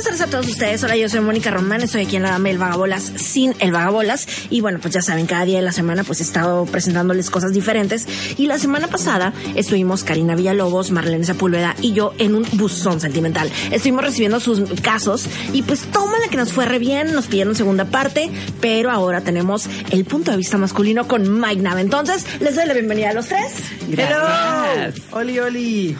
Buenas 0.00 0.18
tardes 0.18 0.34
a 0.34 0.38
todos 0.38 0.48
ustedes. 0.48 0.82
Hola, 0.82 0.96
yo 0.96 1.10
soy 1.10 1.20
Mónica 1.20 1.50
Román. 1.50 1.82
Estoy 1.82 2.06
aquí 2.06 2.16
en 2.16 2.22
la 2.22 2.30
Dama 2.30 2.48
del 2.48 2.56
Vagabolas 2.56 3.12
sin 3.16 3.54
el 3.58 3.70
Vagabolas. 3.70 4.26
Y 4.48 4.62
bueno, 4.62 4.78
pues 4.80 4.94
ya 4.94 5.02
saben, 5.02 5.26
cada 5.26 5.44
día 5.44 5.56
de 5.56 5.62
la 5.62 5.72
semana 5.72 6.04
pues 6.04 6.20
he 6.20 6.22
estado 6.22 6.64
presentándoles 6.64 7.28
cosas 7.28 7.52
diferentes. 7.52 8.06
Y 8.38 8.46
la 8.46 8.56
semana 8.56 8.88
pasada 8.88 9.34
estuvimos 9.56 10.02
Karina 10.02 10.34
Villalobos, 10.36 10.90
Marlene 10.90 11.26
Sepúlveda 11.26 11.76
y 11.82 11.92
yo 11.92 12.14
en 12.16 12.34
un 12.34 12.46
buzón 12.52 12.98
sentimental. 12.98 13.52
Estuvimos 13.70 14.02
recibiendo 14.02 14.40
sus 14.40 14.62
casos 14.80 15.26
y 15.52 15.60
pues 15.64 15.82
toma 15.92 16.18
la 16.18 16.28
que 16.28 16.38
nos 16.38 16.50
fue 16.50 16.64
re 16.64 16.78
bien. 16.78 17.12
Nos 17.12 17.26
pidieron 17.26 17.54
segunda 17.54 17.84
parte, 17.84 18.30
pero 18.62 18.90
ahora 18.90 19.20
tenemos 19.20 19.68
el 19.90 20.06
punto 20.06 20.30
de 20.30 20.38
vista 20.38 20.56
masculino 20.56 21.06
con 21.08 21.40
Mike 21.40 21.60
Nava. 21.60 21.82
Entonces, 21.82 22.24
les 22.40 22.56
doy 22.56 22.66
la 22.66 22.72
bienvenida 22.72 23.10
a 23.10 23.12
los 23.12 23.26
tres. 23.26 23.52
Hello. 23.90 24.94
Oli, 25.10 25.38
Oli. 25.40 25.96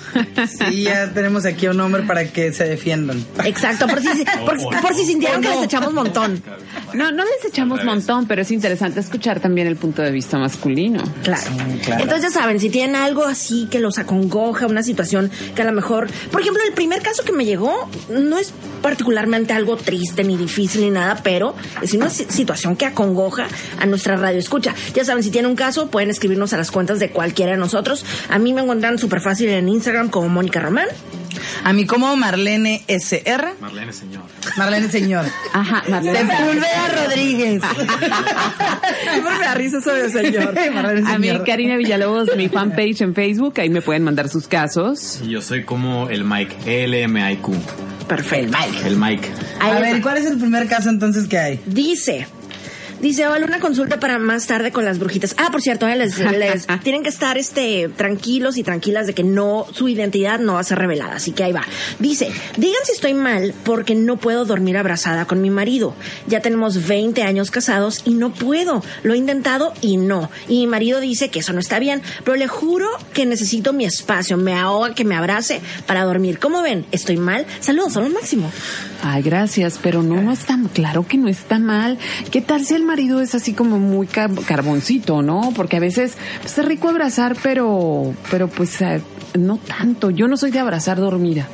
Sí, 0.49 0.85
ya 0.85 1.13
tenemos 1.13 1.45
aquí 1.45 1.67
a 1.67 1.73
un 1.73 1.81
hombre 1.81 2.05
para 2.05 2.25
que 2.25 2.51
se 2.55 2.65
defiendan. 2.65 3.23
Exacto, 3.45 3.90
por 3.91 4.01
si, 4.01 4.25
por, 4.47 4.81
por 4.83 4.95
si 4.95 5.05
sintieron 5.05 5.43
que 5.43 5.49
les 5.51 5.65
echamos 5.65 5.93
montón. 5.93 6.43
No, 6.93 7.13
no 7.13 7.23
les 7.23 7.45
echamos 7.47 7.85
montón, 7.85 8.27
pero 8.27 8.43
es 8.43 8.51
interesante 8.51 8.99
escuchar 8.99 9.39
también 9.39 9.69
el 9.69 9.77
punto 9.77 10.03
de 10.03 10.11
vista 10.11 10.39
masculino. 10.39 11.01
Claro. 11.23 11.43
claro. 11.85 12.03
Entonces 12.03 12.33
ya 12.33 12.41
saben, 12.41 12.59
si 12.59 12.69
tienen 12.69 12.97
algo 12.97 13.25
así 13.27 13.69
que 13.71 13.79
los 13.79 13.99
acongoja, 13.99 14.67
una 14.67 14.83
situación 14.83 15.31
que 15.55 15.63
a 15.63 15.65
lo 15.67 15.71
mejor, 15.73 16.09
por 16.33 16.41
ejemplo, 16.41 16.61
el 16.67 16.73
primer 16.73 17.01
caso 17.01 17.23
que 17.23 17.31
me 17.31 17.45
llegó 17.45 17.89
no 18.09 18.39
es 18.39 18.53
particularmente 18.83 19.53
algo 19.53 19.77
triste 19.77 20.25
ni 20.25 20.37
difícil 20.37 20.81
ni 20.81 20.91
nada, 20.91 21.21
pero 21.23 21.55
es 21.81 21.95
una 21.95 22.11
si- 22.11 22.25
situación 22.25 22.75
que 22.75 22.87
acongoja 22.87 23.47
a 23.79 23.87
nuestra 23.87 24.17
radio 24.17 24.41
escucha. 24.41 24.75
Ya 24.93 25.05
saben, 25.05 25.23
si 25.23 25.31
tienen 25.31 25.49
un 25.49 25.57
caso, 25.57 25.91
pueden 25.93 26.11
escribirnos 26.11 26.53
a 26.55 26.57
las 26.57 26.73
cuentas 26.73 26.99
de 26.99 27.11
cualquiera 27.11 27.53
de 27.53 27.59
nosotros. 27.59 28.05
A 28.31 28.41
mí 28.41 28.53
me 28.53 28.63
encuentran 28.63 28.99
súper 28.99 29.21
fácil 29.21 29.49
en 29.51 29.69
Instagram 29.69 30.09
como 30.09 30.29
Mónica 30.29 30.59
Román. 30.59 30.89
A 31.65 31.73
mí 31.73 31.87
como 31.87 32.17
Marlene 32.17 32.83
SR. 32.89 33.55
Marlene, 33.61 33.93
señor. 33.93 34.23
Marlene 34.57 34.89
Señor. 34.89 35.25
Ajá, 35.53 35.83
Marlene. 35.89 36.19
Sepúlveda 36.19 36.89
Rodríguez. 37.05 37.63
Siempre 39.13 39.39
me 39.39 39.45
da 39.45 39.55
risa 39.55 39.79
eso 39.79 39.95
de 39.95 40.11
señor. 40.11 40.55
A 41.07 41.19
mí. 41.19 41.29
Karina 41.47 41.77
Villalobos, 41.77 42.29
mi 42.37 42.49
fanpage 42.49 43.01
en 43.03 43.15
Facebook, 43.15 43.55
ahí 43.61 43.69
me 43.71 43.83
pueden 43.83 44.03
mandar 44.05 44.29
sus 44.29 44.47
casos. 44.47 45.21
Y 45.25 45.31
yo 45.31 45.43
soy 45.43 45.65
como 45.65 46.09
el 46.11 46.25
Mike, 46.25 46.85
L-M-I-Q. 46.85 47.53
Perfecto. 48.09 48.57
El 48.85 48.97
Mike. 48.97 49.29
Ahí 49.61 49.71
A 49.71 49.81
les 49.81 49.93
ver. 49.93 50.03
¿cuál 50.03 50.19
es 50.19 50.27
el 50.27 50.39
primer 50.39 50.67
caso 50.69 50.89
entonces 50.91 51.29
que 51.29 51.39
hay? 51.39 51.61
Dice. 51.67 52.27
Dice, 53.01 53.27
vale 53.27 53.47
una 53.47 53.61
consulta 53.61 53.99
para 53.99 54.19
más 54.19 54.47
tarde 54.47 54.73
con 54.73 54.85
las 54.85 54.99
brujitas. 54.99 55.35
Ah, 55.39 55.49
por 55.51 55.63
cierto, 55.63 55.89
eh, 55.89 55.97
les, 55.97 56.19
les 56.19 56.67
tienen 56.83 57.03
que 57.03 57.09
estar 57.09 57.39
este 57.39 57.89
tranquilos 57.89 58.59
y 58.59 58.63
tranquilas 58.63 59.07
de 59.07 59.15
que 59.15 59.25
no, 59.25 59.67
su 59.73 59.89
identidad 59.89 60.39
no 60.39 60.55
va 60.55 60.61
a 60.61 60.65
ser 60.65 60.79
revelada. 60.79 61.17
Así 61.17 61.33
que 61.33 61.45
ahí 61.45 61.53
va. 61.53 61.65
Dice, 61.99 62.31
digan 62.57 62.81
si 62.85 62.93
estoy 62.93 63.15
mal 63.15 63.55
porque 63.65 63.95
no 63.95 64.19
puedo 64.19 64.45
dormir 64.45 64.77
abrazada 64.77 65.25
con 65.25 65.41
mi 65.41 65.51
marido. 65.51 65.95
Ya 66.27 66.41
tenemos 66.41 66.87
20 66.87 67.23
años 67.23 67.51
casados 67.51 68.03
y 68.05 68.15
no 68.15 68.33
puedo. 68.33 68.83
Lo 69.03 69.15
he 69.15 69.17
intentado 69.17 69.73
y 69.81 69.97
no. 69.97 70.31
Y 70.49 70.61
mi 70.61 70.67
marido 70.67 71.01
dice 71.01 71.31
que 71.31 71.39
eso 71.39 71.53
no 71.53 71.61
está 71.61 71.79
bien, 71.79 72.03
pero 72.25 72.37
le 72.37 72.49
juro 72.49 72.89
que 73.15 73.25
necesito 73.25 73.73
mi 73.73 73.87
espacio. 73.87 74.37
Me 74.37 74.55
ahoga 74.55 74.95
que 74.95 75.05
me 75.05 75.17
abrace 75.17 75.61
para 75.87 76.05
dormir. 76.05 76.39
¿Cómo 76.39 76.63
ven? 76.63 76.85
¿Estoy 76.93 77.17
mal? 77.17 77.47
Saludos, 77.61 77.95
son 77.95 78.05
lo 78.05 78.11
máximo. 78.11 78.51
Ay, 79.03 79.23
gracias, 79.23 79.79
pero 79.83 80.03
no, 80.03 80.21
no 80.21 80.33
está, 80.33 80.59
claro 80.75 81.07
que 81.07 81.17
no 81.17 81.29
está 81.29 81.59
mal. 81.59 81.99
¿Qué 82.31 82.43
tal 82.43 82.65
si 82.67 82.75
el 82.75 82.85
marido 82.91 83.21
es 83.21 83.35
así 83.35 83.53
como 83.53 83.79
muy 83.79 84.07
car- 84.07 84.31
carboncito, 84.47 85.23
no? 85.23 85.53
Porque 85.55 85.77
a 85.77 85.81
veces 85.81 86.15
pues, 86.43 86.59
es 86.59 86.65
rico 86.65 86.89
abrazar, 86.89 87.37
pero, 87.43 88.13
pero 88.31 88.49
pues 88.49 88.81
eh, 88.81 89.01
no 89.39 89.59
tanto. 89.59 90.11
Yo 90.11 90.27
no 90.29 90.37
soy 90.37 90.51
de 90.51 90.59
abrazar 90.59 90.99
dormida. 90.99 91.47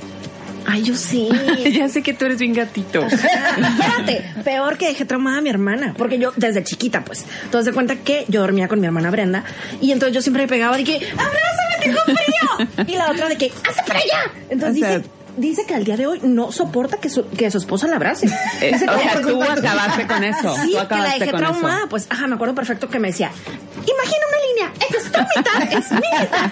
Ay, 0.68 0.82
yo 0.82 0.96
sí. 0.96 1.28
ya 1.78 1.88
sé 1.88 2.02
que 2.02 2.12
tú 2.14 2.24
eres 2.24 2.38
bien 2.38 2.52
gatito. 2.54 3.06
Espérate, 3.06 4.24
peor 4.44 4.76
que 4.78 4.88
dejé 4.88 5.04
traumada 5.04 5.38
a 5.38 5.40
mi 5.40 5.48
hermana, 5.50 5.94
porque 5.96 6.18
yo 6.18 6.32
desde 6.36 6.64
chiquita, 6.64 7.04
pues, 7.04 7.24
das 7.52 7.64
de 7.66 7.72
cuenta 7.72 7.96
que 7.96 8.24
yo 8.28 8.40
dormía 8.40 8.66
con 8.66 8.80
mi 8.80 8.86
hermana 8.86 9.10
Brenda 9.10 9.44
y 9.80 9.92
entonces 9.92 10.14
yo 10.14 10.22
siempre 10.22 10.42
me 10.44 10.48
pegaba 10.48 10.76
de 10.76 10.84
que, 10.84 10.96
abrázame, 10.96 11.76
tengo 11.82 11.98
frío. 12.04 12.86
Y 12.88 12.96
la 12.96 13.10
otra 13.12 13.28
de 13.28 13.36
que, 13.36 13.52
hazte 13.68 13.82
para 13.86 14.00
allá. 14.00 14.32
Entonces 14.50 14.82
O 14.82 14.86
sea- 14.86 14.98
dice, 14.98 15.10
dice 15.36 15.64
que 15.66 15.74
al 15.74 15.84
día 15.84 15.96
de 15.96 16.06
hoy 16.06 16.20
no 16.22 16.52
soporta 16.52 16.98
que 16.98 17.10
su, 17.10 17.28
que 17.28 17.50
su 17.50 17.58
esposa 17.58 17.86
la 17.86 17.96
abrace. 17.96 18.26
Eh, 18.60 18.72
o 18.74 18.78
sea, 18.78 19.20
tú 19.20 19.42
acabaste 19.42 20.06
con 20.06 20.24
eso. 20.24 20.54
Sí, 20.56 20.60
tú 20.62 20.66
que 20.68 20.72
la 20.74 20.82
acabaste 20.82 21.18
dejé 21.20 21.30
con 21.30 21.42
eso. 21.42 21.52
traumada, 21.52 21.86
pues, 21.88 22.06
ajá, 22.08 22.26
me 22.26 22.36
acuerdo 22.36 22.54
perfecto 22.54 22.88
que 22.88 22.98
me 22.98 23.08
decía, 23.08 23.30
imagina 23.74 24.26
una 24.28 24.35
línea, 24.56 24.72
esa 24.88 24.98
es 24.98 25.12
tu 25.12 25.20
mitad, 25.20 25.72
es 25.78 25.90
mi 25.92 25.96
mitad. 25.98 26.50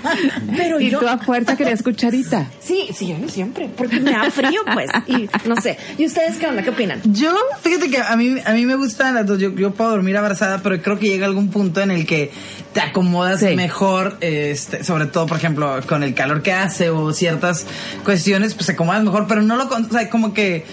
Pero 0.57 0.81
Y 0.81 0.91
yo, 0.91 1.01
tú 1.01 1.09
a 1.09 1.19
fuerza 1.19 1.57
querías 1.57 1.83
cucharita. 1.83 2.47
sí, 2.61 2.89
sí, 2.95 3.09
yo 3.21 3.29
siempre, 3.29 3.69
porque 3.77 4.01
me 4.01 4.11
da 4.13 4.31
frío, 4.31 4.61
pues, 4.73 4.91
y 5.07 5.29
no 5.49 5.57
sé. 5.61 5.79
¿Y 5.99 6.07
ustedes 6.07 6.37
qué 6.37 6.47
onda? 6.47 6.63
¿Qué 6.63 6.71
opinan? 6.71 7.01
Yo, 7.05 7.35
fíjate 7.63 7.91
que 7.91 7.99
a 7.99 8.17
mí, 8.17 8.37
a 8.45 8.53
mí 8.53 8.67
me 8.67 8.77
gustan 8.77 9.15
las 9.15 9.27
dos. 9.27 9.39
Yo, 9.39 9.55
yo 9.55 9.73
puedo 9.73 9.91
dormir 9.91 10.17
abrazada, 10.17 10.63
pero 10.63 10.81
creo 10.83 10.99
que 10.99 11.09
llega 11.09 11.27
algún 11.27 11.51
punto 11.51 11.81
en 11.81 11.91
el 11.91 12.07
que 12.07 12.31
te 12.73 12.81
acomodas 12.81 13.41
Sí. 13.41 13.55
mejor, 13.55 14.17
este, 14.21 14.83
sobre 14.85 15.07
todo, 15.07 15.27
por 15.27 15.37
ejemplo, 15.37 15.81
con 15.87 16.03
el 16.03 16.15
calor 16.15 16.43
que 16.43 16.53
hace 16.53 16.91
o 16.91 17.13
ciertas 17.13 17.67
cuestiones, 18.05 18.55
pues 18.55 18.67
te 18.67 18.73
acomodas 18.73 19.03
mejor, 19.05 19.27
pero 19.29 19.43
no 19.43 19.57
lo, 19.57 19.69
con- 19.69 19.85
o 19.87 19.91
sea, 19.91 20.11
como 20.11 20.35
que 20.35 20.65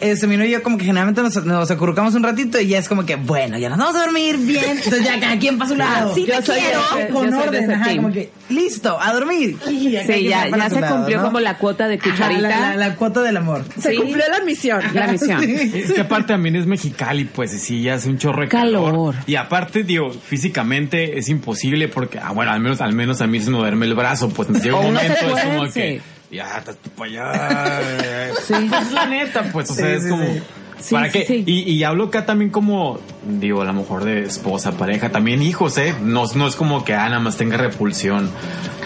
este, 0.00 0.26
mi 0.26 0.36
novio 0.36 0.50
y 0.50 0.52
yo 0.52 0.62
como 0.62 0.78
que 0.78 0.84
generalmente 0.84 1.22
nos, 1.22 1.44
nos 1.44 1.70
acurrucamos 1.70 2.14
un 2.14 2.22
ratito 2.22 2.60
y 2.60 2.68
ya 2.68 2.78
es 2.78 2.88
como 2.88 3.04
que, 3.06 3.16
bueno, 3.16 3.58
ya 3.58 3.68
nos 3.68 3.78
vamos 3.78 3.96
a 3.96 4.00
dormir 4.06 4.36
bien. 4.38 4.64
Entonces 4.78 5.04
ya 5.04 5.18
cada 5.20 5.38
quien 5.38 5.58
para 5.58 5.70
su 5.70 5.76
lado. 5.76 6.14
Sí, 6.14 6.24
te 6.24 6.32
Yo 6.32 6.42
soy 6.42 6.60
quiero, 6.60 6.80
ese- 6.98 7.08
con 7.12 7.24
yo 7.26 7.30
soy 7.32 7.40
de 7.50 7.58
orden, 7.58 7.70
ajá, 7.72 7.96
como 7.96 8.12
que, 8.12 8.30
listo, 8.48 8.98
a 9.00 9.12
dormir. 9.12 9.56
Y 9.68 9.70
Sí, 9.70 9.90
ya, 9.90 10.06
se 10.06 10.80
lado, 10.80 10.96
cumplió 10.96 11.18
¿no? 11.18 11.24
como 11.24 11.40
la 11.40 11.56
cuota 11.58 11.88
de 11.88 11.96
Ajá, 11.96 12.10
cucharita. 12.10 12.40
la, 12.40 12.60
la- 12.70 12.76
la 12.76 12.94
cuota 12.96 13.22
del 13.22 13.36
amor. 13.36 13.64
Se 13.78 13.90
Sí. 13.90 13.96
cumplió 13.96 14.24
la 14.30 14.44
misión. 14.44 14.80
La 14.94 15.06
misión. 15.08 15.42
Es 15.42 15.92
que 15.92 16.00
aparte 16.00 16.28
también 16.34 16.56
es 16.56 16.66
Mexicali, 16.66 17.24
pues 17.24 17.54
y 17.54 17.58
sí, 17.58 17.82
ya 17.82 17.94
hace 17.94 18.08
un 18.08 18.18
chorro 18.18 18.42
de 18.42 18.48
calor. 18.48 18.90
Calor. 18.90 19.14
Y 19.26 19.34
aparte, 19.36 19.82
digo, 19.84 20.10
físicamente 20.12 21.18
es 21.18 21.28
imposible 21.28 21.88
porque, 21.88 22.18
ah, 22.18 22.32
bueno, 22.32 22.50
al 22.52 22.60
menos, 22.60 22.80
al 22.80 22.92
menos 22.92 23.20
a 23.20 23.26
mí 23.26 23.40
se 23.40 23.50
me 23.50 23.58
duerme 23.58 23.86
el 23.86 23.94
brazo, 23.94 24.28
pues 24.30 24.48
llega 24.62 24.78
un 24.78 24.86
momento, 24.86 25.12
es 25.36 25.44
como 25.44 25.70
que, 25.72 26.00
ya, 26.30 26.58
estás 26.58 26.76
tú 26.76 26.90
para 26.90 27.10
allá. 27.10 28.30
Pues 28.34 28.50
es 28.50 28.92
la 28.92 29.06
neta, 29.06 29.44
pues, 29.52 29.70
o 29.70 29.74
sea, 29.74 29.86
Sí, 29.86 29.92
es 29.92 30.02
sí, 30.04 30.08
como... 30.10 30.24
sí. 30.24 30.42
Sí, 30.80 30.94
¿Para 30.94 31.10
sí, 31.12 31.18
qué? 31.18 31.26
sí. 31.26 31.42
Y, 31.46 31.70
y 31.72 31.84
hablo 31.84 32.04
acá 32.04 32.24
también 32.24 32.50
como, 32.50 32.98
digo, 33.38 33.60
a 33.60 33.66
lo 33.66 33.74
mejor 33.74 34.02
de 34.04 34.22
esposa, 34.24 34.72
pareja, 34.78 35.10
también 35.10 35.42
hijos, 35.42 35.76
¿eh? 35.76 35.94
No, 36.02 36.24
no 36.34 36.48
es 36.48 36.56
como 36.56 36.86
que 36.86 36.94
ah, 36.94 37.06
nada 37.06 37.20
más 37.20 37.36
tenga 37.36 37.58
repulsión 37.58 38.30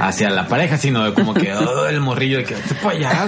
hacia 0.01 0.29
la 0.31 0.49
pareja, 0.49 0.77
sino 0.77 1.05
de 1.05 1.15
como 1.15 1.35
que, 1.35 1.53
oh, 1.55 1.87
el 1.87 2.01
morrillo, 2.01 2.39
de 2.39 2.45
que, 2.47 2.55
"Vete 2.57 2.75
pa' 2.83 2.91
allá. 2.91 3.27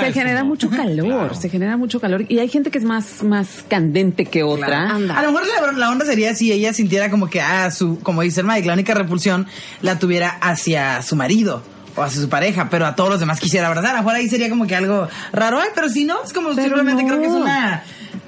Se, 0.00 0.12
genera 0.12 0.40
Como- 0.40 0.50
mucho 0.50 0.68
calor, 0.76 1.06
Claro. 1.06 1.34
se 1.36 1.48
genera 1.50 1.76
mucho 1.76 2.00
calor. 2.00 2.24
Y 2.28 2.40
hay 2.40 2.48
gente 2.48 2.72
que 2.72 2.78
es 2.78 2.84
más, 2.84 3.22
más 3.22 3.64
candente 3.68 4.24
que 4.24 4.42
otra. 4.42 4.90
Anda. 4.90 5.16
A 5.16 5.22
lo 5.22 5.30
mejor 5.30 5.46
la, 5.46 5.70
la 5.78 5.90
onda 5.90 6.04
sería 6.04 6.34
si 6.34 6.50
ella 6.50 6.72
sintiera 6.72 7.10
como 7.12 7.30
que, 7.30 7.40
ah, 7.40 7.70
su, 7.70 8.00
como 8.00 8.22
dice 8.22 8.40
el 8.40 8.46
Mike, 8.48 8.66
la 8.66 8.72
única 8.72 8.92
repulsión 8.94 9.46
la 9.82 10.00
tuviera 10.00 10.30
hacia 10.40 11.00
su 11.02 11.14
marido 11.14 11.62
o 11.96 12.02
hacia 12.02 12.20
su 12.20 12.28
pareja, 12.28 12.68
pero 12.70 12.86
a 12.86 12.94
todos 12.94 13.10
los 13.10 13.20
demás 13.20 13.40
quisiera 13.40 13.66
abrazar. 13.68 13.90
A 13.90 13.94
lo 13.94 13.98
mejor 14.04 14.16
ahí 14.16 14.28
sería 14.28 14.48
como 14.48 14.66
que 14.66 14.76
algo 14.76 15.08
raro, 15.32 15.58
ay, 15.60 15.68
pero 15.74 15.88
si 15.88 16.04
no, 16.04 16.22
es 16.24 16.32
como 16.32 16.50
Pero 16.50 16.62
simplemente 16.62 17.02
no. 17.02 17.08
creo 17.08 17.20
que 17.20 17.26
es 17.26 17.32
una 17.32 17.82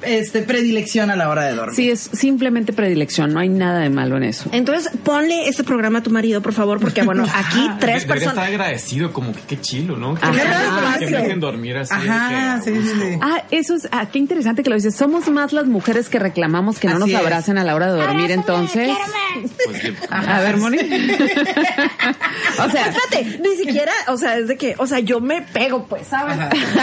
este, 0.06 0.42
predilección 0.42 1.10
a 1.10 1.16
la 1.16 1.28
hora 1.28 1.44
de 1.44 1.54
dormir. 1.54 1.74
Sí, 1.76 1.90
es 1.90 2.10
simplemente 2.12 2.72
predilección, 2.72 3.32
no 3.32 3.40
hay 3.40 3.48
nada 3.48 3.80
de 3.80 3.90
malo 3.90 4.16
en 4.16 4.24
eso. 4.24 4.48
Entonces, 4.52 4.90
ponle 5.04 5.48
este 5.48 5.64
programa 5.64 5.98
a 6.00 6.02
tu 6.02 6.10
marido, 6.10 6.40
por 6.42 6.52
favor, 6.52 6.80
porque 6.80 7.02
bueno, 7.02 7.24
aquí 7.34 7.68
tres 7.80 8.02
Debería 8.02 8.06
personas. 8.06 8.34
estar 8.34 8.44
agradecido, 8.48 9.12
como 9.12 9.32
que 9.32 9.40
qué 9.42 9.60
chilo, 9.60 9.96
¿no? 9.96 10.14
Que, 10.14 10.26
Ajá. 10.26 10.98
que 10.98 11.06
me 11.06 11.18
dejen 11.18 11.40
dormir 11.40 11.76
así. 11.78 11.92
Ajá, 11.94 12.60
que, 12.64 12.70
sí, 12.72 12.80
sí, 12.82 12.88
sí. 13.00 13.18
Ah, 13.20 13.42
eso 13.50 13.74
es, 13.74 13.88
ah, 13.92 14.06
qué 14.12 14.18
interesante 14.18 14.62
que 14.62 14.70
lo 14.70 14.76
dices. 14.76 14.94
Somos 14.94 15.28
más 15.30 15.52
las 15.52 15.66
mujeres 15.66 16.08
que 16.08 16.18
reclamamos 16.18 16.78
que 16.78 16.86
no 16.88 16.94
Así 16.94 17.00
nos 17.00 17.10
es. 17.10 17.16
abracen 17.16 17.58
a 17.58 17.64
la 17.64 17.74
hora 17.74 17.92
de 17.92 18.00
dormir, 18.00 18.30
entonces. 18.30 18.90
Pues, 19.66 19.92
A 20.10 20.40
ver, 20.40 20.56
Moni. 20.58 20.78
o 20.78 22.70
sea, 22.70 22.86
Espérate, 22.88 23.38
ni 23.42 23.56
siquiera, 23.56 23.92
o 24.08 24.16
sea, 24.16 24.38
es 24.38 24.48
de 24.48 24.56
que, 24.56 24.74
o 24.78 24.86
sea, 24.86 25.00
yo 25.00 25.20
me 25.20 25.42
pego, 25.42 25.86
pues, 25.86 26.06
¿sabes? 26.06 26.36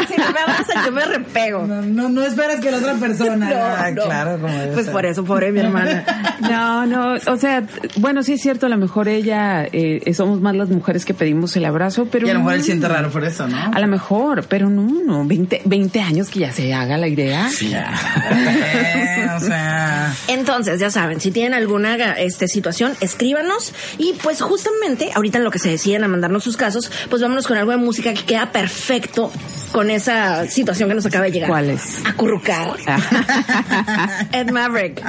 Si 0.08 0.18
no 0.18 0.32
me 0.32 0.40
abrazan, 0.40 0.86
yo 0.86 0.92
me 0.92 1.06
repego. 1.06 1.66
No, 1.66 1.82
no, 1.82 2.10
no 2.10 2.24
esperas 2.26 2.60
que 2.60 2.72
la 2.72 2.78
otra 2.78 2.94
persona. 2.96 3.11
No, 3.42 3.48
Ah, 3.52 3.92
no. 3.92 4.04
Claro, 4.04 4.40
como 4.40 4.54
Pues 4.74 4.90
por 4.90 5.06
eso, 5.06 5.24
pobre 5.24 5.52
mi 5.52 5.60
hermana. 5.60 6.04
no, 6.42 6.86
no, 6.86 7.14
o 7.28 7.38
sea, 7.38 7.64
bueno, 7.98 8.24
sí 8.24 8.34
es 8.34 8.42
cierto, 8.42 8.66
a 8.66 8.70
lo 8.70 8.78
mejor 8.78 9.08
ella, 9.08 9.66
eh, 9.72 10.14
somos 10.14 10.42
más 10.42 10.56
las 10.56 10.70
mujeres 10.70 11.06
que 11.06 11.14
pedimos 11.14 11.56
el 11.56 11.66
abrazo, 11.66 12.08
pero. 12.12 12.28
Y 12.28 12.30
a 12.30 12.34
lo 12.34 12.40
mejor 12.40 12.56
él 12.56 12.64
siente 12.64 12.88
raro 12.88 13.10
por 13.10 13.24
eso, 13.24 13.48
¿no? 13.48 13.72
A 13.74 13.80
lo 13.80 13.88
mejor, 13.88 14.46
pero 14.48 14.70
no, 14.70 14.88
no, 15.06 15.26
20, 15.26 15.62
20 15.66 16.02
años 16.02 16.30
que 16.30 16.40
ya 16.40 16.52
se 16.52 16.74
haga 16.74 16.98
la 16.98 17.08
idea. 17.08 17.50
Sí. 17.50 17.74
Eh, 17.74 19.28
o 19.36 19.40
sea. 19.40 20.14
Entonces, 20.28 20.80
ya 20.80 20.90
saben, 20.90 21.20
si 21.20 21.32
tienen 21.32 21.54
alguna 21.54 21.96
este, 22.14 22.48
situación, 22.48 22.94
escríbanos. 23.02 23.74
Y 23.98 24.14
pues 24.22 24.42
justamente, 24.42 25.12
ahorita 25.14 25.38
en 25.38 25.44
lo 25.44 25.52
que 25.52 25.60
se 25.60 25.70
deciden 25.70 26.04
a 26.04 26.08
mandarnos 26.08 26.44
sus 26.44 26.58
casos, 26.58 26.92
pues 27.10 27.22
vámonos 27.22 27.48
con 27.48 27.58
algo 27.58 27.72
de 27.72 27.78
música 27.78 28.14
que 28.14 28.24
queda 28.24 28.52
perfecto 28.52 29.32
con 29.72 29.90
esa 29.90 30.46
situación 30.48 30.90
que 30.90 30.96
nos 30.96 31.06
acaba 31.06 31.26
de 31.26 31.32
llegar. 31.32 31.50
¿Cuál 31.50 31.70
es? 31.72 32.04
Acurrucar. 32.06 32.76
Ed 34.32 34.52
Maverick. 34.52 35.02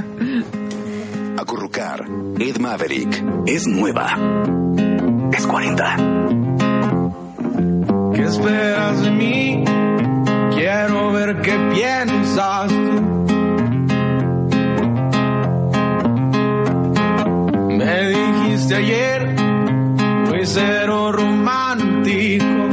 Acurrucar. 1.39 2.05
Ed 2.39 2.57
Maverick. 2.59 3.23
Es 3.47 3.67
nueva. 3.67 4.17
Es 5.33 5.47
40. 5.47 5.97
¿Qué 8.15 8.23
esperas 8.23 9.03
de 9.03 9.11
mí? 9.11 9.65
Quiero 10.55 11.13
ver 11.13 11.41
qué 11.43 11.59
piensas 11.75 12.69
tú. 12.69 13.03
Me 17.69 18.09
dijiste 18.09 18.77
ayer, 18.77 19.35
muy 20.29 20.47
cero 20.47 21.11
romántico. 21.13 22.72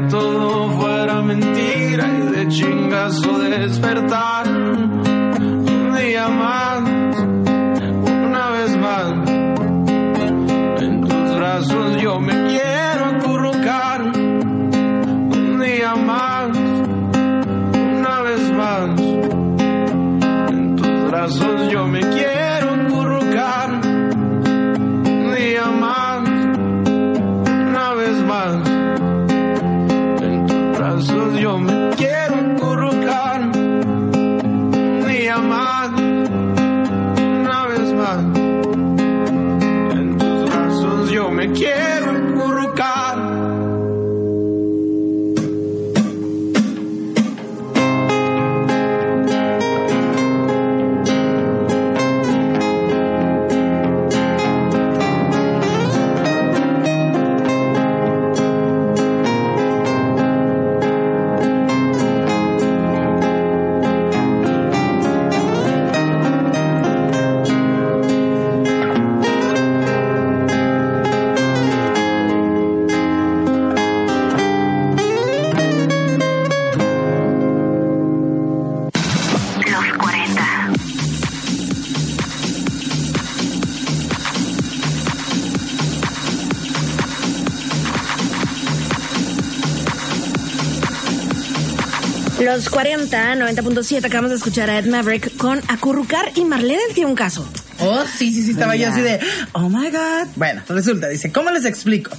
Todo 0.00 0.70
fuera 0.70 1.22
mentira 1.22 2.08
y 2.08 2.22
de 2.32 2.48
chingazo 2.48 3.38
despertar. 3.38 4.48
Un 4.48 5.94
día 5.96 6.28
más, 6.28 6.82
una 8.28 8.50
vez 8.50 8.76
más. 8.76 9.30
En 10.82 11.00
tus 11.02 11.36
brazos 11.36 12.02
yo 12.02 12.20
me 12.20 12.32
quiero 12.48 12.93
940, 92.54 93.34
90.7, 93.34 94.04
acabamos 94.04 94.30
de 94.30 94.36
escuchar 94.36 94.70
a 94.70 94.78
Ed 94.78 94.86
Maverick 94.86 95.36
con 95.36 95.60
Acurrucar 95.66 96.30
y 96.36 96.44
Marlene 96.44 96.82
tiene 96.94 97.10
un 97.10 97.16
caso. 97.16 97.44
Oh, 97.80 98.04
sí, 98.06 98.32
sí, 98.32 98.44
sí, 98.44 98.52
estaba 98.52 98.76
yo 98.76 98.88
así 98.90 99.00
de, 99.00 99.18
oh 99.54 99.68
my 99.68 99.90
God. 99.90 100.28
Bueno, 100.36 100.62
resulta, 100.68 101.08
dice, 101.08 101.32
¿cómo 101.32 101.50
les 101.50 101.64
explico? 101.64 102.12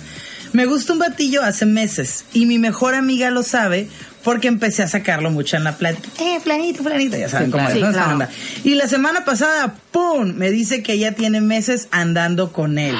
Me 0.51 0.65
gusta 0.65 0.91
un 0.91 0.99
batillo 0.99 1.41
hace 1.41 1.65
meses 1.65 2.25
y 2.33 2.47
mi 2.47 2.59
mejor 2.59 2.95
amiga 2.95 3.29
lo 3.29 3.43
sabe 3.43 3.87
porque 4.25 4.49
empecé 4.49 4.83
a 4.83 4.89
sacarlo 4.89 5.31
mucho 5.31 5.55
en 5.55 5.63
la 5.63 5.77
plática. 5.77 6.09
Eh, 6.21 6.41
planito, 6.43 6.83
planito, 6.83 7.15
ya 7.15 7.29
saben 7.29 7.49
cómo 7.49 7.69
es, 7.69 7.73
sí, 7.73 8.69
Y 8.69 8.75
la 8.75 8.89
semana 8.89 9.23
pasada, 9.23 9.75
¡pum! 9.91 10.33
Me 10.33 10.51
dice 10.51 10.83
que 10.83 10.93
ella 10.93 11.13
tiene 11.13 11.39
meses 11.39 11.87
andando 11.91 12.51
con 12.51 12.77
él. 12.77 12.95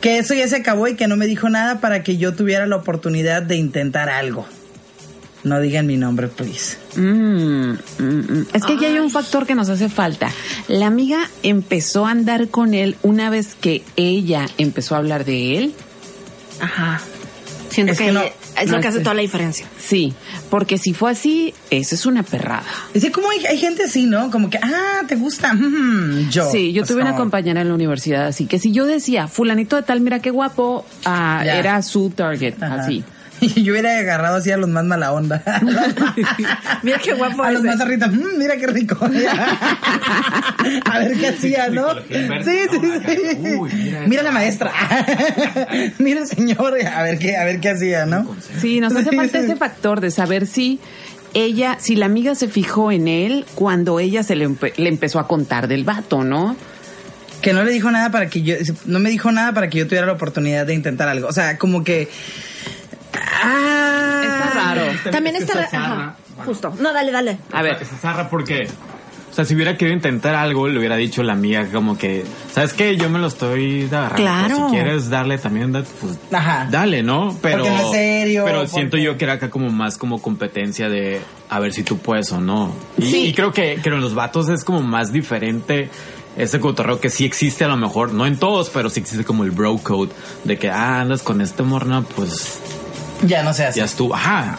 Que 0.00 0.18
eso 0.18 0.34
ya 0.34 0.46
se 0.46 0.54
acabó 0.54 0.86
y 0.86 0.94
que 0.94 1.08
no 1.08 1.16
me 1.16 1.26
dijo 1.26 1.48
nada 1.48 1.80
para 1.80 2.04
que 2.04 2.16
yo 2.16 2.34
tuviera 2.34 2.66
la 2.66 2.76
oportunidad 2.76 3.42
de 3.42 3.56
intentar 3.56 4.08
algo. 4.08 4.46
No 5.46 5.60
digan 5.60 5.86
mi 5.86 5.96
nombre, 5.96 6.26
please. 6.26 6.76
Mm, 6.96 7.70
mm, 7.70 7.76
mm. 8.00 8.46
Es 8.52 8.64
que 8.64 8.72
aquí 8.72 8.84
hay 8.84 8.98
un 8.98 9.10
factor 9.10 9.46
que 9.46 9.54
nos 9.54 9.68
hace 9.68 9.88
falta. 9.88 10.28
La 10.66 10.88
amiga 10.88 11.20
empezó 11.44 12.04
a 12.04 12.10
andar 12.10 12.48
con 12.48 12.74
él 12.74 12.96
una 13.04 13.30
vez 13.30 13.54
que 13.54 13.84
ella 13.94 14.46
empezó 14.58 14.96
a 14.96 14.98
hablar 14.98 15.24
de 15.24 15.56
él. 15.58 15.74
Ajá. 16.60 17.00
Siento 17.70 17.92
Es 17.92 17.98
que, 17.98 18.06
que 18.06 18.12
no- 18.12 18.22
es 18.22 18.68
no 18.70 18.76
lo 18.76 18.80
que 18.82 18.88
hace 18.88 18.98
toda 19.00 19.14
la 19.14 19.22
diferencia. 19.22 19.66
Sí, 19.78 20.14
porque 20.50 20.78
si 20.78 20.94
fue 20.94 21.12
así, 21.12 21.54
eso 21.70 21.94
es 21.94 22.06
una 22.06 22.24
perrada. 22.24 22.64
Es 22.92 23.04
que 23.04 23.12
como 23.12 23.30
hay, 23.30 23.44
hay 23.46 23.58
gente 23.58 23.84
así, 23.84 24.06
¿no? 24.06 24.30
Como 24.32 24.50
que, 24.50 24.58
ah, 24.60 25.02
¿te 25.06 25.14
gusta? 25.14 25.54
Mm, 25.54 26.28
yo. 26.30 26.50
Sí, 26.50 26.72
yo 26.72 26.82
Pues 26.82 26.90
tuve 26.90 27.02
una 27.02 27.14
compañera 27.14 27.60
en 27.60 27.68
la 27.68 27.74
universidad, 27.74 28.26
así 28.26 28.46
que 28.46 28.58
si 28.58 28.72
yo 28.72 28.84
decía, 28.84 29.28
fulanito 29.28 29.76
de 29.76 29.82
tal, 29.82 30.00
mira 30.00 30.20
qué 30.20 30.30
guapo, 30.30 30.84
ah, 31.04 31.44
era 31.44 31.82
su 31.82 32.10
target, 32.10 32.60
Ajá. 32.60 32.76
así. 32.80 33.04
Y 33.56 33.62
yo 33.62 33.72
hubiera 33.72 33.98
agarrado 33.98 34.36
así 34.36 34.50
a 34.50 34.56
los 34.56 34.68
más 34.68 34.84
mala 34.84 35.12
onda. 35.12 35.42
Mira 36.82 36.98
qué 36.98 37.12
guapo 37.14 37.42
A 37.42 37.50
los 37.52 37.62
más 37.62 37.80
arritas, 37.80 38.12
"Mm, 38.12 38.38
mira 38.38 38.56
qué 38.56 38.66
rico. 38.66 38.98
a 40.84 40.98
ver 40.98 41.12
qué 41.18 41.28
hacía, 41.28 41.68
¿no? 41.68 41.94
Sí, 41.94 42.58
sí, 42.70 42.78
sí. 42.80 43.54
uy, 43.58 43.70
mira 43.72 44.00
mira 44.06 44.22
la 44.22 44.30
maestra. 44.32 44.72
mira 45.98 46.20
el 46.20 46.26
señor, 46.26 46.74
a 46.86 47.02
ver 47.02 47.18
qué, 47.18 47.36
a 47.36 47.44
ver 47.44 47.60
qué 47.60 47.70
hacía, 47.70 48.06
¿no? 48.06 48.36
Sí, 48.60 48.80
nos 48.80 48.94
hace 48.94 49.10
Sí, 49.10 49.16
falta 49.16 49.38
sí. 49.38 49.44
ese 49.44 49.56
factor 49.56 50.00
de 50.00 50.10
saber 50.10 50.46
si 50.46 50.80
ella, 51.34 51.76
si 51.80 51.96
la 51.96 52.06
amiga 52.06 52.34
se 52.34 52.48
fijó 52.48 52.90
en 52.92 53.08
él 53.08 53.44
cuando 53.54 54.00
ella 54.00 54.22
se 54.22 54.36
le, 54.36 54.48
empe- 54.48 54.72
le 54.76 54.88
empezó 54.88 55.18
a 55.18 55.28
contar 55.28 55.68
del 55.68 55.84
vato, 55.84 56.24
¿no? 56.24 56.56
Que 57.42 57.52
no 57.52 57.62
le 57.64 57.70
dijo 57.72 57.90
nada 57.90 58.10
para 58.10 58.28
que 58.30 58.42
yo, 58.42 58.54
no 58.86 58.98
me 58.98 59.10
dijo 59.10 59.30
nada 59.30 59.52
para 59.52 59.68
que 59.68 59.78
yo 59.78 59.86
tuviera 59.86 60.06
la 60.06 60.12
oportunidad 60.14 60.66
de 60.66 60.74
intentar 60.74 61.08
algo. 61.08 61.28
O 61.28 61.32
sea, 61.32 61.58
como 61.58 61.84
que. 61.84 62.08
Ah, 63.14 64.22
Está 64.24 64.50
raro. 64.54 64.82
También 65.10 65.36
está... 65.36 65.62
está. 65.62 65.76
Ajá, 65.78 66.16
justo. 66.44 66.72
No, 66.80 66.92
dale, 66.92 67.12
dale. 67.12 67.38
A 67.52 67.62
ver, 67.62 67.72
O 67.74 67.78
sea, 67.78 67.78
que 67.78 67.94
se 67.94 67.96
zarra 68.00 68.28
porque. 68.28 68.68
O 69.30 69.34
sea, 69.36 69.44
si 69.44 69.54
hubiera 69.54 69.76
querido 69.76 69.94
intentar 69.94 70.34
algo, 70.34 70.66
le 70.66 70.78
hubiera 70.78 70.96
dicho 70.96 71.22
la 71.22 71.34
amiga 71.34 71.66
como 71.70 71.98
que, 71.98 72.24
¿sabes 72.52 72.72
qué? 72.72 72.96
Yo 72.96 73.10
me 73.10 73.18
lo 73.18 73.26
estoy 73.26 73.82
agarrando. 73.84 74.16
Claro. 74.16 74.56
Si 74.70 74.74
quieres 74.74 75.10
darle 75.10 75.36
también, 75.36 75.72
pues 75.72 76.18
Ajá. 76.32 76.66
dale, 76.70 77.02
¿no? 77.02 77.36
Pero, 77.42 77.58
Porque 77.64 77.70
no 77.70 77.76
es 77.84 77.90
serio, 77.90 78.44
Pero 78.46 78.56
porque- 78.60 78.70
siento 78.72 78.96
yo 78.96 79.18
que 79.18 79.24
era 79.24 79.34
acá 79.34 79.50
como 79.50 79.68
más 79.68 79.98
como 79.98 80.22
competencia 80.22 80.88
de 80.88 81.20
a 81.50 81.60
ver 81.60 81.74
si 81.74 81.82
tú 81.82 81.98
puedes 81.98 82.32
o 82.32 82.40
no. 82.40 82.72
Y, 82.96 83.02
Sí. 83.10 83.26
y 83.26 83.34
creo 83.34 83.52
que, 83.52 83.78
que 83.82 83.90
en 83.90 84.00
los 84.00 84.14
vatos 84.14 84.48
es 84.48 84.64
como 84.64 84.80
más 84.80 85.12
diferente 85.12 85.90
ese 86.38 86.58
cotorreo 86.58 86.98
que 87.00 87.10
sí 87.10 87.26
existe 87.26 87.64
a 87.64 87.68
lo 87.68 87.76
mejor, 87.76 88.14
no 88.14 88.24
en 88.24 88.38
todos, 88.38 88.70
pero 88.70 88.88
sí 88.88 89.00
existe 89.00 89.24
como 89.26 89.44
el 89.44 89.50
bro 89.50 89.76
code 89.78 90.12
de 90.44 90.58
que, 90.58 90.70
ah, 90.70 91.00
andas 91.00 91.22
con 91.22 91.42
este 91.42 91.62
morna, 91.62 92.02
pues 92.14 92.58
Ya 93.22 93.42
no 93.42 93.52
se 93.54 93.64
hace. 93.64 93.78
ya 93.80 93.84
estuvo. 93.86 94.14
Ajá. 94.14 94.58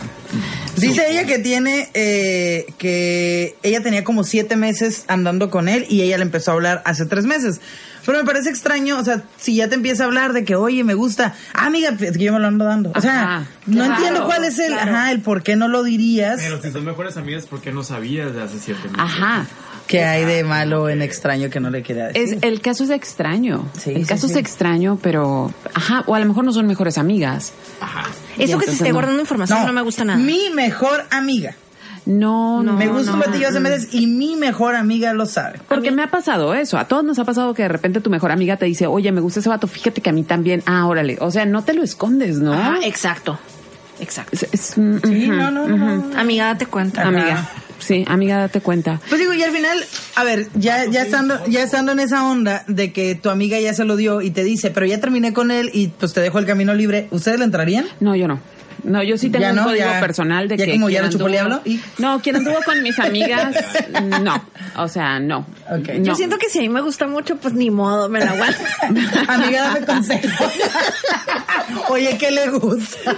Dice 0.76 1.10
ella 1.10 1.26
que 1.26 1.40
tiene, 1.40 1.90
eh, 1.94 2.66
que 2.78 3.56
ella 3.64 3.82
tenía 3.82 4.04
como 4.04 4.24
siete 4.24 4.56
meses 4.56 5.06
andando 5.08 5.50
con 5.50 5.70
él 5.70 5.86
y 5.90 6.02
ella 6.02 6.18
le 6.18 6.24
empezó 6.24 6.52
a 6.52 6.54
hablar 6.56 6.82
hace 6.86 7.06
tres 7.06 7.26
meses. 7.26 7.60
Pero 8.06 8.20
me 8.20 8.24
parece 8.26 8.50
extraño, 8.50 8.98
o 9.00 9.04
sea, 9.04 9.24
si 9.38 9.56
ya 9.56 9.68
te 9.68 9.76
empieza 9.76 10.04
a 10.04 10.06
hablar 10.06 10.32
de 10.32 10.46
que, 10.46 10.56
oye, 10.56 10.84
me 10.86 10.94
gusta, 10.94 11.34
ah, 11.54 11.66
amiga, 11.66 11.90
es 12.00 12.18
que 12.18 12.24
yo 12.24 12.32
me 12.32 12.40
lo 12.40 12.48
ando 12.48 12.64
dando. 12.64 12.92
O 12.96 13.02
sea, 13.02 13.22
Ajá, 13.22 13.48
no 13.66 13.84
claro, 13.84 13.94
entiendo 13.96 14.26
cuál 14.26 14.44
es 14.46 14.60
el, 14.60 14.72
claro. 14.72 14.92
ajá, 14.92 15.12
el 15.12 15.20
por 15.22 15.44
qué 15.44 15.58
no 15.58 15.68
lo 15.68 15.84
dirías. 15.84 16.40
Pero 16.40 16.62
si 16.62 16.72
son 16.72 16.86
mejores 16.86 17.18
amigas, 17.18 17.46
¿por 17.48 17.60
qué 17.60 17.72
no 17.74 17.84
sabías 17.84 18.34
de 18.34 18.44
hace 18.44 18.60
siete 18.60 18.84
meses? 18.84 18.98
ajá. 18.98 19.46
Que 19.88 20.04
hay 20.04 20.26
de 20.26 20.44
malo 20.44 20.90
en 20.90 21.02
extraño 21.02 21.50
que 21.50 21.60
no 21.60 21.70
le 21.70 21.82
quería 21.82 22.08
decir. 22.08 22.36
Es, 22.36 22.44
el 22.44 22.62
caso 22.62 22.84
es 22.84 22.90
extraño. 22.90 23.70
Sí, 23.78 23.92
el 23.92 24.04
sí, 24.04 24.08
caso 24.08 24.28
sí. 24.28 24.34
es 24.34 24.40
extraño, 24.40 25.00
pero, 25.02 25.52
ajá, 25.74 26.04
o 26.06 26.16
a 26.16 26.20
lo 26.20 26.26
mejor 26.26 26.44
no 26.44 26.52
son 26.54 26.68
mejores 26.68 26.98
amigas. 26.98 27.54
Ajá. 27.80 28.06
Eso 28.38 28.60
que 28.60 28.66
se 28.66 28.74
esté 28.74 28.90
no. 28.90 28.96
guardando 28.96 29.20
información 29.20 29.66
no, 29.66 29.74
me 29.74 29.82
gusta 29.82 30.06
nada. 30.06 30.20
Mi 30.20 30.50
mejor 30.54 31.06
amiga. 31.10 31.56
No, 32.06 32.64
no. 32.64 32.74
me 32.74 32.88
gusta 32.88 33.12
no. 33.12 33.18
un 33.18 33.24
platillo 33.24 33.50
hace 33.50 33.60
meses 33.60 33.90
y 33.92 34.08
mi 34.08 34.38
mejor 34.38 34.76
amiga 34.76 35.14
lo 35.14 35.26
sabe. 35.26 35.60
Porque 35.68 35.92
me 35.92 36.04
ha 36.04 36.10
pasado 36.10 36.54
eso. 36.54 36.78
A 36.78 36.86
todos 36.86 37.04
nos 37.04 37.20
ha 37.20 37.26
pasado 37.26 37.54
que 37.54 37.64
de 37.64 37.70
repente 37.70 38.00
tu 38.00 38.10
mejor 38.10 38.32
amiga 38.32 38.56
te 38.56 38.66
dice, 38.66 38.88
oye, 38.88 39.12
me 39.12 39.20
gusta 39.20 39.42
ese 39.42 39.50
vato, 39.50 39.68
fíjate 39.68 40.02
que 40.02 40.10
a 40.10 40.14
mí 40.14 40.24
también. 40.24 40.64
Ah, 40.66 40.86
órale. 40.88 41.18
O 41.20 41.32
sea, 41.32 41.46
no 41.46 41.64
te 41.64 41.74
lo 41.74 41.84
escondes, 41.84 42.38
¿no? 42.38 42.54
Ajá, 42.54 42.78
exacto. 42.84 43.38
Exacto. 44.00 44.32
Es- 44.34 44.48
es- 44.52 44.78
mm, 44.78 44.98
Sí, 45.04 45.28
no, 45.28 45.52
no, 45.52 45.68
no. 45.68 46.18
Amiga, 46.20 46.46
date 46.48 46.66
cuenta. 46.66 47.02
Ajá. 47.02 47.10
Amiga. 47.10 47.50
Sí, 47.80 48.04
amiga, 48.08 48.38
date 48.40 48.60
cuenta. 48.60 49.00
Pues 49.08 49.22
digo, 49.22 49.34
y 49.34 49.44
al 49.44 49.52
final, 49.52 49.78
a 50.16 50.24
ver, 50.24 50.48
ya, 50.56 50.86
ya 50.86 51.04
estando, 51.04 51.46
ya 51.48 51.62
estando 51.64 51.92
en 51.92 52.00
esa 52.00 52.28
onda 52.28 52.64
de 52.68 52.92
que 52.92 53.14
tu 53.16 53.30
amiga 53.30 53.60
ya 53.60 53.74
se 53.74 53.86
lo 53.86 53.96
dio 53.96 54.22
y 54.22 54.32
te 54.32 54.44
dice, 54.44 54.72
pero 54.72 54.86
ya 54.88 55.00
terminé 55.00 55.32
con 55.32 55.52
él 55.52 55.70
y 55.74 55.90
pues 55.90 56.12
te 56.14 56.22
dejo 56.22 56.40
el 56.40 56.46
camino 56.48 56.74
libre, 56.74 57.08
¿ustedes 57.12 57.38
le 57.38 57.46
entrarían? 57.46 57.86
No, 58.00 58.16
yo 58.16 58.28
no. 58.28 58.40
No, 58.88 59.04
yo 59.04 59.18
sí 59.18 59.30
tengo 59.30 59.44
Ya 59.44 59.50
un 59.52 59.58
no, 59.58 59.64
código 59.66 59.86
ya- 59.86 60.00
personal 60.00 60.48
de 60.48 60.58
ya 60.58 60.66
que. 60.66 60.72
como 60.72 60.90
ya 60.90 61.02
lo 61.02 61.10
chupó 61.10 61.28
diablo, 61.28 61.62
¿y? 61.66 61.80
No, 61.98 62.22
quien 62.22 62.38
anduvo 62.38 62.58
con 62.66 62.82
mis 62.82 62.98
amigas, 63.00 63.56
no. 64.24 64.42
O 64.78 64.88
sea, 64.88 65.20
no. 65.20 65.46
Yo 66.02 66.16
siento 66.16 66.38
que 66.38 66.50
si 66.50 66.60
a 66.60 66.62
mí 66.62 66.70
me 66.70 66.82
gusta 66.82 67.06
mucho, 67.08 67.36
pues 67.38 67.54
ni 67.54 67.70
modo, 67.70 68.08
me 68.10 68.20
la 68.22 68.32
aguanto. 68.32 68.60
Amiga, 69.28 69.64
dame 69.64 69.86
consejos. 69.86 70.32
Oye, 71.90 72.18
¿qué 72.18 72.32
le 72.32 72.50
gusta? 72.50 73.16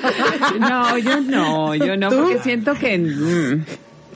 No, 0.59 0.97
yo 0.97 1.21
no, 1.21 1.75
yo 1.75 1.95
no, 1.97 2.09
¿Tú? 2.09 2.17
porque 2.17 2.39
siento 2.39 2.73
que. 2.75 2.97
mm, 2.97 3.65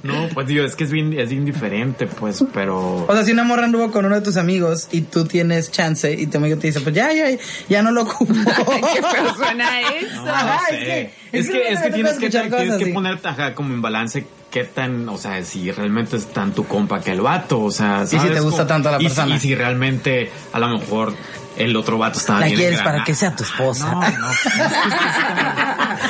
No, 0.04 0.28
pues 0.34 0.48
digo, 0.48 0.66
es 0.66 0.76
que 0.76 0.84
es 0.84 0.92
bien, 0.92 1.18
es 1.18 1.30
bien 1.30 1.46
diferente, 1.46 2.08
pues, 2.08 2.44
pero... 2.54 3.06
O 3.08 3.14
sea, 3.14 3.24
si 3.24 3.32
una 3.32 3.44
morra 3.46 3.64
anduvo 3.64 3.90
con 3.90 4.06
uno 4.06 4.16
de 4.16 4.22
tus 4.22 4.36
amigos 4.38 4.90
y 4.92 5.02
tú 5.02 5.24
tienes 5.26 5.72
chance 5.72 6.12
y 6.14 6.28
tu 6.28 6.38
amigo 6.40 6.58
te 6.58 6.68
dice, 6.68 6.82
pues 6.82 6.94
ya, 6.94 7.14
ya, 7.14 7.26
ya 7.70 7.82
no 7.82 7.92
lo 7.92 8.02
ocupo. 8.04 8.34
¿Qué 8.94 9.02
feo 9.02 9.36
suena 9.36 9.80
eso? 10.02 10.26
No, 10.26 10.30
Ajá, 10.34 10.46
no 10.72 10.78
es 10.78 10.80
sé. 10.84 10.86
que- 10.86 11.14
Es 11.38 11.46
es 11.46 11.52
que, 11.52 11.62
que 11.62 11.72
es 11.74 11.80
que 11.82 11.90
no 11.90 11.94
tienes 11.96 12.12
que, 12.20 12.26
escuchar 12.28 12.48
tienes 12.50 12.66
cosas 12.74 12.84
que 12.84 12.94
ponerte 12.94 13.28
ajá, 13.30 13.56
como 13.56 13.74
en 13.74 13.82
balance 13.82 14.28
qué 14.52 14.66
tan, 14.66 15.08
o 15.10 15.18
sea, 15.18 15.44
si 15.44 15.72
realmente 15.72 16.18
es 16.18 16.28
tan 16.28 16.52
tu 16.52 16.66
compa 16.68 17.00
que 17.02 17.12
el 17.12 17.22
vato, 17.22 17.60
o 17.62 17.72
sea, 17.72 18.06
si 18.06 18.18
¿sabes? 18.18 18.34
te 18.34 18.40
gusta 18.42 18.68
tanto 18.68 18.92
la 18.92 18.98
y 18.98 19.00
si- 19.02 19.06
persona. 19.08 19.36
Y 19.36 19.40
si, 19.40 19.56
realmente 19.56 20.30
a 20.52 20.60
lo 20.60 20.68
mejor 20.68 21.14
el 21.58 21.76
otro 21.76 21.98
vato 21.98 22.20
estaba 22.20 22.42
La 22.42 22.46
bien 22.48 22.58
quieres 22.58 22.82
para 22.82 23.04
que 23.04 23.16
sea 23.16 23.36
tu 23.36 23.44
esposa. 23.44 23.90
No, 23.92 24.02
no, 24.02 24.08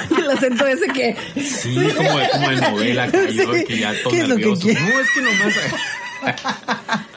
Y 0.09 0.12
el 0.12 0.12
acento 0.33 0.65
ese 0.67 0.87
que... 0.87 1.15
sí, 1.41 1.75
como 1.95 2.17
de, 2.17 2.29
como 2.31 2.49
de 2.49 2.55
novela 2.57 3.11
cayó, 3.11 3.53
Sí. 3.57 3.65
que 3.65 3.77
ya 3.79 3.93
todo 4.03 4.11
¿Qué 4.13 4.21
es 4.21 4.27
lo 4.29 4.35
que 4.35 4.41
nervioso. 4.41 4.61
quiere? 4.61 4.79
No, 4.81 4.99
es 4.99 5.07
que 5.11 5.21
nomás... 5.21 5.53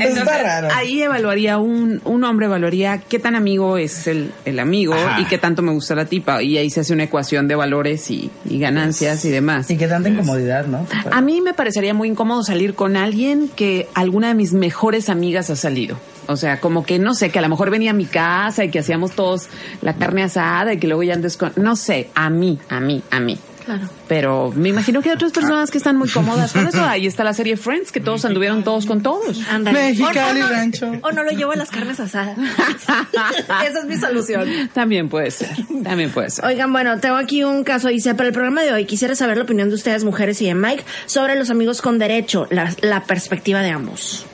Está 0.00 0.42
raro. 0.42 0.68
Ahí 0.74 1.02
evaluaría 1.02 1.58
un, 1.58 2.00
un 2.04 2.24
hombre 2.24 2.46
evaluaría 2.46 2.98
qué 2.98 3.18
tan 3.18 3.34
amigo 3.36 3.78
es 3.78 4.06
el, 4.06 4.32
el 4.44 4.58
amigo 4.58 4.94
Ajá. 4.94 5.20
y 5.20 5.24
qué 5.26 5.38
tanto 5.38 5.62
me 5.62 5.72
gusta 5.72 5.94
la 5.94 6.04
tipa. 6.06 6.42
Y 6.42 6.58
ahí 6.58 6.70
se 6.70 6.80
hace 6.80 6.92
una 6.92 7.04
ecuación 7.04 7.48
de 7.48 7.54
valores 7.54 8.10
y, 8.10 8.30
y 8.44 8.58
ganancias 8.58 9.24
y 9.24 9.30
demás. 9.30 9.70
Y 9.70 9.76
que 9.76 9.86
tanta 9.86 10.08
incomodidad, 10.08 10.66
¿no? 10.66 10.86
A 11.10 11.20
mí 11.20 11.40
me 11.40 11.54
parecería 11.54 11.94
muy 11.94 12.08
incómodo 12.08 12.42
salir 12.42 12.74
con 12.74 12.96
alguien 12.96 13.48
que 13.54 13.88
alguna 13.94 14.28
de 14.28 14.34
mis 14.34 14.52
mejores 14.52 15.08
amigas 15.08 15.50
ha 15.50 15.56
salido. 15.56 15.96
O 16.28 16.36
sea, 16.36 16.60
como 16.60 16.84
que 16.84 16.98
no 16.98 17.14
sé, 17.14 17.30
que 17.30 17.38
a 17.38 17.42
lo 17.42 17.48
mejor 17.48 17.70
venía 17.70 17.90
a 17.90 17.94
mi 17.94 18.06
casa 18.06 18.64
y 18.64 18.70
que 18.70 18.80
hacíamos 18.80 19.12
todos 19.12 19.48
la 19.82 19.94
carne 19.94 20.22
asada 20.22 20.72
y 20.72 20.78
que 20.78 20.86
luego 20.86 21.02
ya 21.02 21.14
andes 21.14 21.36
con. 21.36 21.52
No 21.56 21.76
sé, 21.76 22.10
a 22.14 22.30
mí, 22.30 22.58
a 22.68 22.80
mí, 22.80 23.02
a 23.10 23.20
mí. 23.20 23.38
Claro. 23.66 23.88
Pero 24.06 24.52
me 24.54 24.68
imagino 24.68 25.02
que 25.02 25.08
hay 25.08 25.16
otras 25.16 25.32
personas 25.32 25.72
que 25.72 25.78
están 25.78 25.96
muy 25.96 26.08
cómodas 26.08 26.52
con 26.52 26.68
eso. 26.68 26.84
Ahí 26.84 27.08
está 27.08 27.24
la 27.24 27.34
serie 27.34 27.56
Friends, 27.56 27.90
que 27.90 27.98
todos 27.98 28.24
anduvieron 28.24 28.62
todos 28.62 28.86
con 28.86 29.02
todos. 29.02 29.38
Mexicali 29.60 30.40
O 30.40 30.44
no, 30.44 30.50
Rancho. 30.50 30.92
O 31.02 31.10
no 31.10 31.24
lo 31.24 31.32
llevo 31.32 31.50
a 31.50 31.56
las 31.56 31.70
carnes 31.70 31.98
asadas. 31.98 32.38
Esa 33.66 33.78
es 33.80 33.84
mi 33.86 33.96
solución. 33.96 34.70
También 34.72 35.08
puede 35.08 35.32
ser, 35.32 35.50
también 35.82 36.10
puede 36.10 36.30
ser. 36.30 36.44
Oigan, 36.44 36.72
bueno, 36.72 37.00
tengo 37.00 37.16
aquí 37.16 37.42
un 37.42 37.64
caso. 37.64 37.88
Dice, 37.88 38.14
para 38.14 38.28
el 38.28 38.32
programa 38.32 38.62
de 38.62 38.72
hoy 38.72 38.84
quisiera 38.84 39.16
saber 39.16 39.36
la 39.36 39.42
opinión 39.42 39.68
de 39.68 39.74
ustedes, 39.74 40.04
mujeres 40.04 40.40
y 40.42 40.46
de 40.46 40.54
Mike, 40.54 40.84
sobre 41.06 41.34
los 41.34 41.50
amigos 41.50 41.82
con 41.82 41.98
derecho, 41.98 42.46
la, 42.50 42.72
la 42.82 43.02
perspectiva 43.02 43.62
de 43.62 43.70
ambos. 43.70 44.26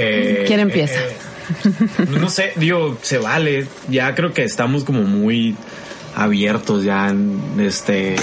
Eh, 0.00 0.44
¿Quién 0.46 0.60
empieza? 0.60 1.00
eh, 1.00 1.06
eh, 1.64 2.04
no 2.08 2.28
sé, 2.30 2.52
digo, 2.56 2.96
se 3.02 3.18
vale. 3.18 3.66
Ya 3.88 4.14
creo 4.14 4.32
que 4.32 4.44
estamos 4.44 4.84
como 4.84 5.02
muy 5.02 5.56
abiertos 6.16 6.84
ya, 6.84 7.08
en, 7.10 7.40
este, 7.58 8.16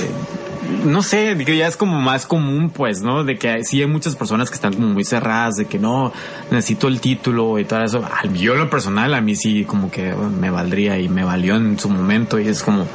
no 0.84 1.01
sé, 1.01 1.36
digo, 1.36 1.53
ya 1.53 1.67
es 1.67 1.77
como 1.77 2.00
más 2.01 2.25
común, 2.25 2.69
pues, 2.69 3.01
¿no? 3.01 3.24
De 3.24 3.38
que 3.38 3.63
sí 3.63 3.79
hay 3.81 3.88
muchas 3.88 4.15
personas 4.15 4.50
que 4.50 4.55
están 4.55 4.74
como 4.74 4.88
muy 4.88 5.03
cerradas, 5.05 5.55
de 5.55 5.65
que 5.65 5.79
no, 5.79 6.12
necesito 6.51 6.88
el 6.88 7.00
título 7.00 7.57
y 7.60 7.65
todo 7.65 7.84
eso. 7.84 8.05
Al- 8.22 8.34
Yo 8.34 8.55
lo 8.55 8.69
personal, 8.69 9.13
a 9.13 9.22
mí 9.22 9.36
sí 9.36 9.63
como 9.63 9.89
que 9.89 10.13
me 10.13 10.50
valdría 10.50 11.00
y 11.00 11.07
me 11.10 11.24
valió 11.24 11.55
en 11.55 11.79
su 11.79 11.89
momento 11.89 12.39
y 12.39 12.48
es 12.48 12.62
como, 12.63 12.86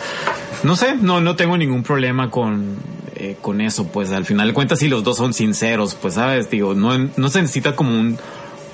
no 0.63 0.77
sé, 0.77 0.95
no, 1.01 1.21
no 1.21 1.37
tengo 1.37 1.57
ningún 1.57 1.83
problema 1.83 2.31
con, 2.31 2.77
eh, 3.17 3.37
con 3.41 3.61
eso, 3.63 3.87
pues 3.89 4.13
al 4.13 4.27
final 4.27 4.49
de 4.49 4.55
cuentas 4.55 4.79
si 4.79 4.89
los 4.89 5.03
dos 5.05 5.17
son 5.17 5.33
sinceros, 5.33 5.95
pues 5.95 6.15
sabes, 6.15 6.51
digo, 6.51 6.75
no, 6.75 6.97
no 7.17 7.29
se 7.29 7.41
necesita 7.41 7.75
como 7.75 7.99
un 7.99 8.19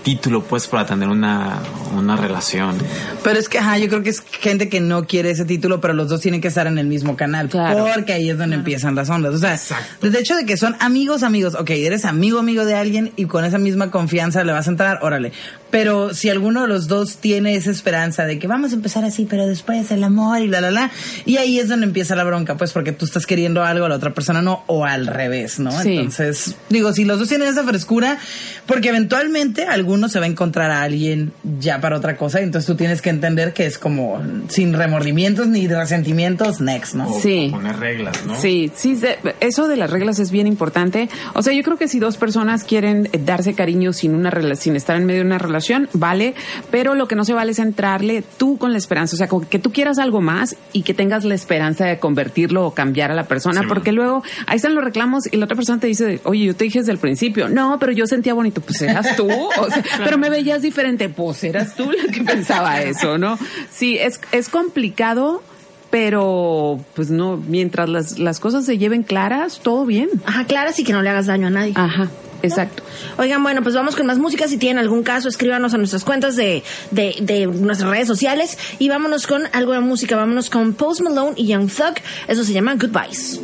título 0.02 0.42
pues 0.42 0.66
para 0.66 0.86
tener 0.86 1.08
una, 1.08 1.58
una 1.96 2.16
relación. 2.16 2.76
Pero 3.22 3.38
es 3.38 3.48
que, 3.48 3.58
ajá, 3.58 3.78
yo 3.78 3.88
creo 3.88 4.02
que 4.02 4.10
es 4.10 4.20
gente 4.20 4.68
que 4.68 4.80
no 4.80 5.04
quiere 5.06 5.30
ese 5.30 5.44
título, 5.44 5.80
pero 5.80 5.94
los 5.94 6.08
dos 6.08 6.20
tienen 6.20 6.40
que 6.40 6.48
estar 6.48 6.66
en 6.66 6.78
el 6.78 6.86
mismo 6.86 7.16
canal. 7.16 7.48
Claro. 7.48 7.86
Porque 7.94 8.12
ahí 8.12 8.30
es 8.30 8.38
donde 8.38 8.56
empiezan 8.56 8.94
las 8.94 9.10
ondas. 9.10 9.34
O 9.34 9.38
sea, 9.38 9.54
Exacto. 9.54 10.06
desde 10.06 10.20
hecho 10.20 10.36
de 10.36 10.46
que 10.46 10.56
son 10.56 10.76
amigos, 10.80 11.22
amigos. 11.22 11.54
Ok, 11.54 11.70
eres 11.70 12.04
amigo, 12.04 12.38
amigo 12.38 12.64
de 12.64 12.74
alguien 12.74 13.12
y 13.16 13.26
con 13.26 13.44
esa 13.44 13.58
misma 13.58 13.90
confianza 13.90 14.44
le 14.44 14.52
vas 14.52 14.66
a 14.66 14.70
entrar, 14.70 15.00
órale. 15.02 15.32
Pero 15.70 16.14
si 16.14 16.30
alguno 16.30 16.62
de 16.62 16.68
los 16.68 16.88
dos 16.88 17.16
tiene 17.16 17.54
esa 17.54 17.70
esperanza 17.70 18.24
de 18.24 18.38
que 18.38 18.46
vamos 18.46 18.72
a 18.72 18.74
empezar 18.76 19.04
así, 19.04 19.26
pero 19.28 19.46
después 19.46 19.90
el 19.90 20.02
amor 20.04 20.40
y 20.40 20.48
la 20.48 20.60
la 20.60 20.70
la, 20.70 20.90
y 21.26 21.36
ahí 21.36 21.58
es 21.58 21.68
donde 21.68 21.86
empieza 21.86 22.16
la 22.16 22.24
bronca, 22.24 22.56
pues 22.56 22.72
porque 22.72 22.92
tú 22.92 23.04
estás 23.04 23.26
queriendo 23.26 23.62
algo, 23.64 23.86
la 23.88 23.96
otra 23.96 24.14
persona 24.14 24.40
no, 24.42 24.64
o 24.66 24.84
al 24.84 25.06
revés, 25.06 25.58
¿no? 25.58 25.70
Sí. 25.82 25.96
Entonces, 25.96 26.56
digo, 26.70 26.92
si 26.92 27.04
los 27.04 27.18
dos 27.18 27.28
tienen 27.28 27.48
esa 27.48 27.64
frescura, 27.64 28.18
porque 28.66 28.88
eventualmente 28.88 29.64
alguno 29.66 30.08
se 30.08 30.18
va 30.18 30.24
a 30.24 30.28
encontrar 30.28 30.70
a 30.70 30.82
alguien 30.82 31.32
ya 31.60 31.80
para 31.80 31.96
otra 31.96 32.16
cosa, 32.16 32.40
y 32.40 32.44
entonces 32.44 32.66
tú 32.66 32.74
tienes 32.74 33.02
que 33.02 33.10
entender 33.10 33.52
que 33.52 33.66
es 33.66 33.78
como 33.78 34.22
sin 34.48 34.72
remordimientos 34.72 35.48
ni 35.48 35.68
resentimientos, 35.68 36.60
next, 36.60 36.94
¿no? 36.94 37.08
O 37.10 37.20
Sí. 37.20 37.48
poner 37.50 37.76
reglas, 37.78 38.24
¿no? 38.26 38.40
Sí, 38.40 38.70
sí, 38.74 38.98
eso 39.40 39.68
de 39.68 39.76
las 39.76 39.90
reglas 39.90 40.18
es 40.18 40.30
bien 40.30 40.46
importante. 40.46 41.08
O 41.34 41.42
sea, 41.42 41.52
yo 41.52 41.62
creo 41.62 41.76
que 41.76 41.88
si 41.88 41.98
dos 41.98 42.16
personas 42.16 42.64
quieren 42.64 43.08
darse 43.26 43.54
cariño 43.54 43.92
sin 43.92 44.14
una 44.14 44.30
rela- 44.30 44.54
sin 44.56 44.74
estar 44.76 44.96
en 44.96 45.04
medio 45.04 45.20
de 45.20 45.26
una 45.26 45.38
relación, 45.38 45.57
vale, 45.92 46.34
pero 46.70 46.94
lo 46.94 47.08
que 47.08 47.14
no 47.14 47.24
se 47.24 47.32
vale 47.32 47.52
es 47.52 47.58
entrarle 47.58 48.22
tú 48.36 48.58
con 48.58 48.72
la 48.72 48.78
esperanza, 48.78 49.16
o 49.16 49.18
sea, 49.18 49.28
con 49.28 49.44
que 49.44 49.58
tú 49.58 49.72
quieras 49.72 49.98
algo 49.98 50.20
más 50.20 50.56
y 50.72 50.82
que 50.82 50.94
tengas 50.94 51.24
la 51.24 51.34
esperanza 51.34 51.86
de 51.86 51.98
convertirlo 51.98 52.66
o 52.66 52.74
cambiar 52.74 53.10
a 53.10 53.14
la 53.14 53.24
persona, 53.24 53.60
Sí, 53.62 53.66
porque 53.68 53.92
luego 53.92 54.22
ahí 54.46 54.56
están 54.56 54.74
los 54.74 54.84
reclamos 54.84 55.24
y 55.30 55.36
la 55.36 55.44
otra 55.44 55.56
persona 55.56 55.80
te 55.80 55.86
dice, 55.86 56.20
oye, 56.24 56.46
yo 56.46 56.56
te 56.56 56.64
dije 56.64 56.80
desde 56.80 56.92
el 56.92 56.98
principio, 56.98 57.48
no, 57.48 57.78
pero 57.78 57.92
yo 57.92 58.06
sentía 58.06 58.34
bonito, 58.34 58.60
pues 58.60 58.80
eras 58.82 59.16
tú, 59.16 59.28
o 59.30 59.70
sea, 59.70 59.82
pero 60.04 60.18
me 60.18 60.30
veías 60.30 60.62
diferente, 60.62 61.08
pues 61.08 61.42
eras 61.44 61.74
tú 61.74 61.90
la 61.90 62.12
que 62.12 62.22
pensaba 62.22 62.82
eso, 62.82 63.18
¿no? 63.18 63.38
Sí, 63.70 63.98
es, 63.98 64.20
es 64.32 64.48
complicado 64.48 65.42
pero 65.90 66.80
pues 66.94 67.10
no, 67.10 67.36
mientras 67.36 67.88
las, 67.88 68.18
las 68.18 68.40
cosas 68.40 68.64
se 68.66 68.78
lleven 68.78 69.02
claras, 69.02 69.60
todo 69.60 69.86
bien. 69.86 70.08
Ajá, 70.26 70.44
claras 70.44 70.78
y 70.78 70.84
que 70.84 70.92
no 70.92 71.02
le 71.02 71.10
hagas 71.10 71.26
daño 71.26 71.46
a 71.46 71.50
nadie. 71.50 71.72
Ajá, 71.76 72.08
exacto. 72.42 72.82
Oigan, 73.16 73.42
bueno, 73.42 73.62
pues 73.62 73.74
vamos 73.74 73.96
con 73.96 74.06
más 74.06 74.18
música. 74.18 74.48
Si 74.48 74.58
tienen 74.58 74.78
algún 74.78 75.02
caso, 75.02 75.28
escríbanos 75.28 75.74
a 75.74 75.78
nuestras 75.78 76.04
cuentas 76.04 76.36
de, 76.36 76.62
de, 76.90 77.16
de 77.20 77.46
nuestras 77.46 77.90
redes 77.90 78.08
sociales. 78.08 78.58
Y 78.78 78.88
vámonos 78.88 79.26
con 79.26 79.42
algo 79.52 79.72
de 79.72 79.80
música. 79.80 80.16
Vámonos 80.16 80.50
con 80.50 80.74
Post 80.74 81.00
Malone 81.00 81.32
y 81.36 81.46
Young 81.46 81.70
Thug. 81.70 81.94
Eso 82.26 82.44
se 82.44 82.52
llama 82.52 82.74
Goodbyes. 82.74 83.40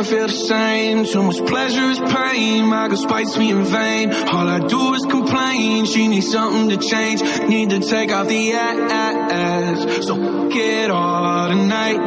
Kurt 0.00 0.08
feel 0.08 0.26
the 0.28 0.32
same. 0.32 1.04
Too 1.04 1.22
much 1.22 1.44
pleasure 1.46 1.90
is 1.90 1.98
pain. 1.98 2.66
My 2.66 2.88
girl 2.88 2.96
spites 2.96 3.36
me 3.36 3.50
in 3.50 3.64
vain. 3.64 4.10
All 4.10 4.48
I 4.48 4.58
do 4.60 4.94
is 4.94 5.04
complain. 5.04 5.84
She 5.84 6.08
needs 6.08 6.30
something 6.30 6.70
to 6.70 6.78
change. 6.78 7.20
Need 7.48 7.68
to 7.70 7.80
take 7.80 8.10
off 8.10 8.26
the 8.26 8.52
ass. 8.54 10.06
So 10.06 10.48
get 10.48 10.90
all 10.90 11.48
tonight. 11.48 12.00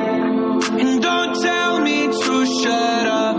And 0.81 1.03
don't 1.03 1.39
tell 1.39 1.81
me 1.81 2.07
to 2.07 2.45
shut 2.61 3.07
up. 3.07 3.37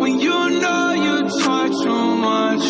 When 0.00 0.20
you 0.20 0.38
know 0.62 0.92
you 1.06 1.28
talk 1.44 1.70
too 1.84 2.16
much. 2.30 2.64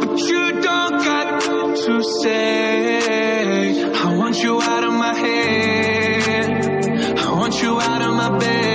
But 0.00 0.18
you 0.20 0.52
don't 0.62 0.96
got 1.04 1.40
to 1.84 2.02
say. 2.22 3.92
I 3.92 4.16
want 4.16 4.42
you 4.42 4.62
out 4.62 4.84
of 4.84 4.92
my 4.94 5.14
head. 5.14 7.18
I 7.18 7.30
want 7.32 7.62
you 7.62 7.78
out 7.78 8.00
of 8.00 8.14
my 8.14 8.38
bedroom 8.38 8.71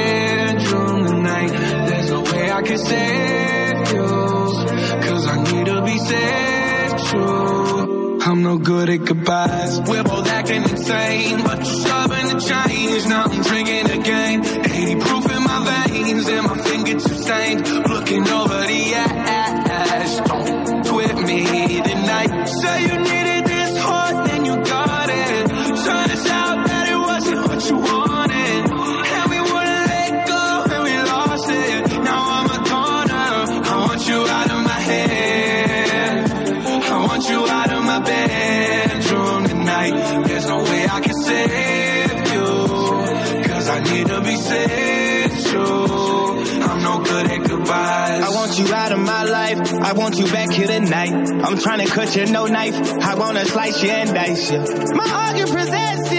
I 2.58 2.62
can 2.64 2.78
save 2.80 3.94
you. 3.94 4.08
Cause 5.08 5.28
I 5.28 5.44
need 5.44 5.66
to 5.68 5.82
be 5.84 5.98
saved 6.00 7.12
too. 7.12 8.20
I'm 8.24 8.42
no 8.42 8.58
good 8.58 8.90
at 8.90 9.06
goodbyes. 9.06 9.80
We're 9.82 10.04
both 10.04 10.28
acting 10.28 10.64
insane, 10.64 11.44
but 11.44 11.58
you're 11.58 11.66
stubborn 11.66 12.26
to 12.30 12.40
change. 12.50 13.06
Now 13.06 13.26
I'm 13.26 13.44
drinking 13.44 13.92
again. 14.00 14.44
80 14.44 14.96
proof 15.06 15.32
in 15.36 15.44
my 15.44 15.88
veins, 15.88 16.28
and 16.28 16.48
my 16.48 16.58
fingertips 16.58 17.22
stained. 17.24 17.87
I 49.88 49.94
want 49.94 50.18
you 50.18 50.26
back 50.26 50.52
here 50.52 50.68
tonight. 50.68 51.14
I'm 51.14 51.58
trying 51.58 51.80
to 51.80 51.90
cut 51.90 52.14
you 52.14 52.26
no 52.26 52.46
knife. 52.46 52.76
I 52.76 53.16
wanna 53.16 53.46
slice 53.46 53.82
you 53.82 53.90
and 53.90 54.14
dice 54.14 54.52
you. 54.52 54.60
My 54.94 55.08
heart 55.08 55.38
get 55.38 55.48
possessive. 55.48 56.17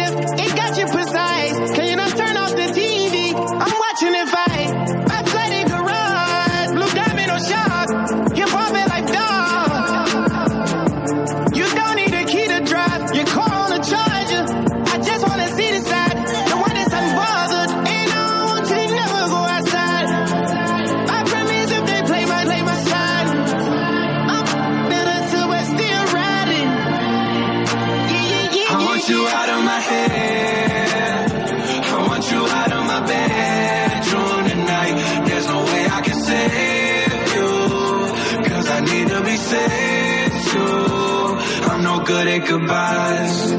Goodbyes. 42.41 43.58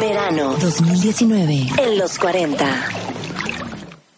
Verano 0.00 0.56
2019 0.58 1.66
en 1.76 1.98
los 1.98 2.18
40. 2.18 2.66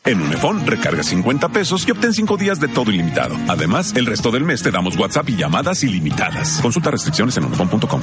En 0.05 0.21
Unifón, 0.21 0.64
recarga 0.66 1.03
50 1.03 1.49
pesos 1.49 1.87
y 1.87 1.90
obtén 1.90 2.12
5 2.12 2.37
días 2.37 2.61
de 2.61 2.68
todo 2.68 2.90
ilimitado. 2.90 3.37
Además, 3.49 3.92
el 3.97 4.07
resto 4.07 4.31
del 4.31 4.45
mes 4.45 4.62
te 4.62 4.71
damos 4.71 4.97
WhatsApp 4.97 5.29
y 5.31 5.37
llamadas 5.37 5.83
ilimitadas. 5.83 6.61
Consulta 6.62 6.90
restricciones 6.90 7.37
en 7.37 7.45
unifón.com. 7.45 8.01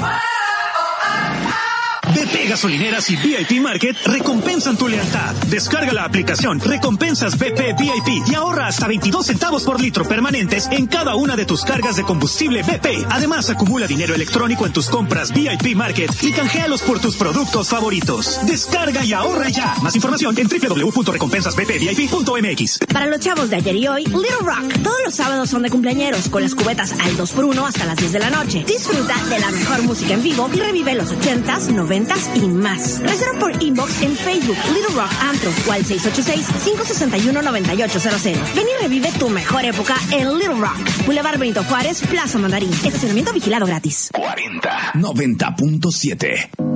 BP 2.29 2.47
Gasolineras 2.47 3.09
y 3.09 3.15
VIP 3.15 3.59
Market 3.59 3.97
recompensan 4.05 4.77
tu 4.77 4.87
lealtad. 4.87 5.33
Descarga 5.47 5.91
la 5.93 6.03
aplicación 6.03 6.59
Recompensas 6.59 7.39
BP 7.39 7.75
VIP 7.79 8.27
y 8.27 8.35
ahorra 8.35 8.67
hasta 8.67 8.87
22 8.87 9.25
centavos 9.25 9.63
por 9.63 9.81
litro 9.81 10.07
permanentes 10.07 10.67
en 10.71 10.85
cada 10.85 11.15
una 11.15 11.35
de 11.35 11.45
tus 11.45 11.63
cargas 11.63 11.95
de 11.95 12.03
combustible 12.03 12.61
BP. 12.61 13.07
Además, 13.09 13.49
acumula 13.49 13.87
dinero 13.87 14.13
electrónico 14.13 14.67
en 14.67 14.73
tus 14.73 14.89
compras 14.89 15.33
VIP 15.33 15.75
Market 15.75 16.11
y 16.21 16.31
canjealos 16.31 16.83
por 16.83 16.99
tus 16.99 17.15
productos 17.15 17.69
favoritos. 17.69 18.39
Descarga 18.45 19.03
y 19.03 19.13
ahorra 19.13 19.49
ya. 19.49 19.73
Más 19.81 19.95
información 19.95 20.37
en 20.37 20.47
www.recompensasbpvip.mx. 20.47 22.77
Para 22.93 23.07
los 23.07 23.21
chavos 23.21 23.49
de 23.49 23.55
ayer 23.55 23.75
y 23.75 23.87
hoy, 23.87 24.05
Little 24.05 24.37
Rock. 24.41 24.71
Todos 24.83 24.99
los 25.03 25.15
sábados 25.15 25.49
son 25.49 25.63
de 25.63 25.71
cumpleañeros, 25.71 26.29
con 26.29 26.43
las 26.43 26.53
cubetas 26.53 26.91
al 26.91 27.17
2x1 27.17 27.67
hasta 27.67 27.85
las 27.85 27.97
10 27.97 28.11
de 28.11 28.19
la 28.19 28.29
noche. 28.29 28.63
Disfruta 28.67 29.15
de 29.29 29.39
la 29.39 29.49
mejor 29.49 29.81
música 29.81 30.13
en 30.13 30.21
vivo 30.21 30.47
y 30.53 30.59
revive 30.59 30.93
los 30.93 31.09
80s, 31.09 31.69
90s 31.69 32.18
y 32.36 32.41
más. 32.41 32.99
Reserva 32.99 33.39
por 33.39 33.63
inbox 33.63 34.01
en 34.01 34.13
Facebook, 34.15 34.58
Little 34.73 34.95
Rock 34.95 35.12
Antro 35.21 35.51
o 35.67 35.71
al 35.71 35.86
686-561-9800. 35.86 38.55
Ven 38.55 38.67
y 38.67 38.75
revive 38.84 39.12
tu 39.19 39.29
mejor 39.29 39.63
época 39.65 39.95
en 40.12 40.38
Little 40.38 40.55
Rock. 40.55 40.77
Boulevard 41.05 41.38
Benito 41.39 41.63
Juárez, 41.63 42.01
Plaza 42.01 42.38
Mandarín. 42.38 42.71
Estacionamiento 42.71 43.32
vigilado 43.34 43.65
gratis. 43.65 44.12
90.7. 44.13 46.68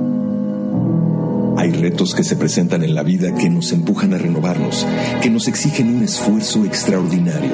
Hay 1.64 1.72
retos 1.72 2.14
que 2.14 2.24
se 2.24 2.36
presentan 2.36 2.82
en 2.82 2.94
la 2.94 3.02
vida 3.02 3.34
que 3.34 3.48
nos 3.48 3.72
empujan 3.72 4.12
a 4.12 4.18
renovarnos, 4.18 4.86
que 5.22 5.30
nos 5.30 5.48
exigen 5.48 5.96
un 5.96 6.02
esfuerzo 6.02 6.62
extraordinario. 6.66 7.52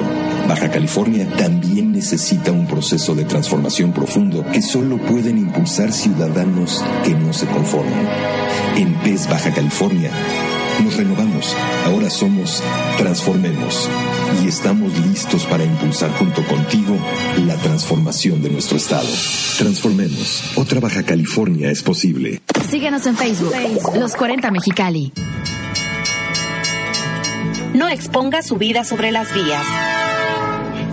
Baja 0.49 0.69
California 0.69 1.25
también 1.37 1.93
necesita 1.93 2.51
un 2.51 2.67
proceso 2.67 3.15
de 3.15 3.23
transformación 3.23 3.93
profundo 3.93 4.45
que 4.51 4.61
solo 4.61 4.97
pueden 4.97 5.37
impulsar 5.37 5.93
ciudadanos 5.93 6.83
que 7.05 7.11
no 7.11 7.31
se 7.31 7.45
conforman. 7.45 8.05
En 8.75 8.95
PES 8.95 9.29
Baja 9.29 9.53
California 9.53 10.11
nos 10.81 10.97
renovamos. 10.97 11.55
Ahora 11.85 12.09
somos 12.09 12.61
Transformemos 12.97 13.89
y 14.43 14.47
estamos 14.47 14.97
listos 15.07 15.45
para 15.45 15.63
impulsar 15.63 16.11
junto 16.17 16.43
contigo 16.45 16.97
la 17.45 17.55
transformación 17.55 18.41
de 18.41 18.49
nuestro 18.49 18.77
estado. 18.77 19.07
Transformemos. 19.57 20.51
Otra 20.55 20.79
Baja 20.79 21.03
California 21.03 21.71
es 21.71 21.81
posible. 21.81 22.41
Síguenos 22.69 23.05
en 23.07 23.17
Facebook, 23.17 23.53
Los 23.95 24.15
40 24.15 24.51
Mexicali. 24.51 25.11
No 27.73 27.87
exponga 27.87 28.41
su 28.41 28.57
vida 28.57 28.83
sobre 28.83 29.11
las 29.11 29.33
vías. 29.33 30.00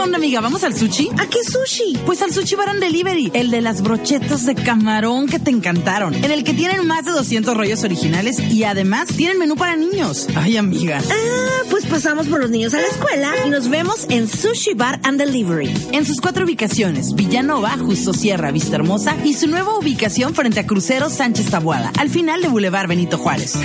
¿Qué 0.00 0.04
onda, 0.04 0.16
amiga? 0.16 0.40
¿Vamos 0.40 0.64
al 0.64 0.74
sushi? 0.74 1.10
¿A 1.18 1.26
qué 1.26 1.44
sushi? 1.44 1.98
Pues 2.06 2.22
al 2.22 2.32
Sushi 2.32 2.54
Bar 2.54 2.70
and 2.70 2.80
Delivery, 2.80 3.32
el 3.34 3.50
de 3.50 3.60
las 3.60 3.82
brochetas 3.82 4.46
de 4.46 4.54
camarón 4.54 5.26
que 5.26 5.38
te 5.38 5.50
encantaron, 5.50 6.14
en 6.14 6.30
el 6.30 6.42
que 6.42 6.54
tienen 6.54 6.86
más 6.86 7.04
de 7.04 7.10
200 7.10 7.54
rollos 7.54 7.84
originales 7.84 8.40
y 8.40 8.64
además 8.64 9.08
tienen 9.08 9.38
menú 9.38 9.56
para 9.56 9.76
niños. 9.76 10.26
Ay, 10.34 10.56
amiga. 10.56 11.02
Ah, 11.06 11.64
pues 11.68 11.84
pasamos 11.84 12.28
por 12.28 12.40
los 12.40 12.48
niños 12.48 12.72
a 12.72 12.80
la 12.80 12.86
escuela 12.86 13.30
y 13.46 13.50
nos 13.50 13.68
vemos 13.68 14.06
en 14.08 14.26
Sushi 14.26 14.72
Bar 14.72 15.00
and 15.02 15.18
Delivery. 15.18 15.70
En 15.92 16.06
sus 16.06 16.22
cuatro 16.22 16.46
ubicaciones, 16.46 17.14
Villanova, 17.14 17.76
Justo 17.76 18.14
Sierra, 18.14 18.52
Vista 18.52 18.76
Hermosa 18.76 19.14
y 19.22 19.34
su 19.34 19.48
nueva 19.48 19.76
ubicación 19.76 20.34
frente 20.34 20.60
a 20.60 20.66
Crucero 20.66 21.10
Sánchez 21.10 21.50
Tabuada, 21.50 21.92
al 21.98 22.08
final 22.08 22.40
de 22.40 22.48
Boulevard 22.48 22.88
Benito 22.88 23.18
Juárez. 23.18 23.58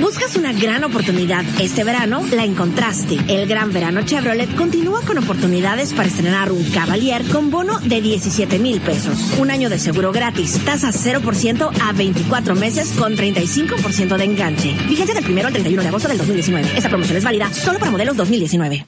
¿Buscas 0.00 0.36
una 0.36 0.52
gran 0.52 0.84
oportunidad 0.84 1.44
este 1.60 1.84
verano? 1.84 2.22
La 2.32 2.44
encontraste. 2.44 3.18
El 3.28 3.46
Gran 3.46 3.72
Verano 3.72 4.02
Chevrolet 4.02 4.54
continúa 4.56 5.02
con 5.02 5.18
oportunidades 5.18 5.92
para 5.92 6.08
estrenar 6.08 6.50
un 6.50 6.64
Cavalier 6.70 7.24
con 7.24 7.50
bono 7.50 7.78
de 7.80 8.00
17 8.00 8.58
mil 8.58 8.80
pesos. 8.80 9.18
Un 9.38 9.50
año 9.50 9.68
de 9.68 9.78
seguro 9.78 10.12
gratis, 10.12 10.60
tasa 10.64 10.90
0% 10.92 11.70
a 11.82 11.92
24 11.92 12.54
meses 12.54 12.92
con 12.98 13.16
35% 13.16 14.16
de 14.16 14.24
enganche. 14.24 14.74
Vigencia 14.88 15.14
del 15.14 15.30
1 15.30 15.46
al 15.46 15.52
31 15.52 15.82
de 15.82 15.88
agosto 15.88 16.08
del 16.08 16.18
2019. 16.18 16.72
Esta 16.76 16.88
promoción 16.88 17.18
es 17.18 17.24
válida 17.24 17.52
solo 17.52 17.78
para 17.78 17.90
modelos 17.90 18.16
2019. 18.16 18.86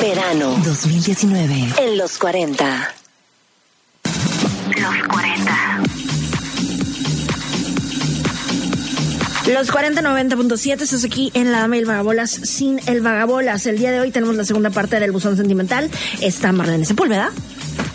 Verano 0.00 0.56
2019. 0.64 1.74
En 1.78 1.98
los 1.98 2.18
40. 2.18 2.94
Los 4.76 5.08
40. 5.08 5.27
Los 9.52 9.72
4090.7, 9.72 10.82
estás 10.82 11.04
aquí 11.04 11.30
en 11.32 11.50
la 11.52 11.60
Dama 11.60 11.76
y 11.76 11.78
el 11.78 11.86
Vagabolas 11.86 12.30
sin 12.30 12.80
el 12.86 13.00
Vagabolas. 13.00 13.64
El 13.64 13.78
día 13.78 13.90
de 13.90 13.98
hoy 13.98 14.10
tenemos 14.10 14.36
la 14.36 14.44
segunda 14.44 14.68
parte 14.68 15.00
del 15.00 15.10
buzón 15.10 15.38
sentimental. 15.38 15.90
Está 16.20 16.52
Marlene 16.52 16.84
Sepúlveda. 16.84 17.32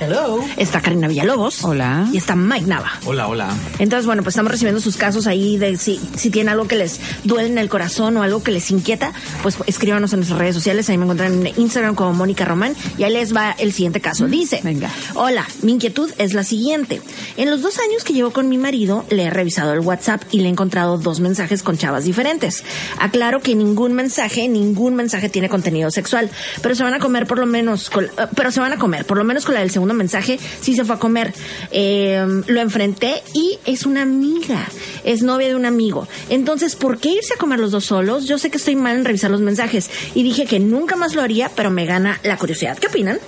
Hello. 0.06 0.40
Está 0.58 0.82
Karina 0.82 1.08
Villalobos. 1.08 1.64
Hola. 1.64 2.10
Y 2.12 2.18
está 2.18 2.36
Mike 2.36 2.66
Nava. 2.68 2.92
Hola, 3.06 3.28
hola. 3.28 3.50
Entonces, 3.80 4.06
bueno, 4.06 4.22
pues 4.22 4.34
estamos 4.34 4.52
recibiendo 4.52 4.82
sus 4.82 4.98
casos 4.98 5.28
ahí 5.28 5.58
de 5.58 5.78
si, 5.78 5.98
si 6.18 6.30
tienen 6.30 6.50
algo 6.52 6.68
que 6.68 6.76
les 6.76 7.00
duele 7.24 7.48
en 7.48 7.58
el 7.58 7.70
corazón 7.70 8.18
o 8.18 8.24
algo 8.24 8.44
que 8.44 8.52
les 8.52 8.70
inquieta, 8.70 9.14
pues 9.42 9.56
escríbanos 9.66 10.12
en 10.12 10.20
nuestras 10.20 10.40
redes 10.40 10.56
sociales. 10.56 10.90
Ahí 10.90 10.98
me 10.98 11.04
encuentran 11.06 11.46
en 11.48 11.54
Instagram 11.58 11.96
como 11.96 12.12
Mónica 12.14 12.44
Román. 12.44 12.76
Y 12.98 13.04
ahí 13.04 13.14
les 13.14 13.34
va 13.34 13.52
el 13.58 13.72
siguiente 13.72 14.02
caso. 14.02 14.28
Dice: 14.28 14.60
Venga. 14.64 14.90
Hola, 15.14 15.46
mi 15.62 15.72
inquietud 15.74 16.12
es 16.18 16.34
la 16.34 16.44
siguiente. 16.44 17.02
En 17.38 17.50
los 17.50 17.62
dos 17.62 17.80
años 17.80 18.04
que 18.04 18.12
llevo 18.12 18.32
con 18.32 18.50
mi 18.50 18.58
marido, 18.58 19.06
le 19.10 19.24
he 19.24 19.30
revisado 19.30 19.72
el 19.72 19.80
WhatsApp 19.80 20.22
y 20.32 20.40
le 20.40 20.48
he 20.48 20.50
encontrado 20.50 20.98
dos 20.98 21.22
mensajes 21.22 21.64
con 21.64 21.78
chavas 21.78 22.04
diferentes. 22.04 22.66
Aclaro 23.00 23.40
que 23.42 23.56
ningún 23.56 23.94
mensaje, 23.94 24.50
ningún 24.50 24.96
mensaje 24.96 25.30
tiene 25.30 25.48
contenido 25.48 25.90
sexual, 25.92 26.30
pero 26.62 26.76
se 26.76 26.84
van 26.84 26.94
a 26.94 27.00
comer 27.00 27.26
por 27.26 27.40
lo 27.40 27.46
menos, 27.46 27.90
con- 27.90 28.06
eh, 28.06 28.10
pero 28.36 28.52
se 28.52 28.60
van 28.60 28.74
a 28.74 28.78
comer, 28.78 29.06
por 29.06 29.18
lo 29.18 29.24
menos 29.24 29.46
con 29.46 29.54
la 29.54 29.62
del 29.62 29.72
segundo 29.72 29.93
mensaje, 29.94 30.40
sí 30.62 30.76
se 30.76 30.86
fue 30.86 30.96
a 30.96 31.00
comer. 31.00 31.34
Eh, 31.72 32.26
lo 32.48 32.62
enfrenté 32.62 33.22
y 33.34 33.60
es 33.66 33.86
una 33.86 34.02
amiga, 34.02 34.68
es 35.04 35.24
novia 35.24 35.48
de 35.48 35.56
un 35.56 35.66
amigo. 35.66 36.08
Entonces, 36.30 36.76
¿por 36.76 37.00
qué 37.00 37.10
irse 37.10 37.34
a 37.34 37.38
comer 37.38 37.60
los 37.60 37.72
dos 37.72 37.86
solos? 37.86 38.28
Yo 38.28 38.38
sé 38.38 38.50
que 38.50 38.58
estoy 38.58 38.76
mal 38.76 38.98
en 38.98 39.06
revisar 39.06 39.32
los 39.32 39.42
mensajes 39.42 39.90
y 40.16 40.24
dije 40.24 40.46
que 40.46 40.60
nunca 40.60 40.96
más 40.96 41.16
lo 41.16 41.22
haría, 41.22 41.50
pero 41.56 41.72
me 41.72 41.86
gana 41.86 42.20
la 42.24 42.38
curiosidad. 42.38 42.78
¿Qué 42.78 42.88
opinan? 42.88 43.20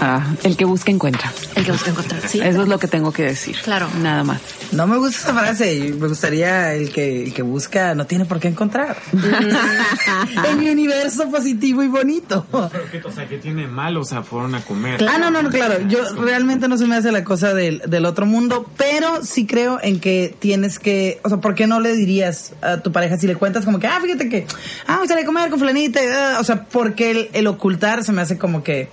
Ah, 0.00 0.34
el 0.42 0.56
que 0.56 0.64
busca 0.64 0.90
encuentra. 0.90 1.32
El 1.54 1.64
que 1.64 1.72
busca 1.72 1.90
encontrar, 1.90 2.20
sí. 2.26 2.40
Eso 2.40 2.62
es 2.62 2.68
lo 2.68 2.78
que 2.78 2.88
tengo 2.88 3.12
que 3.12 3.22
decir. 3.22 3.56
Claro. 3.62 3.88
Nada 4.00 4.24
más. 4.24 4.40
No 4.72 4.86
me 4.86 4.96
gusta 4.98 5.18
esa 5.18 5.34
frase. 5.34 5.74
y 5.74 5.92
Me 5.92 6.08
gustaría 6.08 6.74
el 6.74 6.90
que, 6.90 7.24
el 7.24 7.34
que 7.34 7.42
busca 7.42 7.94
no 7.94 8.06
tiene 8.06 8.24
por 8.24 8.40
qué 8.40 8.48
encontrar. 8.48 8.96
en 10.48 10.58
mi 10.58 10.68
universo 10.68 11.30
positivo 11.30 11.82
y 11.82 11.88
bonito. 11.88 12.46
Pero 12.92 13.08
o 13.08 13.12
sea, 13.12 13.28
¿qué 13.28 13.38
tiene 13.38 13.66
mal? 13.66 13.96
O 13.96 14.04
sea, 14.04 14.22
fueron 14.22 14.54
a 14.54 14.60
comer. 14.62 15.04
Ah, 15.08 15.18
no, 15.18 15.30
no, 15.30 15.42
no, 15.42 15.50
claro. 15.50 15.86
Yo 15.88 16.04
realmente 16.16 16.68
no 16.68 16.76
se 16.76 16.86
me 16.86 16.96
hace 16.96 17.12
la 17.12 17.24
cosa 17.24 17.54
del, 17.54 17.82
del 17.86 18.04
otro 18.04 18.26
mundo, 18.26 18.68
pero 18.76 19.24
sí 19.24 19.46
creo 19.46 19.78
en 19.82 20.00
que 20.00 20.34
tienes 20.38 20.78
que, 20.78 21.20
o 21.22 21.28
sea, 21.28 21.38
¿por 21.38 21.54
qué 21.54 21.66
no 21.66 21.80
le 21.80 21.94
dirías 21.94 22.52
a 22.62 22.78
tu 22.78 22.92
pareja 22.92 23.16
si 23.16 23.26
le 23.26 23.36
cuentas 23.36 23.64
como 23.64 23.78
que, 23.78 23.86
ah, 23.86 23.98
fíjate 24.02 24.28
que, 24.28 24.46
ah, 24.86 24.98
voy 24.98 25.22
a 25.22 25.26
comer 25.26 25.50
con 25.50 25.58
fulanita, 25.58 26.02
y, 26.02 26.06
ah, 26.08 26.38
o 26.40 26.44
sea, 26.44 26.64
porque 26.64 27.10
el, 27.10 27.30
el 27.32 27.46
ocultar 27.46 28.04
se 28.04 28.12
me 28.12 28.22
hace 28.22 28.38
como 28.38 28.62
que, 28.62 28.88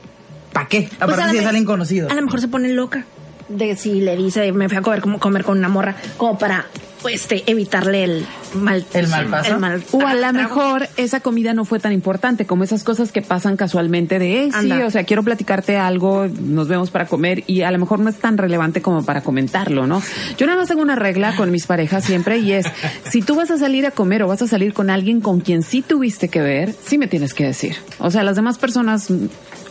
¿para 0.54 0.68
qué? 0.68 0.84
Pues 0.90 1.02
Aparte 1.02 1.24
a 1.24 1.28
si 1.30 1.34
la 1.34 1.40
es 1.40 1.44
me- 1.44 1.50
alguien 1.50 1.66
conocido. 1.66 2.10
A 2.10 2.14
lo 2.14 2.22
mejor 2.22 2.40
se 2.42 2.48
pone 2.48 2.70
loca 2.70 3.06
de 3.50 3.76
si 3.76 4.00
le 4.00 4.16
dice 4.16 4.52
me 4.54 4.70
fui 4.70 4.78
a 4.78 4.82
comer, 4.82 5.02
como, 5.02 5.20
comer 5.20 5.44
con 5.44 5.58
una 5.58 5.68
morra, 5.70 5.96
como 6.18 6.38
para 6.38 6.66
pues, 7.02 7.16
este, 7.16 7.44
evitarle 7.52 8.06
el 8.06 8.26
mal, 8.56 8.86
El 8.94 9.10
mal 9.10 9.26
paso. 9.28 9.54
el 9.54 9.60
mal 9.60 9.84
O 9.92 10.08
a 10.08 10.14
lo 10.14 10.32
mejor 10.32 10.88
esa 10.96 11.20
comida 11.20 11.54
no 11.54 11.66
fue 11.66 11.78
tan 11.80 11.92
importante 11.92 12.46
como 12.46 12.64
esas 12.64 12.86
cosas 12.86 13.12
que 13.12 13.22
pasan 13.22 13.58
casualmente 13.58 14.18
de, 14.20 14.46
eh, 14.46 14.52
sí, 14.62 14.72
o 14.72 14.90
sea, 14.90 15.04
quiero 15.04 15.22
platicarte 15.24 15.76
algo, 15.76 16.28
nos 16.40 16.70
vemos 16.70 16.90
para 16.90 17.06
comer 17.06 17.44
y 17.46 17.64
a 17.64 17.72
lo 17.72 17.78
mejor 17.80 18.00
no 18.00 18.10
es 18.10 18.16
tan 18.16 18.38
relevante 18.38 18.82
como 18.82 19.04
para 19.04 19.22
comentarlo, 19.22 19.86
¿no? 19.86 20.02
Yo 20.38 20.46
nada 20.48 20.60
más 20.60 20.70
tengo 20.70 20.82
una 20.82 20.96
regla 20.96 21.36
con 21.36 21.52
mis 21.52 21.66
parejas 21.68 22.06
siempre 22.06 22.38
y 22.38 22.54
es, 22.54 22.66
si 23.12 23.22
tú 23.22 23.36
vas 23.36 23.52
a 23.52 23.58
salir 23.58 23.86
a 23.86 23.92
comer 23.92 24.24
o 24.24 24.30
vas 24.30 24.42
a 24.42 24.48
salir 24.48 24.74
con 24.74 24.90
alguien 24.90 25.20
con 25.20 25.42
quien 25.42 25.62
sí 25.64 25.82
tuviste 25.82 26.30
que 26.30 26.42
ver, 26.42 26.74
sí 26.86 26.98
me 26.98 27.08
tienes 27.08 27.34
que 27.34 27.44
decir. 27.44 27.76
O 28.00 28.10
sea, 28.10 28.24
las 28.24 28.38
demás 28.38 28.58
personas 28.58 29.10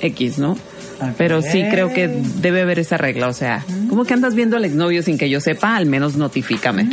X, 0.03 0.38
¿no? 0.38 0.59
Pero 1.19 1.43
sí 1.43 1.65
creo 1.71 1.93
que 1.93 2.07
debe 2.09 2.62
haber 2.62 2.79
esa 2.79 2.97
regla, 2.97 3.27
o 3.29 3.33
sea, 3.33 3.65
como 3.88 4.05
que 4.05 4.15
andas 4.15 4.35
viendo 4.35 4.57
al 4.57 4.65
exnovio 4.65 5.03
sin 5.03 5.19
que 5.19 5.29
yo 5.31 5.41
sepa, 5.41 5.75
al 5.77 5.87
menos 5.87 6.15
notifícame. 6.17 6.88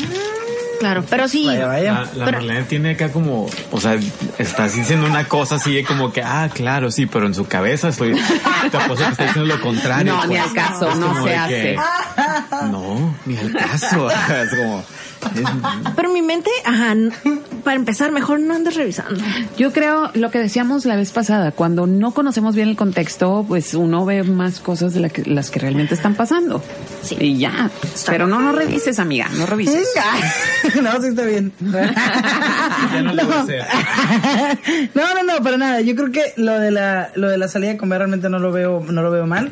Claro, 0.79 1.03
pero 1.09 1.27
sí. 1.27 1.45
Vaya, 1.45 1.67
vaya. 1.67 1.91
La, 1.91 1.99
la 2.15 2.25
Pero- 2.25 2.37
Marlene 2.37 2.63
tiene 2.63 2.91
acá 2.91 3.11
como, 3.11 3.47
o 3.71 3.81
sea, 3.81 3.99
estás 4.37 4.73
diciendo 4.75 5.05
una 5.07 5.27
cosa 5.27 5.55
así 5.55 5.73
de 5.73 5.83
como 5.83 6.13
que, 6.13 6.21
ah, 6.23 6.49
claro, 6.53 6.89
sí, 6.89 7.05
pero 7.05 7.27
en 7.27 7.33
su 7.35 7.45
cabeza 7.45 7.89
estoy, 7.89 8.13
te 8.71 8.77
apuesto 8.77 9.03
que 9.05 9.11
está 9.11 9.25
diciendo 9.25 9.53
lo 9.55 9.61
contrario. 9.61 10.13
No, 10.13 10.21
ni 10.25 10.35
pues. 10.37 10.41
al 10.47 10.53
caso, 10.53 10.95
no 10.95 11.21
se 11.23 11.35
hace. 11.35 11.51
que- 11.53 11.75
No, 12.71 13.13
ni 13.25 13.37
al 13.37 13.51
caso. 13.51 14.09
es 14.43 14.49
como. 14.57 14.83
Pero 15.95 16.09
mi 16.13 16.21
mente, 16.21 16.49
ajá, 16.65 16.95
para 17.63 17.75
empezar, 17.75 18.11
mejor 18.11 18.39
no 18.39 18.53
andes 18.55 18.75
revisando. 18.75 19.21
Yo 19.57 19.71
creo 19.73 20.11
lo 20.13 20.31
que 20.31 20.39
decíamos 20.39 20.85
la 20.85 20.95
vez 20.95 21.11
pasada, 21.11 21.51
cuando 21.51 21.87
no 21.87 22.11
conocemos 22.11 22.55
bien 22.55 22.69
el 22.69 22.75
contexto, 22.75 23.45
pues 23.47 23.73
uno 23.73 24.05
ve 24.05 24.23
más 24.23 24.59
cosas 24.59 24.93
de 24.93 24.99
la 25.01 25.09
que- 25.09 25.23
las 25.25 25.49
que 25.51 25.59
realmente 25.59 25.93
están 25.93 26.15
pasando. 26.15 26.63
Y 27.19 27.37
ya. 27.37 27.69
Pero 28.05 28.27
no, 28.27 28.39
no 28.39 28.51
revises, 28.51 28.99
amiga, 28.99 29.27
no 29.37 29.45
revises. 29.45 29.87
no, 30.81 31.01
sí 31.01 31.07
está 31.09 31.23
bien. 31.23 31.51
ya 31.59 33.01
no 33.01 33.13
le 33.13 33.23
voy 33.23 33.33
a 33.33 33.41
hacer. 33.41 33.65
no, 34.93 35.01
no, 35.15 35.23
no, 35.23 35.43
para 35.43 35.57
nada. 35.57 35.81
Yo 35.81 35.95
creo 35.95 36.11
que 36.11 36.33
lo 36.37 36.59
de 36.59 36.71
la, 36.71 37.11
lo 37.15 37.29
de 37.29 37.37
la 37.37 37.47
salida 37.47 37.71
a 37.73 37.77
comer 37.77 37.99
realmente 37.99 38.29
no 38.29 38.39
lo 38.39 38.51
veo, 38.51 38.83
no 38.89 39.01
lo 39.01 39.11
veo 39.11 39.25
mal. 39.27 39.51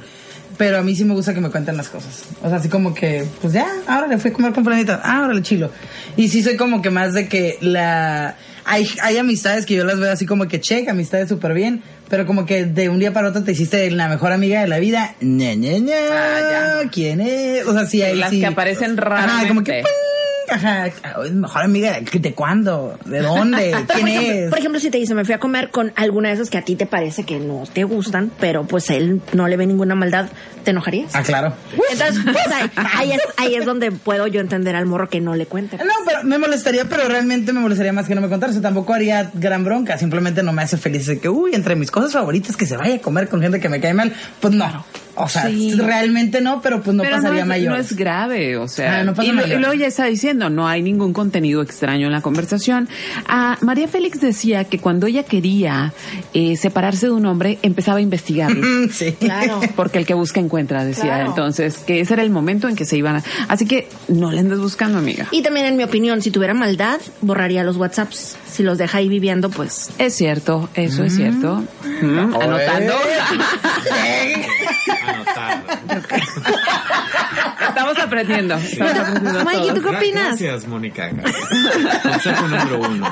Pero 0.58 0.80
a 0.80 0.82
mí 0.82 0.96
sí 0.96 1.06
me 1.06 1.14
gusta 1.14 1.34
que 1.34 1.42
me 1.42 1.50
cuenten 1.50 1.78
las 1.78 1.90
cosas. 1.90 2.24
O 2.42 2.50
sea, 2.50 2.58
así 2.58 2.68
como 2.68 2.94
que, 2.94 3.26
pues 3.42 3.54
ya, 3.54 3.68
ahora 3.86 4.08
le 4.08 4.18
fui 4.18 4.32
a 4.32 4.34
comer 4.34 4.54
con 4.54 4.64
planeta. 4.64 5.00
Ah, 5.04 5.20
ahora 5.20 5.34
le 5.34 5.44
chilo. 5.44 5.72
Y 6.16 6.30
sí 6.30 6.42
soy 6.42 6.58
como 6.58 6.82
que 6.82 6.90
más 6.90 7.14
de 7.14 7.28
que 7.28 7.58
la... 7.62 8.36
Hay, 8.66 8.90
hay 9.02 9.18
amistades 9.18 9.66
que 9.66 9.76
yo 9.76 9.86
las 9.86 10.00
veo 10.00 10.12
así 10.12 10.26
como 10.26 10.48
que 10.48 10.60
check, 10.60 10.90
amistades 10.90 11.30
súper 11.30 11.54
bien. 11.54 11.84
Pero 12.10 12.26
como 12.26 12.46
que 12.46 12.66
de 12.66 12.90
un 12.90 13.00
día 13.00 13.14
para 13.14 13.30
otro 13.30 13.44
te 13.44 13.52
hiciste 13.52 13.90
la 13.92 14.08
mejor 14.08 14.32
amiga 14.32 14.62
de 14.62 14.68
la 14.68 14.80
vida. 14.80 15.16
ña, 15.22 15.54
ña, 15.56 15.78
ña, 15.78 16.90
¿Quién 16.92 17.22
es? 17.22 17.66
O 17.66 17.74
sea, 17.74 17.86
sí, 17.86 18.02
hay 18.02 18.16
Las 18.16 18.32
sí. 18.32 18.40
que 18.40 18.46
aparecen 18.46 18.98
Ajá, 19.00 19.48
como 19.48 19.64
que 19.64 19.72
raramente. 19.72 19.84
Ajá, 20.50 20.86
mejor 21.34 21.64
amiga 21.64 22.00
de, 22.00 22.34
cuándo, 22.34 22.98
de 23.06 23.22
dónde, 23.22 23.72
quién 23.88 23.88
por, 23.88 23.98
ejemplo, 24.10 24.34
es. 24.34 24.50
por 24.50 24.60
ejemplo, 24.60 24.80
si 24.80 24.90
te 24.90 24.98
dice, 24.98 25.14
me 25.14 25.26
fui 25.26 25.34
a 25.34 25.40
comer 25.40 25.70
con 25.72 25.92
alguna 25.96 26.30
de 26.30 26.36
esas 26.36 26.50
que 26.50 26.58
a 26.58 26.62
ti 26.64 26.76
te 26.76 26.86
parece 26.86 27.24
que 27.24 27.40
no 27.40 27.64
te 27.72 27.84
gustan, 27.84 28.32
pero 28.40 28.66
pues 28.66 28.90
él 28.90 29.22
no 29.34 29.48
le 29.48 29.58
ve 29.58 29.66
ninguna 29.68 29.96
maldad, 29.96 30.28
¿te 30.64 30.72
enojarías? 30.72 31.14
Ah, 31.16 31.24
claro. 31.24 31.54
Entonces, 31.92 32.24
pues 32.24 32.48
ahí, 32.48 32.70
ahí 32.94 33.12
es, 33.12 33.22
ahí 33.38 33.56
es 33.56 33.66
donde 33.66 33.92
puedo 33.92 34.28
yo 34.28 34.40
entender 34.42 34.76
al 34.76 34.86
morro 34.86 35.10
que 35.10 35.20
no 35.22 35.36
le 35.36 35.46
cuente. 35.46 35.78
No, 35.78 35.94
pero 36.06 36.24
me 36.24 36.38
molestaría, 36.38 36.86
pero 36.86 37.08
realmente 37.08 37.52
me 37.54 37.60
molestaría 37.60 37.92
más 37.94 38.08
que 38.08 38.16
no 38.16 38.22
me 38.22 38.30
contara. 38.30 38.50
O 38.52 38.54
sea, 38.54 38.62
tampoco 38.62 38.94
haría 38.94 39.30
gran 39.34 39.64
bronca. 39.66 39.98
Simplemente 39.98 40.44
no 40.44 40.54
me 40.54 40.62
hace 40.64 40.78
feliz 40.78 41.06
de 41.08 41.20
que, 41.20 41.30
uy, 41.30 41.52
entre 41.56 41.76
mis 41.76 41.92
cosas 41.92 42.14
favoritas 42.14 42.56
que 42.56 42.66
se 42.66 42.78
vaya 42.78 42.96
a 42.96 43.00
comer 43.00 43.28
con 43.28 43.42
gente 43.42 43.60
que 43.60 43.70
me 43.70 43.80
cae 43.82 43.94
mal. 43.94 44.14
Pues 44.40 44.54
no. 44.54 44.86
O 45.20 45.28
sea, 45.28 45.48
Sí. 45.48 45.74
realmente 45.74 46.42
no, 46.42 46.62
pero 46.62 46.82
pues 46.84 46.96
no 46.96 47.02
Pero 47.02 47.16
pasaría 47.16 47.38
no 47.40 47.42
es, 47.42 47.48
mayor. 47.48 47.74
no 47.74 47.80
es 47.80 47.96
grave, 47.96 48.56
o 48.58 48.68
sea. 48.68 49.00
Ah, 49.00 49.04
no 49.04 49.16
pasa 49.16 49.28
y, 49.28 49.32
lo- 49.32 49.42
mayor. 49.42 49.58
y 49.58 49.60
luego 49.62 49.74
ya 49.74 49.88
está 49.88 50.06
diciendo, 50.06 50.37
no 50.38 50.68
hay 50.68 50.82
ningún 50.82 51.14
contenido 51.14 51.62
extraño 51.62 52.08
en 52.08 52.14
la 52.14 52.22
conversación. 52.22 52.88
Ah, 53.28 53.58
María 53.62 53.88
Félix 53.88 54.22
decía 54.22 54.64
que 54.64 54.80
cuando 54.80 55.08
ella 55.08 55.24
quería 55.24 55.94
eh, 56.34 56.56
separarse 56.56 57.08
de 57.08 57.14
un 57.14 57.26
hombre, 57.26 57.60
empezaba 57.62 57.98
a 57.98 58.02
investigarlo. 58.02 58.64
sí. 58.92 59.14
Claro. 59.14 59.60
Porque 59.76 59.98
el 60.00 60.06
que 60.06 60.14
busca 60.14 60.40
encuentra, 60.40 60.86
decía. 60.86 61.06
Claro. 61.06 61.30
Entonces, 61.30 61.80
que 61.80 62.02
ese 62.02 62.14
era 62.14 62.24
el 62.24 62.30
momento 62.30 62.68
en 62.68 62.76
que 62.76 62.86
se 62.86 62.98
iban 62.98 63.18
a... 63.18 63.24
Así 63.48 63.66
que 63.66 63.90
no 64.08 64.32
le 64.32 64.40
andes 64.40 64.60
buscando, 64.60 65.00
amiga. 65.00 65.28
Y 65.32 65.42
también, 65.42 65.66
en 65.66 65.78
mi 65.78 65.84
opinión, 65.84 66.22
si 66.22 66.32
tuviera 66.32 66.54
maldad, 66.54 67.00
borraría 67.22 67.64
los 67.64 67.78
WhatsApps. 67.78 68.38
Si 68.48 68.64
los 68.64 68.78
deja 68.78 69.00
ahí 69.00 69.10
viviendo, 69.10 69.50
pues. 69.50 69.90
Es 69.98 70.16
cierto, 70.16 70.70
eso 70.74 71.04
es 71.04 71.16
cierto. 71.16 71.64
Mm, 72.02 72.36
anotando. 72.36 72.94
Estamos 77.78 78.00
aprendiendo. 78.00 78.56
Estamos 78.56 78.98
aprendiendo 78.98 79.46
Mikey, 79.46 79.74
¿tú 79.76 79.82
qué 79.84 79.90
opinas? 79.90 80.28
Gracias, 80.40 80.68
Mónica. 80.68 81.12
Consejo 82.02 82.48
número 82.48 82.80
uno. 82.80 83.08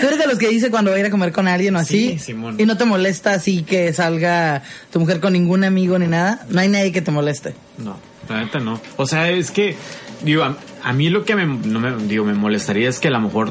Tú 0.00 0.06
eres 0.06 0.18
de 0.18 0.26
los 0.28 0.38
que 0.38 0.48
dice 0.48 0.70
cuando 0.70 0.92
va 0.92 0.96
a 0.96 1.00
ir 1.00 1.06
a 1.06 1.10
comer 1.10 1.32
con 1.32 1.48
alguien 1.48 1.74
o 1.74 1.80
así. 1.80 2.10
Sí, 2.10 2.18
Simón. 2.18 2.54
Y 2.58 2.66
no 2.66 2.76
te 2.76 2.84
molesta 2.84 3.32
así 3.32 3.64
que 3.64 3.92
salga 3.92 4.62
tu 4.92 5.00
mujer 5.00 5.18
con 5.18 5.32
ningún 5.32 5.64
amigo 5.64 5.98
ni 5.98 6.06
nada. 6.06 6.46
No 6.50 6.60
hay 6.60 6.68
nadie 6.68 6.92
que 6.92 7.02
te 7.02 7.10
moleste. 7.10 7.54
No, 7.78 7.98
la 8.28 8.44
neta 8.44 8.60
no. 8.60 8.80
O 8.96 9.06
sea, 9.06 9.28
es 9.28 9.50
que, 9.50 9.76
digo, 10.22 10.44
a, 10.44 10.56
a 10.84 10.92
mí 10.92 11.10
lo 11.10 11.24
que 11.24 11.34
me, 11.34 11.44
no 11.44 11.80
me, 11.80 11.96
digo, 12.04 12.24
me 12.24 12.34
molestaría 12.34 12.88
es 12.88 13.00
que 13.00 13.08
a 13.08 13.10
lo 13.10 13.20
mejor, 13.20 13.50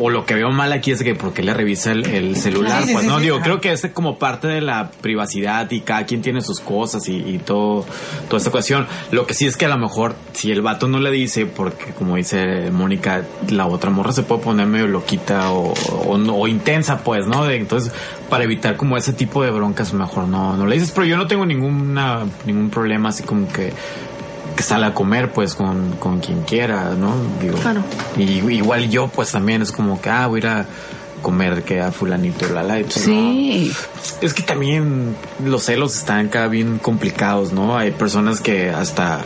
o 0.00 0.10
lo 0.10 0.24
que 0.26 0.34
veo 0.34 0.50
mal 0.50 0.72
aquí 0.72 0.90
es 0.92 1.02
que 1.02 1.14
porque 1.14 1.42
le 1.42 1.52
revisa 1.54 1.92
el, 1.92 2.06
el 2.06 2.36
celular, 2.36 2.84
Sí, 2.84 2.92
pues 2.92 3.04
sí, 3.04 3.08
no, 3.10 3.16
sí, 3.18 3.24
digo, 3.24 3.40
creo 3.40 3.60
que 3.60 3.72
es 3.72 3.86
como 3.92 4.18
parte 4.18 4.46
de 4.48 4.60
la 4.60 4.90
privacidad 5.00 5.70
y 5.70 5.80
cada 5.80 6.06
quien 6.06 6.22
tiene 6.22 6.40
sus 6.40 6.60
cosas 6.60 7.08
y, 7.08 7.16
y 7.16 7.38
todo, 7.38 7.84
toda 8.28 8.38
esta 8.38 8.50
cuestión. 8.50 8.86
Lo 9.10 9.26
que 9.26 9.34
sí 9.34 9.46
es 9.46 9.56
que 9.56 9.66
a 9.66 9.68
lo 9.68 9.78
mejor, 9.78 10.14
si 10.32 10.50
el 10.52 10.62
vato 10.62 10.88
no 10.88 10.98
le 11.00 11.10
dice, 11.10 11.46
porque 11.46 11.92
como 11.92 12.16
dice 12.16 12.70
Mónica, 12.70 13.24
la 13.50 13.66
otra 13.66 13.90
morra 13.90 14.12
se 14.12 14.22
puede 14.22 14.42
poner 14.42 14.66
medio 14.66 14.86
loquita 14.86 15.50
o, 15.52 15.72
o, 16.06 16.18
no- 16.18 16.34
o 16.36 16.48
intensa, 16.48 16.98
pues, 17.04 17.26
¿no? 17.26 17.44
De- 17.44 17.56
entonces, 17.56 17.92
para 18.30 18.44
evitar 18.44 18.76
como 18.76 18.96
ese 18.96 19.12
tipo 19.12 19.42
de 19.42 19.50
broncas, 19.50 19.92
mejor 19.94 20.28
no, 20.28 20.56
no 20.56 20.66
le 20.66 20.74
dices, 20.76 20.90
pero 20.94 21.06
yo 21.06 21.16
no 21.16 21.26
tengo 21.26 21.44
ninguna, 21.46 22.24
ningún 22.46 22.70
problema 22.70 23.08
así 23.08 23.22
como 23.22 23.48
que 23.48 23.72
que 24.58 24.64
sale 24.64 24.86
a 24.86 24.92
comer 24.92 25.30
pues 25.30 25.54
con, 25.54 25.92
con 26.00 26.18
quien 26.18 26.42
quiera, 26.42 26.90
¿no? 26.98 27.14
Digo, 27.40 27.56
Claro. 27.58 27.80
Y 28.16 28.24
igual 28.54 28.90
yo 28.90 29.06
pues 29.06 29.30
también 29.30 29.62
es 29.62 29.70
como 29.70 30.00
que, 30.00 30.10
ah, 30.10 30.26
voy 30.26 30.40
a 30.40 30.42
ir 30.42 30.46
a 30.48 30.66
comer 31.22 31.62
que 31.62 31.80
a 31.80 31.92
fulanito, 31.92 32.48
la 32.48 32.64
pues, 32.64 32.94
Sí. 32.94 33.72
no. 33.72 34.26
Es 34.26 34.34
que 34.34 34.42
también 34.42 35.14
los 35.44 35.62
celos 35.62 35.96
están 35.96 36.26
acá 36.26 36.48
bien 36.48 36.78
complicados, 36.78 37.52
¿no? 37.52 37.78
Hay 37.78 37.92
personas 37.92 38.40
que 38.40 38.70
hasta 38.70 39.20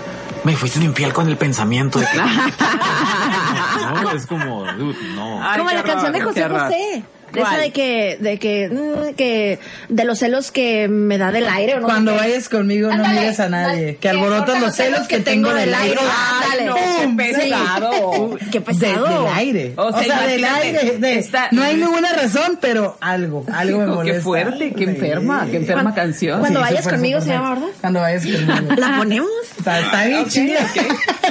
me 0.45 0.55
fuiste 0.55 0.79
un 0.81 0.85
infiel 0.85 1.15
con 1.15 1.27
el 1.27 1.39
pensamiento 1.39 1.99
de 1.99 2.05
que... 2.05 2.19
no, 4.03 4.11
es 4.11 4.27
como, 4.27 4.71
dude, 4.75 4.99
no. 5.15 5.43
Ay, 5.43 5.61
Como 5.61 5.71
la 5.71 5.83
canción 5.83 6.13
de 6.13 6.21
José. 6.21 6.47
José. 6.47 7.05
De 7.33 7.41
esa 7.41 7.57
de 7.59 7.71
que, 7.71 8.19
de 8.21 8.39
que, 8.39 8.69
mm, 8.69 9.15
que, 9.15 9.59
de 9.89 10.05
los 10.05 10.19
celos 10.19 10.51
que 10.53 10.89
me 10.89 11.19
da 11.19 11.33
del 11.33 11.49
aire 11.49 11.75
o 11.77 11.81
no 11.81 11.87
Cuando 11.87 12.15
vayas 12.15 12.49
conmigo 12.49 12.89
no 12.89 12.95
Ándale, 13.05 13.21
mires 13.21 13.41
a 13.41 13.49
nadie. 13.49 13.97
Que 13.97 14.09
alborotas 14.09 14.61
los 14.61 14.75
celos 14.75 15.09
que 15.09 15.21
tengo 15.21 15.53
del 15.55 15.75
aire. 15.75 15.97
Ándale. 16.43 16.65
no, 16.67 16.75
qué 16.75 16.83
¡Pum! 17.05 17.17
pesado. 17.17 18.39
Qué 18.51 18.59
De- 18.59 18.61
pesado. 18.61 19.25
del 19.25 19.35
aire. 19.35 19.73
O 19.77 19.87
O 19.87 19.93
sea, 20.03 20.23
del 20.27 20.41
imagínate, 20.41 20.67
aire. 20.79 20.99
de- 20.99 21.19
está- 21.19 21.49
no 21.53 21.63
hay 21.63 21.77
ninguna 21.77 22.13
razón, 22.13 22.59
pero 22.61 22.97
algo. 23.01 23.45
Algo 23.53 23.79
me 23.79 23.87
molesta. 23.87 24.19
qué 24.19 24.23
fuerte, 24.23 24.73
qué 24.75 24.85
enferma, 24.85 25.47
qué 25.51 25.57
enferma 25.59 25.83
Cuando- 25.83 25.95
canción. 26.01 26.41
cuando 26.41 26.61
Sí, 26.61 26.65
vayas 26.67 26.89
conmigo 26.89 27.21
súper 27.21 27.35
se 27.35 27.39
llama. 27.39 27.55
¿verdad? 27.55 27.69
Cuando 27.81 28.01
vayas 28.01 28.23
conmigo. 28.27 28.75
¿La 28.77 28.97
ponemos? 28.99 29.31
Está, 29.59 29.81
está 29.81 30.05
bien 30.07 30.27
chida. 30.27 30.61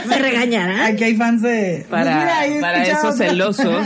Me 0.07 0.17
regañarán. 0.19 0.81
Aquí 0.81 1.03
hay 1.03 1.15
fans 1.15 1.41
de... 1.41 1.85
Para, 1.89 2.41
Pues 2.47 2.61
para 2.61 2.83
esos 2.83 3.17
celosos, 3.17 3.85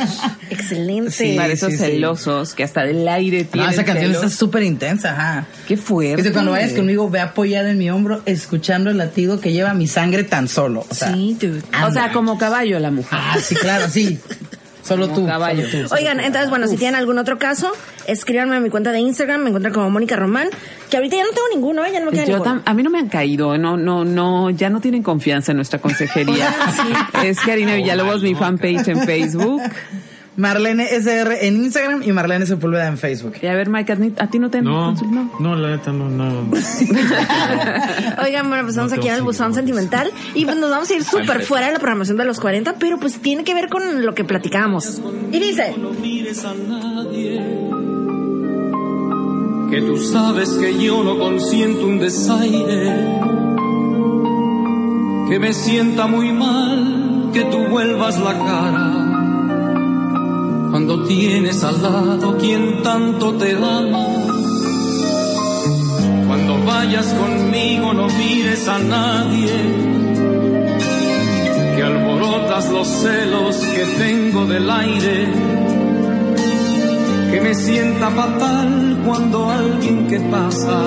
Excelente. 0.49 1.11
Sí, 1.11 1.33
para 1.35 1.53
esos 1.53 1.71
sí, 1.71 1.77
sí. 1.77 1.83
Celosos 2.13 2.53
que 2.53 2.63
hasta 2.63 2.83
del 2.83 3.07
aire 3.07 3.43
No, 3.43 3.49
tienen 3.49 3.69
esa 3.71 3.83
canción 3.85 4.11
celos. 4.11 4.23
está 4.25 4.37
súper 4.37 4.63
intensa, 4.63 5.11
ajá. 5.11 5.45
Qué 5.67 5.77
fuerte. 5.77 6.17
Dice, 6.17 6.31
cuando 6.31 6.51
vayas 6.51 6.73
conmigo, 6.73 7.09
ve 7.09 7.19
apoyada 7.19 7.69
en 7.71 7.77
mi 7.77 7.89
hombro, 7.89 8.21
escuchando 8.25 8.89
el 8.89 8.97
latido 8.97 9.39
que 9.39 9.51
lleva 9.53 9.73
mi 9.73 9.87
sangre 9.87 10.23
tan 10.23 10.47
solo. 10.47 10.85
O 10.89 10.93
sea, 10.93 11.13
Sí, 11.13 11.37
dude. 11.39 11.61
O 11.85 11.91
sea, 11.91 12.11
como 12.11 12.37
caballo 12.37 12.79
la 12.79 12.91
mujer. 12.91 13.19
ah, 13.21 13.37
sí, 13.41 13.55
claro, 13.55 13.89
sí. 13.89 14.19
Solo 14.83 15.09
tú. 15.09 15.25
caballo. 15.25 15.67
solo 15.67 15.87
tú, 15.89 15.95
Oigan, 15.95 16.19
entonces, 16.19 16.51
bueno, 16.51 16.67
si 16.67 16.77
tienen 16.77 16.93
algún 16.93 17.17
otro 17.17 17.39
caso, 17.39 17.71
escríbanme 18.05 18.55
a 18.57 18.59
mi 18.59 18.69
cuenta 18.69 18.91
de 18.91 18.99
Instagram, 18.99 19.41
me 19.41 19.47
encuentran 19.49 19.73
como 19.73 19.89
Mónica 19.89 20.15
Román, 20.15 20.47
que 20.91 20.97
ahorita 20.97 21.15
ya 21.15 21.23
no 21.23 21.29
tengo 21.29 21.47
ninguno, 21.55 21.83
¿eh? 21.83 21.89
ya 21.91 21.99
no 22.01 22.05
me 22.05 22.11
queda 22.11 22.25
Yo 22.25 22.33
ninguno. 22.37 22.57
tam- 22.57 22.61
a 22.63 22.73
mí 22.75 22.83
no 22.83 22.91
me 22.91 22.99
han 22.99 23.09
caído, 23.09 23.57
no, 23.57 23.77
no, 23.77 24.05
no, 24.05 24.51
ya 24.51 24.69
no 24.69 24.79
tienen 24.81 25.01
confianza 25.01 25.53
en 25.53 25.55
nuestra 25.55 25.79
consejería. 25.79 26.53
Es 27.23 27.39
Karina 27.39 27.73
Villalobos, 27.73 28.21
mi 28.21 28.35
fanpage 28.35 28.87
en 28.89 28.99
Facebook. 29.01 29.63
Marlene 30.37 30.83
SR 30.93 31.47
en 31.47 31.55
Instagram 31.63 32.03
y 32.03 32.11
Marlene 32.11 32.45
Sepúlveda 32.45 32.87
en 32.87 32.97
Facebook. 32.97 33.35
Y 33.41 33.47
a 33.47 33.53
ver, 33.55 33.69
Mike, 33.69 33.93
¿a 33.93 33.95
ti- 33.95 34.13
¿a 34.17 34.27
ti 34.27 34.37
no 34.39 34.49
te 34.49 34.61
No, 34.61 34.91
no? 34.93 35.31
no, 35.39 35.55
la 35.55 35.69
neta 35.77 35.93
no, 35.93 36.09
no. 36.09 36.25
Oigan, 38.23 38.47
bueno, 38.49 38.63
pues 38.63 38.71
estamos 38.75 38.91
No 38.91 38.97
aquí 38.97 39.07
en 39.07 39.15
el 39.15 39.21
buzón 39.23 39.53
sentimental 39.53 40.11
y 40.33 40.43
pues 40.45 40.57
nos 40.57 40.69
vamos 40.69 40.89
a 40.89 40.93
ir 40.95 41.03
súper 41.05 41.43
fuera 41.43 41.67
de 41.67 41.73
la 41.73 41.79
programación 41.79 42.17
de 42.17 42.25
los 42.25 42.39
40, 42.41 42.75
pero 42.79 42.97
pues 42.99 43.19
tiene 43.21 43.43
que 43.45 43.53
ver 43.53 43.69
con 43.69 44.05
lo 44.05 44.13
que 44.13 44.25
platicábamos. 44.25 45.01
Y 45.31 45.39
dice, 45.39 45.73
que 49.71 49.81
tú 49.81 49.97
sabes 49.97 50.49
que 50.51 50.77
yo 50.83 51.03
no 51.03 51.17
consiento 51.17 51.85
un 51.87 51.99
desaire, 51.99 52.93
que 55.29 55.39
me 55.39 55.53
sienta 55.53 56.07
muy 56.07 56.31
mal 56.31 57.29
que 57.33 57.43
tú 57.45 57.57
vuelvas 57.69 58.19
la 58.19 58.33
cara 58.37 59.04
cuando 60.71 61.03
tienes 61.05 61.63
al 61.63 61.81
lado 61.81 62.37
quien 62.37 62.81
tanto 62.83 63.33
te 63.33 63.55
ama. 63.55 64.05
Cuando 66.27 66.65
vayas 66.65 67.07
conmigo 67.13 67.93
no 67.93 68.07
mires 68.07 68.67
a 68.67 68.79
nadie, 68.79 69.51
que 71.75 71.83
alborotas 71.83 72.69
los 72.69 72.87
celos 72.87 73.55
que 73.57 73.85
tengo 73.97 74.45
del 74.45 74.69
aire 74.69 75.27
que 77.31 77.41
me 77.41 77.53
sienta 77.53 78.09
fatal 78.11 78.97
cuando 79.05 79.49
alguien 79.49 80.07
que 80.07 80.19
pasa 80.21 80.79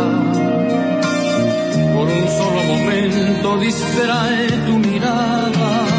por 1.94 2.06
un 2.06 2.28
solo 2.38 2.62
momento 2.72 3.58
distrae 3.58 4.48
tu 4.66 4.78
mirada. 4.78 5.97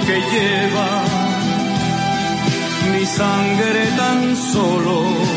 Que 0.00 0.20
lleva 0.32 1.04
mi 2.92 3.04
sangre 3.06 3.86
tan 3.96 4.36
solo. 4.36 5.31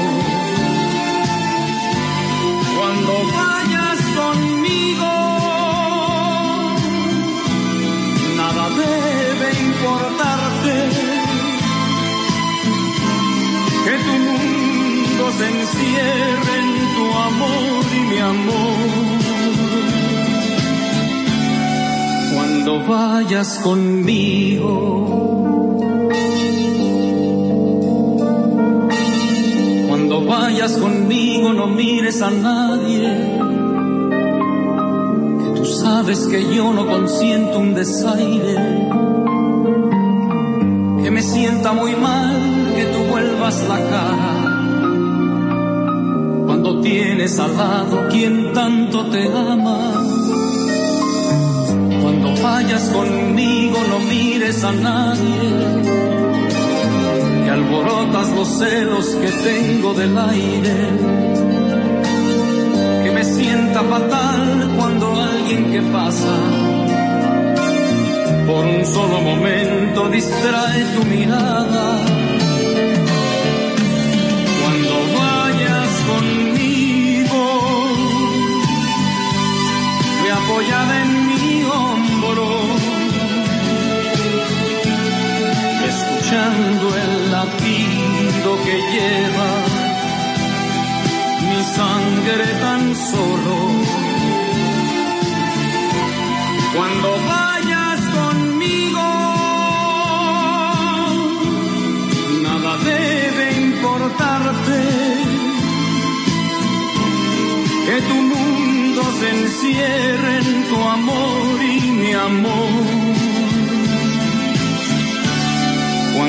Vayas 23.15 23.59
conmigo. 23.63 24.67
Cuando 29.87 30.25
vayas 30.25 30.73
conmigo 30.73 31.53
no 31.53 31.67
mires 31.67 32.21
a 32.21 32.29
nadie. 32.29 33.07
Que 35.41 35.49
tú 35.57 35.65
sabes 35.65 36.27
que 36.27 36.53
yo 36.53 36.73
no 36.73 36.85
consiento 36.85 37.59
un 37.59 37.73
desaire. 37.73 38.55
Que 41.01 41.09
me 41.11 41.21
sienta 41.21 41.71
muy 41.71 41.95
mal 41.95 42.35
que 42.75 42.85
tú 42.85 42.99
vuelvas 43.11 43.65
la 43.69 43.79
cara. 43.93 44.33
Cuando 46.47 46.81
tienes 46.81 47.39
al 47.39 47.55
lado 47.55 48.09
quien 48.09 48.51
tanto 48.51 49.05
te 49.05 49.23
ama. 49.27 50.04
Vayas 52.43 52.89
conmigo 52.89 53.77
no 53.89 53.99
mires 53.99 54.63
a 54.63 54.71
nadie 54.71 55.49
que 57.43 57.51
alborotas 57.51 58.29
los 58.31 58.47
celos 58.57 59.05
que 59.21 59.29
tengo 59.49 59.93
del 59.93 60.17
aire. 60.17 60.75
Que 63.03 63.11
me 63.11 63.23
sienta 63.23 63.81
fatal 63.83 64.71
cuando 64.77 65.21
alguien 65.21 65.71
que 65.71 65.81
pasa 65.81 66.35
por 68.47 68.65
un 68.65 68.85
solo 68.85 69.21
momento 69.21 70.09
distrae 70.09 70.83
tu 70.95 71.05
mirada. 71.05 72.24
Que 88.65 88.77
lleva 88.93 89.49
mi 91.49 91.61
sangre 91.77 92.47
tan 92.65 92.95
solo. 92.95 93.57
Cuando 96.75 97.09
vayas 97.33 97.99
conmigo, 98.17 99.07
nada 102.43 102.71
debe 102.91 103.45
importarte. 103.67 104.81
Que 107.85 107.97
tu 108.09 108.15
mundo 108.33 109.01
se 109.19 109.27
encierre 109.39 110.37
en 110.37 110.67
tu 110.69 110.77
amor 110.97 111.63
y 111.63 111.91
mi 111.91 112.13
amor 112.13 113.04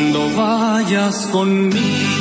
cuando 0.07 0.31
vayas 0.37 1.27
conmigo. 1.33 2.16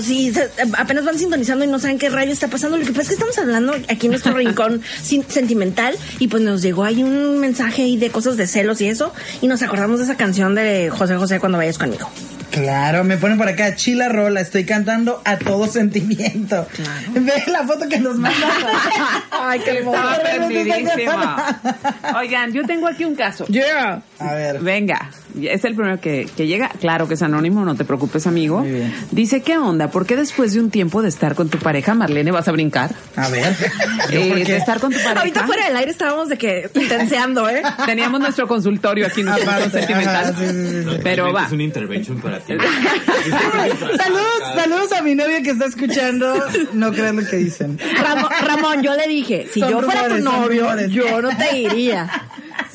Sí, 0.00 0.32
se- 0.32 0.48
apenas 0.76 1.04
van 1.04 1.18
sintonizando 1.18 1.64
y 1.64 1.68
no 1.68 1.78
saben 1.78 1.98
qué 1.98 2.08
rayo 2.10 2.32
está 2.32 2.48
pasando. 2.48 2.76
Lo 2.76 2.84
que 2.84 2.90
pasa 2.92 3.02
es 3.02 3.08
que 3.08 3.14
estamos 3.14 3.38
hablando 3.38 3.72
aquí 3.88 4.06
en 4.06 4.10
nuestro 4.12 4.34
rincón 4.36 4.82
sentimental 5.28 5.94
y 6.18 6.28
pues 6.28 6.42
nos 6.42 6.62
llegó 6.62 6.84
ahí 6.84 7.02
un 7.02 7.38
mensaje 7.38 7.82
ahí 7.82 7.96
de 7.96 8.10
cosas 8.10 8.36
de 8.36 8.46
celos 8.46 8.80
y 8.80 8.88
eso 8.88 9.12
y 9.40 9.46
nos 9.48 9.62
acordamos 9.62 9.98
de 9.98 10.04
esa 10.04 10.16
canción 10.16 10.54
de 10.54 10.90
José 10.90 11.16
José 11.16 11.40
cuando 11.40 11.58
vayas 11.58 11.78
conmigo. 11.78 12.08
Claro, 12.54 13.02
me 13.04 13.16
ponen 13.16 13.36
por 13.36 13.48
acá, 13.48 13.74
chila 13.74 14.08
rola, 14.08 14.40
estoy 14.40 14.64
cantando 14.64 15.20
a 15.24 15.36
todo 15.38 15.66
sentimiento. 15.66 16.66
Ve 17.12 17.44
la 17.48 17.64
foto 17.66 17.88
que 17.88 17.98
nos 17.98 18.16
mandan. 18.16 18.50
Ay, 19.30 19.60
qué 19.60 19.80
Estaba. 19.80 21.60
Oigan, 22.16 22.52
yo 22.52 22.62
tengo 22.64 22.86
aquí 22.86 23.04
un 23.04 23.16
caso. 23.16 23.44
Yeah. 23.46 24.02
A 24.18 24.34
ver. 24.34 24.60
Venga, 24.60 25.10
es 25.42 25.64
el 25.64 25.74
primero 25.74 26.00
que, 26.00 26.28
que 26.36 26.46
llega. 26.46 26.68
Claro 26.80 27.08
que 27.08 27.14
es 27.14 27.22
anónimo, 27.22 27.64
no 27.64 27.74
te 27.74 27.84
preocupes, 27.84 28.26
amigo. 28.26 28.64
Dice, 29.10 29.42
¿qué 29.42 29.58
onda? 29.58 29.90
¿Por 29.90 30.06
qué 30.06 30.16
después 30.16 30.52
de 30.54 30.60
un 30.60 30.70
tiempo 30.70 31.02
de 31.02 31.08
estar 31.08 31.34
con 31.34 31.48
tu 31.48 31.58
pareja, 31.58 31.94
Marlene, 31.94 32.30
vas 32.30 32.46
a 32.48 32.52
brincar? 32.52 32.94
A 33.16 33.28
ver. 33.28 33.54
Eh, 34.10 34.28
por 34.28 34.38
qué? 34.38 34.44
de 34.44 34.56
estar 34.58 34.78
con 34.80 34.92
tu 34.92 34.98
pareja. 34.98 35.20
Ahorita 35.20 35.46
fuera 35.46 35.66
del 35.66 35.76
aire 35.76 35.90
estábamos 35.90 36.28
de 36.28 36.36
que 36.36 36.70
intenseando, 36.74 37.48
¿eh? 37.48 37.62
Teníamos 37.86 38.20
nuestro 38.20 38.46
consultorio 38.46 39.06
aquí, 39.06 39.22
nuestro 39.22 39.50
Aparte, 39.50 39.70
sentimental. 39.70 40.24
ajá, 40.26 40.34
sí, 40.38 40.46
sí, 40.46 40.82
sí. 40.84 41.00
Pero 41.02 41.32
va. 41.32 41.46
Es 41.46 41.52
una 41.52 41.62
intervention 41.62 42.20
para 42.20 42.38
ti. 42.40 42.43
Saludos, 43.96 44.42
saludos 44.54 44.92
a 44.92 45.02
mi 45.02 45.14
novia 45.14 45.42
que 45.42 45.50
está 45.50 45.66
escuchando. 45.66 46.34
No 46.72 46.92
crean 46.92 47.16
lo 47.16 47.26
que 47.26 47.36
dicen. 47.36 47.78
Ramón, 47.96 48.30
Ramón, 48.42 48.82
yo 48.82 48.94
le 48.94 49.08
dije, 49.08 49.48
si 49.50 49.60
Son 49.60 49.70
yo 49.70 49.80
fuera 49.82 50.08
tu 50.08 50.16
rumores, 50.16 50.24
son 50.24 50.42
novio, 50.42 50.86
yo 50.88 51.22
no 51.22 51.36
te 51.36 51.56
iría. 51.58 52.10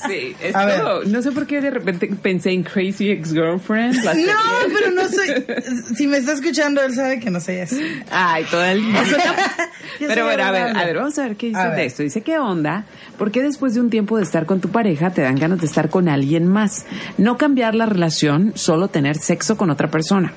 Sí, 0.07 0.35
A 0.53 0.65
ver. 0.65 1.07
no 1.07 1.21
sé 1.21 1.31
por 1.31 1.45
qué 1.47 1.62
de 1.62 1.71
repente 1.71 2.07
pensé 2.21 2.51
en 2.51 2.63
Crazy 2.63 3.09
Ex-Girlfriend. 3.12 3.95
No, 3.95 4.12
serie. 4.12 4.27
pero 4.73 4.91
no 4.91 5.07
soy. 5.07 5.95
Si 5.95 6.07
me 6.07 6.17
está 6.17 6.33
escuchando, 6.33 6.81
él 6.81 6.93
sabe 6.93 7.19
que 7.19 7.29
no 7.29 7.39
soy 7.39 7.57
así. 7.59 7.81
Ay, 8.12 8.45
toda 8.49 8.71
el 8.71 8.81
Pero 9.99 10.25
bueno, 10.25 10.43
a 10.43 10.51
ver, 10.51 10.77
a 10.77 10.85
ver, 10.85 10.95
vamos 10.97 11.17
a 11.19 11.23
ver 11.23 11.35
qué 11.35 11.47
dice 11.47 11.67
de 11.69 11.85
esto. 11.85 12.03
Dice, 12.03 12.21
¿qué 12.21 12.38
onda? 12.39 12.85
¿Por 13.17 13.31
qué 13.31 13.41
después 13.41 13.73
de 13.73 13.81
un 13.81 13.89
tiempo 13.89 14.17
de 14.17 14.23
estar 14.23 14.45
con 14.45 14.62
tu 14.62 14.69
pareja 14.69 15.09
te 15.09 15.21
dan 15.21 15.35
ganas 15.35 15.59
de 15.59 15.65
estar 15.65 15.89
con 15.89 16.07
alguien 16.07 16.47
más? 16.47 16.85
No 17.17 17.38
cambiar 17.38 17.75
la 17.75 17.85
relación, 17.85 18.53
solo 18.55 18.88
tener 18.88 19.17
sexo 19.17 19.57
con 19.57 19.69
otra 19.69 19.89
persona. 19.89 20.33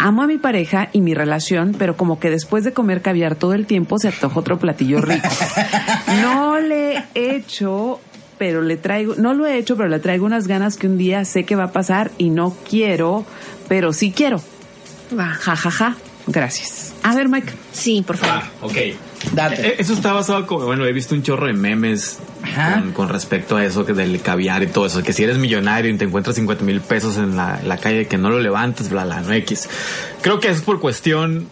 Amo 0.00 0.22
a 0.22 0.26
mi 0.26 0.38
pareja 0.38 0.88
y 0.92 1.00
mi 1.00 1.14
relación, 1.14 1.74
pero 1.78 1.96
como 1.96 2.18
que 2.18 2.30
después 2.30 2.64
de 2.64 2.72
comer 2.72 3.02
caviar 3.02 3.34
todo 3.34 3.54
el 3.54 3.66
tiempo 3.66 3.98
se 3.98 4.08
antoja 4.08 4.38
otro 4.40 4.58
platillo 4.58 5.00
rico. 5.00 5.28
No 6.22 6.60
le 6.60 7.04
he 7.14 7.36
hecho 7.36 8.00
pero 8.42 8.60
le 8.60 8.76
traigo, 8.76 9.14
no 9.18 9.34
lo 9.34 9.46
he 9.46 9.56
hecho, 9.56 9.76
pero 9.76 9.88
le 9.88 10.00
traigo 10.00 10.26
unas 10.26 10.48
ganas 10.48 10.76
que 10.76 10.88
un 10.88 10.98
día 10.98 11.24
sé 11.24 11.44
que 11.44 11.54
va 11.54 11.66
a 11.66 11.70
pasar 11.70 12.10
y 12.18 12.30
no 12.30 12.56
quiero, 12.68 13.24
pero 13.68 13.92
sí 13.92 14.10
quiero. 14.10 14.42
Va. 15.16 15.28
Ja, 15.28 15.54
ja, 15.54 15.70
ja. 15.70 15.96
Gracias. 16.26 16.92
A 17.04 17.14
ver, 17.14 17.28
Mike. 17.28 17.52
Sí, 17.70 18.02
por 18.04 18.16
favor. 18.16 18.42
Ah, 18.42 18.50
ok. 18.62 18.76
Date. 19.32 19.64
Eh, 19.64 19.74
Eso 19.78 19.92
está 19.92 20.12
basado 20.12 20.44
como, 20.48 20.64
bueno, 20.64 20.84
he 20.86 20.92
visto 20.92 21.14
un 21.14 21.22
chorro 21.22 21.46
de 21.46 21.52
memes 21.52 22.18
con, 22.80 22.90
con 22.90 23.08
respecto 23.10 23.54
a 23.54 23.64
eso 23.64 23.86
que 23.86 23.92
del 23.92 24.20
caviar 24.20 24.64
y 24.64 24.66
todo 24.66 24.86
eso, 24.86 25.04
que 25.04 25.12
si 25.12 25.22
eres 25.22 25.38
millonario 25.38 25.88
y 25.92 25.96
te 25.96 26.04
encuentras 26.04 26.34
50 26.34 26.64
mil 26.64 26.80
pesos 26.80 27.18
en 27.18 27.36
la, 27.36 27.60
la 27.64 27.76
calle 27.76 28.08
que 28.08 28.18
no 28.18 28.28
lo 28.28 28.40
levantas, 28.40 28.90
bla, 28.90 29.04
bla, 29.04 29.20
no 29.20 29.32
X. 29.34 29.68
Creo 30.20 30.40
que 30.40 30.48
es 30.48 30.62
por 30.62 30.80
cuestión, 30.80 31.46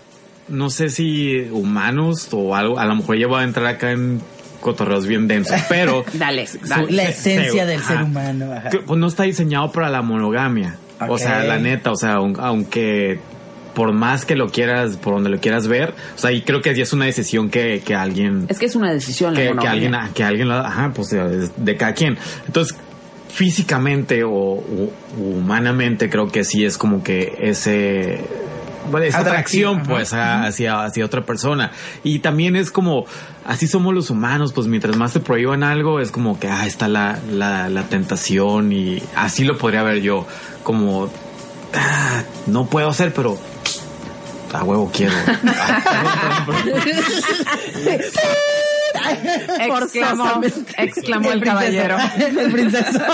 no 0.49 0.71
sé 0.71 0.91
si 0.91 1.39
humanos 1.53 2.27
o 2.33 2.57
algo, 2.57 2.81
a 2.81 2.85
lo 2.87 2.97
mejor 2.97 3.17
ya 3.17 3.29
voy 3.29 3.43
a 3.43 3.45
entrar 3.45 3.67
acá 3.67 3.93
en 3.93 4.21
cotorreos 4.61 5.07
bien 5.07 5.27
densos, 5.29 5.61
pero... 5.69 6.05
Dale, 6.15 6.47
su-. 6.47 6.59
La 6.91 7.07
se- 7.07 7.11
esencia 7.11 7.65
se- 7.65 7.67
del 7.71 7.81
ajá. 7.81 7.95
ser 7.95 8.03
humano. 8.05 8.53
ajá. 8.53 8.71
que, 8.71 8.79
pues 8.79 8.99
no 8.99 9.07
está 9.07 9.23
diseñado 9.25 9.73
para 9.73 9.89
la 9.91 10.03
monogamia. 10.03 10.77
O 11.09 11.17
sea, 11.19 11.43
la 11.45 11.59
neta, 11.59 11.91
o 11.93 11.97
sea, 11.97 12.17
aun- 12.19 12.37
aunque 12.39 13.19
por 13.75 13.93
más 13.93 14.25
que 14.27 14.35
lo 14.37 14.49
quieras, 14.49 14.97
por 14.97 15.15
donde 15.15 15.31
lo 15.31 15.39
quieras 15.41 15.67
ver, 15.69 15.95
o 16.15 16.19
sea, 16.19 16.31
y 16.33 16.43
creo 16.43 16.61
que 16.61 16.75
sí 16.75 16.83
es 16.83 16.93
una 16.93 17.07
decisión 17.07 17.49
que, 17.51 17.81
que 17.85 17.95
alguien 17.95 18.45
Es 18.49 18.59
que 18.59 18.67
es 18.67 18.75
una 18.77 18.93
decisión. 18.93 19.33
la 19.33 19.41
que, 19.41 19.47
que 19.47 19.55
monogamia. 19.55 19.73
alguien 19.99 20.13
que 20.15 20.25
alguien 20.25 20.49
lo 20.49 20.55
ajá 20.57 20.91
pues 20.95 21.09
de, 21.11 21.49
de 21.57 21.77
cada 21.77 21.95
quien 21.95 22.19
entonces 22.47 22.77
físicamente 23.29 24.25
o, 24.25 24.31
o 24.33 24.93
humanamente 25.19 26.11
creo 26.11 26.29
que 26.29 26.45
sí 26.45 26.65
es 26.65 26.77
como 26.77 27.03
que 27.03 27.33
ese 27.41 28.21
bueno, 28.91 29.07
esa 29.07 29.19
Atracción, 29.21 29.83
pues 29.83 30.13
a- 30.13 30.45
hacia, 30.45 30.85
hacia 30.85 31.05
otra 31.05 31.25
persona. 31.25 31.73
Y 32.05 32.21
también 32.21 32.57
es 32.57 32.71
como, 32.71 33.05
así 33.45 33.67
somos 33.67 33.95
los 33.95 34.11
humanos, 34.11 34.53
pues 34.53 34.67
mientras 34.67 34.97
más 34.97 35.13
te 35.13 35.21
prohíban 35.21 35.63
algo, 35.63 36.01
es 36.01 36.11
como 36.11 36.39
que, 36.41 36.49
ah, 36.49 36.67
está 36.67 36.89
la, 36.89 37.19
la, 37.31 37.69
la 37.69 37.83
tentación 37.85 38.73
y 38.73 39.03
así 39.17 39.45
lo 39.45 39.59
podría 39.59 39.83
ver 39.83 40.01
yo, 40.01 40.27
como, 40.63 41.11
ah, 41.75 42.23
no 42.47 42.67
puedo 42.67 42.89
hacer, 42.89 43.13
pero 43.13 43.39
a 44.53 44.65
huevo 44.65 44.91
quiero. 44.93 45.15
Exclamó, 49.61 50.41
exclamó 50.77 51.33
el, 51.33 51.41
princeso. 51.41 51.45
caballero. 51.45 51.97
el 52.19 52.53
princeso. 52.53 53.01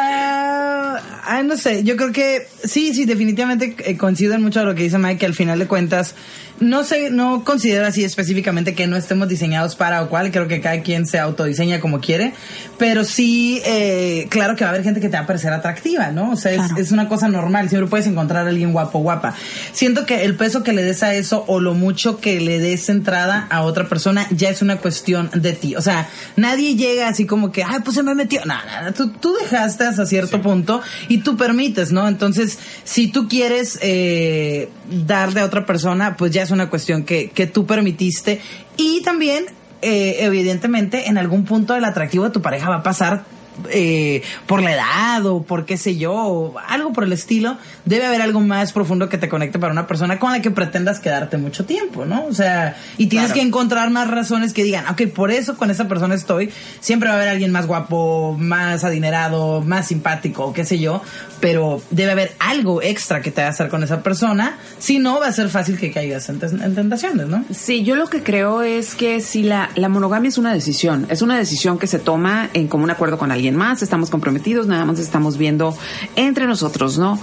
Ah, 0.00 1.42
no 1.44 1.56
sé, 1.56 1.84
yo 1.84 1.96
creo 1.96 2.12
que 2.12 2.48
sí, 2.64 2.94
sí, 2.94 3.04
definitivamente 3.04 3.76
eh, 3.84 3.96
coincido 3.96 4.34
en 4.34 4.42
mucho 4.42 4.60
de 4.60 4.66
lo 4.66 4.74
que 4.74 4.82
dice 4.84 4.98
Mike, 4.98 5.18
que 5.18 5.26
al 5.26 5.34
final 5.34 5.58
de 5.58 5.66
cuentas, 5.66 6.14
no 6.60 6.84
sé, 6.84 7.10
no 7.10 7.44
considero 7.44 7.86
así 7.86 8.04
específicamente 8.04 8.74
que 8.74 8.86
no 8.86 8.96
estemos 8.96 9.28
diseñados 9.28 9.76
para 9.76 10.02
o 10.02 10.08
cual, 10.08 10.30
creo 10.30 10.48
que 10.48 10.60
cada 10.60 10.80
quien 10.82 11.06
se 11.06 11.18
autodiseña 11.18 11.80
como 11.80 12.00
quiere, 12.00 12.32
pero 12.78 13.04
sí, 13.04 13.60
eh, 13.64 14.26
claro 14.30 14.56
que 14.56 14.64
va 14.64 14.70
a 14.70 14.72
haber 14.74 14.84
gente 14.84 15.00
que 15.00 15.08
te 15.08 15.16
va 15.16 15.24
a 15.24 15.26
parecer 15.26 15.52
atractiva, 15.52 16.10
¿no? 16.10 16.32
O 16.32 16.36
sea, 16.36 16.52
es, 16.52 16.62
es 16.76 16.92
una 16.92 17.08
cosa 17.08 17.28
normal, 17.28 17.68
siempre 17.68 17.88
puedes 17.88 18.06
encontrar 18.06 18.46
a 18.46 18.50
alguien 18.50 18.72
guapo 18.72 18.98
o 18.98 19.02
guapa. 19.02 19.34
Siento 19.72 20.06
que 20.06 20.24
el 20.24 20.34
peso 20.36 20.62
que 20.62 20.72
le 20.72 20.82
des 20.82 21.02
a 21.02 21.14
eso 21.14 21.44
o 21.46 21.60
lo 21.60 21.74
mucho 21.74 22.18
que 22.18 22.40
le 22.40 22.58
des 22.58 22.88
entrada 22.88 23.46
a 23.50 23.62
otra 23.62 23.88
persona 23.88 24.26
ya 24.30 24.50
es 24.50 24.62
una 24.62 24.76
cuestión 24.76 25.30
de 25.34 25.52
ti. 25.52 25.76
O 25.76 25.82
sea, 25.82 26.08
nadie 26.36 26.76
llega 26.76 27.08
así 27.08 27.26
como 27.26 27.52
que, 27.52 27.62
ay, 27.62 27.80
pues 27.84 27.96
se 27.96 28.02
me 28.02 28.14
metió. 28.14 28.44
No, 28.44 28.54
no, 28.54 28.84
no, 28.84 28.92
tú, 28.92 29.10
tú 29.10 29.34
dejaste 29.34 29.84
hasta 29.84 30.06
cierto 30.06 30.40
punto 30.42 30.80
y 31.08 31.18
tú 31.18 31.36
permites, 31.36 31.92
¿no? 31.92 32.08
Entonces, 32.08 32.58
si 32.84 33.08
tú 33.08 33.28
quieres 33.28 33.78
eh, 33.82 34.68
darle 34.90 35.40
a 35.40 35.44
otra 35.44 35.66
persona, 35.66 36.16
pues 36.16 36.32
ya 36.32 36.46
es 36.48 36.52
una 36.52 36.70
cuestión 36.70 37.04
que, 37.04 37.30
que 37.30 37.46
tú 37.46 37.66
permitiste. 37.66 38.40
Y 38.76 39.02
también, 39.02 39.46
eh, 39.82 40.16
evidentemente, 40.20 41.08
en 41.08 41.18
algún 41.18 41.44
punto 41.44 41.76
el 41.76 41.84
atractivo 41.84 42.24
de 42.24 42.30
tu 42.30 42.42
pareja 42.42 42.70
va 42.70 42.76
a 42.76 42.82
pasar 42.82 43.24
eh, 43.70 44.22
por 44.46 44.62
la 44.62 44.72
edad 44.74 45.26
o 45.26 45.42
por 45.42 45.64
qué 45.66 45.76
sé 45.76 45.96
yo, 45.96 46.12
o 46.14 46.58
algo 46.58 46.92
por 46.92 47.04
el 47.04 47.12
estilo, 47.12 47.56
debe 47.84 48.06
haber 48.06 48.22
algo 48.22 48.40
más 48.40 48.72
profundo 48.72 49.08
que 49.08 49.18
te 49.18 49.28
conecte 49.28 49.58
para 49.58 49.72
una 49.72 49.86
persona 49.86 50.18
con 50.18 50.32
la 50.32 50.40
que 50.42 50.50
pretendas 50.50 51.00
quedarte 51.00 51.36
mucho 51.38 51.64
tiempo, 51.64 52.04
¿no? 52.04 52.24
O 52.26 52.34
sea, 52.34 52.76
y 52.96 53.06
tienes 53.06 53.28
Claro. 53.32 53.40
que 53.40 53.46
encontrar 53.46 53.90
más 53.90 54.08
razones 54.10 54.52
que 54.52 54.64
digan, 54.64 54.86
ok, 54.88 55.02
por 55.14 55.30
eso 55.30 55.56
con 55.56 55.70
esa 55.70 55.88
persona 55.88 56.14
estoy, 56.14 56.50
siempre 56.80 57.08
va 57.08 57.14
a 57.14 57.18
haber 57.18 57.28
alguien 57.28 57.50
más 57.52 57.66
guapo, 57.66 58.36
más 58.38 58.84
adinerado, 58.84 59.60
más 59.62 59.86
simpático, 59.88 60.52
qué 60.52 60.64
sé 60.64 60.78
yo, 60.78 61.02
pero 61.40 61.82
debe 61.90 62.12
haber 62.12 62.32
algo 62.38 62.82
extra 62.82 63.20
que 63.22 63.30
te 63.30 63.40
haga 63.40 63.50
estar 63.50 63.68
con 63.68 63.82
esa 63.82 64.02
persona, 64.02 64.58
si 64.78 64.98
no 64.98 65.20
va 65.20 65.26
a 65.28 65.32
ser 65.32 65.48
fácil 65.48 65.78
que 65.78 65.92
caigas 65.92 66.28
en 66.28 66.38
tentaciones, 66.74 67.26
¿no? 67.26 67.44
Sí, 67.52 67.84
yo 67.84 67.96
lo 67.96 68.08
que 68.08 68.22
creo 68.22 68.62
es 68.62 68.94
que 68.94 69.20
si 69.20 69.42
la, 69.42 69.70
la 69.74 69.88
monogamia 69.88 70.28
es 70.28 70.38
una 70.38 70.52
decisión, 70.52 71.06
es 71.10 71.22
una 71.22 71.36
decisión 71.36 71.78
que 71.78 71.86
se 71.86 71.98
toma 71.98 72.48
en 72.54 72.68
común 72.68 72.90
acuerdo 72.90 73.18
con 73.18 73.30
alguien 73.32 73.47
más, 73.56 73.82
estamos 73.82 74.10
comprometidos, 74.10 74.66
nada 74.66 74.84
más 74.84 74.98
estamos 74.98 75.38
viendo 75.38 75.76
entre 76.16 76.46
nosotros, 76.46 76.98
¿no? 76.98 77.18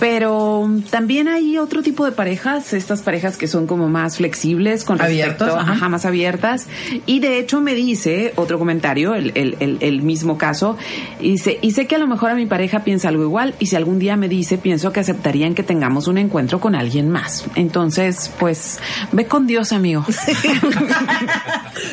Pero 0.00 0.70
también 0.90 1.26
hay 1.26 1.58
otro 1.58 1.82
tipo 1.82 2.04
de 2.04 2.12
parejas, 2.12 2.72
estas 2.72 3.02
parejas 3.02 3.36
que 3.36 3.48
son 3.48 3.66
como 3.66 3.88
más 3.88 4.18
flexibles 4.18 4.84
con 4.84 4.98
respecto, 4.98 5.44
Abiertos, 5.44 5.62
ajá. 5.62 5.72
ajá, 5.72 5.88
más 5.88 6.04
abiertas. 6.04 6.66
Y 7.06 7.18
de 7.18 7.40
hecho 7.40 7.60
me 7.60 7.74
dice 7.74 8.32
otro 8.36 8.60
comentario, 8.60 9.16
el, 9.16 9.32
el, 9.34 9.56
el, 9.58 9.78
el 9.80 10.02
mismo 10.02 10.38
caso, 10.38 10.76
y 11.18 11.32
dice, 11.32 11.58
y 11.62 11.72
sé 11.72 11.86
que 11.88 11.96
a 11.96 11.98
lo 11.98 12.06
mejor 12.06 12.30
a 12.30 12.34
mi 12.36 12.46
pareja 12.46 12.84
piensa 12.84 13.08
algo 13.08 13.24
igual, 13.24 13.54
y 13.58 13.66
si 13.66 13.74
algún 13.74 13.98
día 13.98 14.16
me 14.16 14.28
dice, 14.28 14.56
pienso 14.56 14.92
que 14.92 15.00
aceptarían 15.00 15.54
que 15.54 15.64
tengamos 15.64 16.06
un 16.06 16.18
encuentro 16.18 16.60
con 16.60 16.76
alguien 16.76 17.10
más. 17.10 17.46
Entonces, 17.56 18.30
pues, 18.38 18.78
ve 19.10 19.26
con 19.26 19.46
Dios, 19.46 19.72
amigo. 19.72 20.04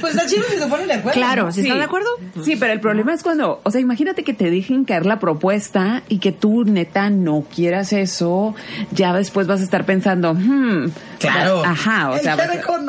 Pues 0.02 0.16
está 0.16 0.28
chido 0.28 0.44
si 0.50 0.58
se 0.58 0.68
ponen 0.68 0.88
de 0.88 0.94
acuerdo. 0.94 1.20
Claro, 1.20 1.52
si 1.52 1.62
están 1.62 1.78
de 1.78 1.84
acuerdo. 1.84 2.10
Sí, 2.44 2.56
pero 2.56 2.74
el 2.74 2.80
problema 2.80 3.14
es 3.14 3.24
cuando, 3.24 3.62
o 3.64 3.72
sea, 3.72 3.75
imagínate 3.80 4.24
que 4.24 4.34
te 4.34 4.50
dejen 4.50 4.86
caer 4.86 5.06
la 5.06 5.20
propuesta 5.20 6.04
y 6.10 6.20
que 6.20 6.32
tú 6.32 6.64
neta 6.66 7.10
no 7.10 7.46
quieras 7.54 7.94
eso, 7.94 8.56
ya 8.92 9.14
después 9.14 9.48
vas 9.48 9.62
a 9.62 9.64
estar 9.64 9.86
pensando, 9.86 10.34
hmm, 10.34 10.90
Claro. 11.20 11.64
ajá, 11.66 12.12
o 12.12 12.18
sea, 12.20 12.36
vas 12.36 12.50
a- 12.50 12.62
con 12.62 12.86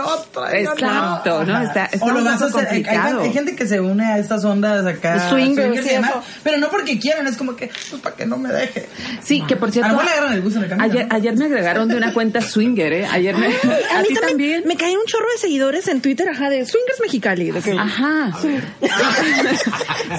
Exacto, 0.53 1.45
¿no? 1.45 1.55
Ajá. 1.55 1.65
Está- 1.65 1.85
está 1.87 2.05
o 2.05 2.11
lo 2.11 2.25
vas 2.25 2.43
a 2.43 2.47
hacer. 2.47 2.61
Hay, 2.69 2.77
hay- 2.79 2.83
complicado. 2.85 3.23
hay 3.23 3.33
gente 3.33 3.57
que 3.57 3.67
se 3.67 3.81
une 3.81 4.05
a 4.05 4.19
estas 4.19 4.45
ondas 4.45 4.85
acá. 4.87 5.31
Swingers, 5.31 5.67
swingers 5.67 5.87
y 5.87 5.89
sí, 5.89 5.95
demás, 5.95 6.11
eso. 6.11 6.23
pero 6.43 6.59
no 6.59 6.69
porque 6.69 6.99
quieran, 6.99 7.27
es 7.27 7.37
como 7.37 7.57
que, 7.57 7.69
pues 7.91 8.03
para 8.03 8.15
que 8.17 8.27
no 8.27 8.37
me 8.37 8.51
deje. 8.51 8.89
Sí, 9.23 9.43
que 9.47 9.57
por 9.57 9.69
A 9.69 9.73
cierto, 9.73 9.91
lo 9.93 9.97
mejor 9.97 10.11
le 10.11 10.17
agarran 10.19 10.33
el 10.35 10.43
gusto 10.43 10.59
en 10.59 10.65
el 10.65 10.71
camino, 10.71 10.85
ayer, 10.93 11.07
¿no? 11.09 11.15
ayer 11.15 11.37
me 11.37 11.45
agregaron 11.47 11.89
de 11.89 11.97
una 11.97 12.13
cuenta 12.13 12.41
swinger, 12.41 12.93
¿eh? 12.93 13.07
Ayer 13.11 13.37
me, 13.37 13.47
A 13.47 13.99
a 13.99 14.03
mí 14.03 14.09
ti 14.09 14.15
también. 14.15 14.63
Me 14.67 14.77
caen 14.77 14.99
un 14.99 15.05
chorro 15.07 15.27
de 15.33 15.39
seguidores 15.39 15.89
en 15.89 16.01
Twitter, 16.01 16.29
ajá, 16.29 16.51
de 16.51 16.65
Swingers 16.67 17.01
Mexicali. 17.01 17.51
de 17.51 17.61
que- 17.61 17.73
Ajá. 17.73 18.33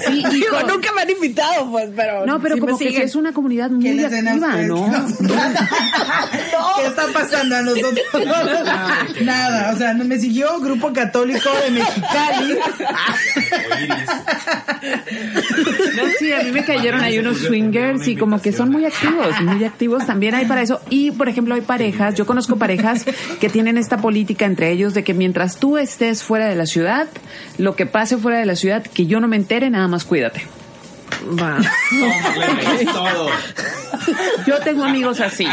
Sí, 0.06 0.24
Digo, 0.58 0.68
nunca 0.68 0.92
me 0.92 1.02
han 1.02 1.10
invitado, 1.10 1.70
pues, 1.70 1.90
pero. 1.94 2.26
No, 2.26 2.40
pero 2.40 2.54
sí 2.54 2.60
como 2.60 2.78
que 2.78 3.02
es 3.02 3.14
una 3.14 3.32
comunidad 3.32 3.68
¿Qué 3.68 3.74
muy 3.74 3.92
les 3.94 4.10
den 4.10 4.28
a 4.28 4.32
activa, 4.32 4.48
ustedes? 4.48 4.68
¿no? 4.68 5.28
¿Qué 6.76 6.86
está 6.86 7.06
pasando 7.12 7.56
a 7.56 7.62
nosotros? 7.62 8.06
Nada, 9.22 9.72
o 9.72 9.76
sea, 9.76 9.94
me 9.94 10.18
siguió 10.18 10.58
Grupo 10.60 10.92
Católico 10.92 11.48
de 11.64 11.70
Mexicali. 11.70 12.58
Sí, 16.18 16.32
a 16.32 16.42
mí 16.42 16.52
me 16.52 16.64
cayeron 16.64 17.00
ahí 17.00 17.18
unos 17.18 17.38
swingers 17.38 18.06
y 18.08 18.16
como 18.16 18.40
que 18.40 18.52
son 18.52 18.70
muy 18.70 18.84
activos, 18.84 19.40
muy 19.42 19.64
activos 19.64 20.06
también 20.06 20.34
hay 20.34 20.46
para 20.46 20.62
eso. 20.62 20.80
Y, 20.90 21.10
por 21.12 21.28
ejemplo, 21.28 21.54
hay 21.54 21.60
parejas, 21.60 22.14
yo 22.14 22.26
conozco 22.26 22.56
parejas 22.56 23.04
que 23.40 23.48
tienen 23.48 23.78
esta 23.78 23.98
política 23.98 24.46
entre 24.46 24.70
ellos 24.70 24.94
de 24.94 25.04
que 25.04 25.14
mientras 25.14 25.58
tú 25.58 25.78
estés 25.78 26.22
fuera 26.22 26.46
de 26.46 26.54
la 26.54 26.66
ciudad, 26.66 27.08
lo 27.56 27.76
que 27.76 27.86
pase 27.86 28.16
fuera 28.16 28.38
de 28.38 28.46
la 28.46 28.56
ciudad, 28.56 28.82
que 28.82 29.06
yo 29.06 29.20
no 29.20 29.28
me 29.28 29.36
entere, 29.36 29.70
nada 29.70 29.88
más 29.88 30.04
cuídate. 30.04 30.42
Va. 31.40 31.58
todo. 32.92 33.28
Yo 34.46 34.58
tengo 34.60 34.84
amigos 34.84 35.20
así. 35.20 35.46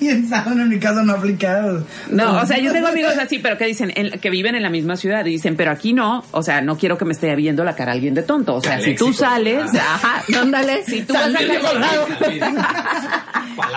Y 0.00 0.08
en 0.08 0.28
Sauna, 0.28 0.62
en 0.62 0.68
mi 0.68 0.78
caso, 0.78 1.02
no 1.02 1.14
aplicados. 1.14 1.84
No, 2.10 2.40
o 2.40 2.46
sea, 2.46 2.58
yo 2.58 2.72
tengo 2.72 2.88
amigos 2.88 3.14
así, 3.18 3.38
pero 3.38 3.56
que 3.56 3.66
dicen, 3.66 3.92
en- 3.94 4.18
que 4.18 4.30
viven 4.30 4.54
en 4.54 4.62
la 4.62 4.70
misma 4.70 4.96
ciudad 4.96 5.24
y 5.26 5.30
dicen, 5.30 5.56
pero 5.56 5.70
aquí 5.70 5.92
no, 5.92 6.24
o 6.32 6.42
sea, 6.42 6.60
no 6.60 6.76
quiero 6.76 6.98
que 6.98 7.04
me 7.04 7.12
esté 7.12 7.34
viendo 7.36 7.64
la 7.64 7.74
cara 7.74 7.92
alguien 7.92 8.14
de 8.14 8.22
tonto. 8.22 8.54
O 8.54 8.60
sea, 8.60 8.80
si 8.80 8.94
tú 8.94 9.12
sales, 9.12 9.72
ajá, 9.74 10.22
ándale, 10.40 10.84
si 10.84 11.02
tú 11.02 11.14
vas 11.14 11.34
a 11.34 11.38
Colorado. 11.60 12.06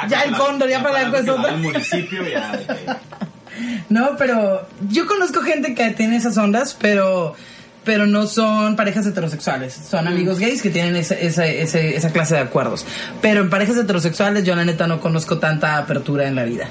Ya 0.09 0.21
el 0.23 0.35
cóndor, 0.35 0.69
ya 0.69 0.81
para 0.81 1.09
la 1.09 1.51
municipio 1.57 2.27
ya. 2.27 2.59
No, 3.89 4.15
pero 4.17 4.67
yo 4.89 5.05
conozco 5.05 5.41
gente 5.41 5.75
que 5.75 5.91
tiene 5.91 6.17
esas 6.17 6.37
ondas, 6.37 6.75
pero 6.79 7.35
pero 7.83 8.05
no 8.05 8.27
son 8.27 8.75
parejas 8.75 9.05
heterosexuales, 9.05 9.73
son 9.73 10.07
amigos 10.07 10.39
gays 10.39 10.61
que 10.61 10.69
tienen 10.69 10.95
ese, 10.95 11.25
ese- 11.25 11.61
ese- 11.61 11.95
esa 11.95 12.11
clase 12.11 12.35
de 12.35 12.41
acuerdos. 12.41 12.85
Pero 13.21 13.41
en 13.41 13.49
parejas 13.49 13.77
heterosexuales 13.77 14.43
yo 14.43 14.55
la 14.55 14.65
neta 14.65 14.87
no 14.87 14.99
conozco 14.99 15.37
tanta 15.39 15.77
apertura 15.77 16.27
en 16.27 16.35
la 16.35 16.43
vida. 16.43 16.67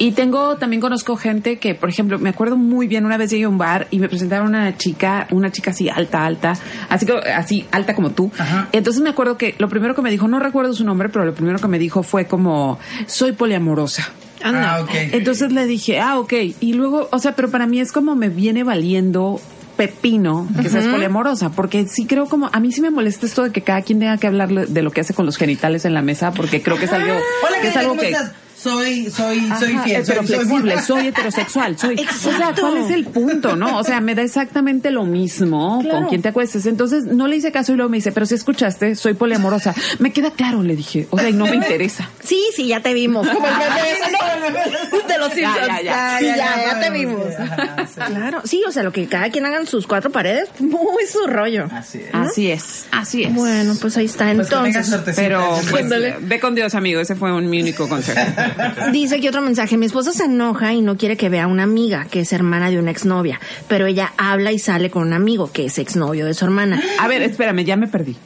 Y 0.00 0.12
tengo, 0.12 0.56
también 0.56 0.80
conozco 0.80 1.16
gente 1.16 1.58
que, 1.58 1.74
por 1.74 1.88
ejemplo, 1.88 2.18
me 2.20 2.28
acuerdo 2.30 2.56
muy 2.56 2.86
bien, 2.86 3.04
una 3.04 3.16
vez 3.16 3.30
llegué 3.30 3.44
a 3.44 3.48
un 3.48 3.58
bar 3.58 3.88
y 3.90 3.98
me 3.98 4.08
presentaron 4.08 4.48
una 4.48 4.76
chica, 4.76 5.26
una 5.32 5.50
chica 5.50 5.72
así 5.72 5.88
alta, 5.88 6.24
alta, 6.24 6.52
así 6.88 7.04
que, 7.04 7.12
así 7.12 7.66
alta 7.72 7.94
como 7.94 8.10
tú. 8.10 8.30
Entonces 8.72 9.02
me 9.02 9.10
acuerdo 9.10 9.36
que 9.36 9.54
lo 9.58 9.68
primero 9.68 9.94
que 9.96 10.02
me 10.02 10.10
dijo, 10.10 10.28
no 10.28 10.38
recuerdo 10.38 10.72
su 10.72 10.84
nombre, 10.84 11.08
pero 11.08 11.24
lo 11.24 11.34
primero 11.34 11.58
que 11.58 11.66
me 11.68 11.78
dijo 11.80 12.02
fue 12.04 12.26
como, 12.26 12.78
soy 13.06 13.32
poliamorosa. 13.32 14.08
Anda. 14.40 14.76
Ah, 14.76 14.80
ok. 14.82 14.90
Entonces 15.12 15.50
le 15.50 15.66
dije, 15.66 15.98
ah, 15.98 16.18
ok. 16.20 16.32
Y 16.60 16.74
luego, 16.74 17.08
o 17.10 17.18
sea, 17.18 17.32
pero 17.34 17.50
para 17.50 17.66
mí 17.66 17.80
es 17.80 17.90
como 17.90 18.14
me 18.14 18.28
viene 18.28 18.62
valiendo 18.62 19.40
pepino 19.78 20.46
que 20.60 20.68
seas 20.68 20.84
Ujú. 20.84 20.94
poliamorosa, 20.96 21.50
porque 21.50 21.86
sí 21.86 22.04
creo 22.04 22.26
como, 22.26 22.50
a 22.52 22.60
mí 22.60 22.72
sí 22.72 22.82
me 22.82 22.90
molesta 22.90 23.24
esto 23.24 23.44
de 23.44 23.52
que 23.52 23.62
cada 23.62 23.80
quien 23.80 24.00
tenga 24.00 24.18
que 24.18 24.26
hablar 24.26 24.50
de 24.50 24.82
lo 24.82 24.90
que 24.90 25.00
hace 25.00 25.14
con 25.14 25.24
los 25.24 25.36
genitales 25.38 25.84
en 25.86 25.94
la 25.94 26.02
mesa, 26.02 26.32
porque 26.32 26.60
creo 26.60 26.76
que 26.76 26.84
es 26.86 26.92
algo, 26.92 27.14
Hola, 27.14 27.60
que 27.62 27.68
es 27.68 27.76
algo 27.76 27.90
¿cómo 27.90 28.00
que... 28.02 28.10
estás? 28.10 28.32
Soy, 28.60 29.10
soy, 29.10 29.48
soy 29.58 29.78
fiel. 29.84 30.02
pero 30.06 30.26
soy, 30.26 30.36
soy 30.36 30.44
flexible, 30.46 30.82
soy 30.82 31.06
heterosexual, 31.08 31.78
soy. 31.78 31.94
O 32.08 32.12
sea, 32.12 32.32
Exacto. 32.32 32.62
¿cuál 32.62 32.78
es 32.78 32.90
el 32.90 33.04
punto, 33.06 33.54
no? 33.56 33.78
O 33.78 33.84
sea, 33.84 34.00
me 34.00 34.14
da 34.14 34.22
exactamente 34.22 34.90
lo 34.90 35.04
mismo 35.04 35.80
Claro. 35.82 36.00
con 36.00 36.08
quien 36.08 36.22
te 36.22 36.28
acuestes. 36.30 36.66
Entonces, 36.66 37.04
no 37.04 37.28
le 37.28 37.36
hice 37.36 37.52
caso 37.52 37.72
y 37.72 37.76
luego 37.76 37.88
me 37.90 37.98
dice, 37.98 38.10
pero 38.12 38.26
si 38.26 38.34
escuchaste, 38.34 38.94
soy 38.96 39.14
poliamorosa. 39.14 39.74
Me 40.00 40.12
queda 40.12 40.30
claro, 40.32 40.62
le 40.62 40.74
dije. 40.74 41.06
O 41.10 41.18
sea, 41.18 41.28
y 41.28 41.32
no 41.34 41.46
me 41.46 41.56
interesa. 41.56 42.08
Sí, 42.28 42.42
sí, 42.54 42.66
ya 42.68 42.80
te 42.80 42.92
vimos. 42.92 43.26
Como 43.26 43.46
el 43.46 43.52
¿no? 44.92 45.08
De 45.08 45.18
los 45.18 45.28
Ya, 45.34 45.34
Simpsons. 45.54 45.66
ya, 45.68 45.82
ya. 45.82 46.18
Sí, 46.18 46.24
ya, 46.26 46.36
ya, 46.36 46.46
sabemos, 46.46 46.80
te 46.80 46.90
vimos. 46.90 47.20
sí, 47.28 47.34
ajá, 47.42 47.86
sí. 47.86 48.00
Claro. 48.12 48.40
Sí, 48.44 48.62
o 48.68 48.70
sea, 48.72 48.82
lo 48.82 48.92
que 48.92 49.06
cada 49.06 49.30
quien 49.30 49.46
haga 49.46 49.56
en 49.58 49.66
sus 49.66 49.86
cuatro 49.86 50.10
paredes, 50.10 50.48
muy 50.58 51.06
su 51.10 51.26
rollo. 51.26 51.68
Así 51.72 51.98
es. 52.00 52.10
Así 52.14 52.50
es, 52.50 52.86
así 52.90 53.22
es. 53.24 53.32
Bueno, 53.34 53.74
pues 53.80 53.96
ahí 53.96 54.04
está. 54.04 54.26
Pues 54.34 54.50
Entonces, 54.52 55.14
Pero, 55.16 55.58
pues, 55.70 55.86
ve 56.20 56.40
con 56.40 56.54
Dios, 56.54 56.74
amigo. 56.74 57.00
Ese 57.00 57.14
fue 57.14 57.32
un, 57.32 57.48
mi 57.48 57.62
único 57.62 57.88
consejo. 57.88 58.20
Dice 58.92 59.16
aquí 59.16 59.28
otro 59.28 59.42
mensaje. 59.42 59.76
Mi 59.76 59.86
esposo 59.86 60.12
se 60.12 60.24
enoja 60.24 60.72
y 60.72 60.80
no 60.80 60.96
quiere 60.96 61.16
que 61.16 61.28
vea 61.28 61.44
a 61.44 61.46
una 61.46 61.62
amiga 61.62 62.06
que 62.10 62.20
es 62.20 62.32
hermana 62.32 62.70
de 62.70 62.78
una 62.78 62.90
exnovia, 62.90 63.40
pero 63.68 63.86
ella 63.86 64.12
habla 64.16 64.52
y 64.52 64.58
sale 64.58 64.90
con 64.90 65.06
un 65.06 65.12
amigo 65.12 65.50
que 65.52 65.66
es 65.66 65.78
exnovio 65.78 66.26
de 66.26 66.34
su 66.34 66.44
hermana. 66.44 66.80
A 66.98 67.08
ver, 67.08 67.22
espérame, 67.22 67.64
ya 67.64 67.76
me 67.76 67.88
perdí. 67.88 68.16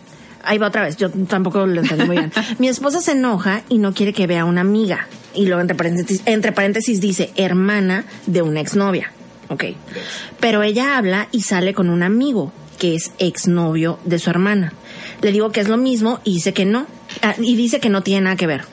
ahí 0.44 0.58
va 0.58 0.68
otra 0.68 0.82
vez, 0.82 0.96
yo 0.96 1.10
tampoco 1.10 1.66
lo 1.66 1.80
entendí 1.80 2.04
muy 2.04 2.16
bien. 2.16 2.32
Mi 2.58 2.68
esposa 2.68 3.00
se 3.00 3.12
enoja 3.12 3.62
y 3.68 3.78
no 3.78 3.94
quiere 3.94 4.12
que 4.12 4.26
vea 4.26 4.42
a 4.42 4.44
una 4.44 4.60
amiga. 4.60 5.06
Y 5.34 5.46
luego 5.46 5.60
entre 5.60 5.76
paréntesis, 5.76 6.22
entre 6.26 6.52
paréntesis 6.52 7.00
dice 7.00 7.30
hermana 7.36 8.04
de 8.26 8.42
una 8.42 8.60
exnovia. 8.60 9.12
Ok. 9.48 9.64
Pero 10.40 10.62
ella 10.62 10.96
habla 10.96 11.28
y 11.30 11.42
sale 11.42 11.74
con 11.74 11.90
un 11.90 12.02
amigo 12.02 12.52
que 12.78 12.94
es 12.94 13.12
exnovio 13.18 13.98
de 14.04 14.18
su 14.18 14.30
hermana. 14.30 14.72
Le 15.20 15.30
digo 15.30 15.52
que 15.52 15.60
es 15.60 15.68
lo 15.68 15.76
mismo 15.76 16.20
y 16.24 16.34
dice 16.34 16.52
que 16.52 16.64
no. 16.64 16.86
Ah, 17.22 17.34
y 17.38 17.54
dice 17.54 17.78
que 17.78 17.88
no 17.88 18.02
tiene 18.02 18.22
nada 18.22 18.36
que 18.36 18.46
ver. 18.46 18.64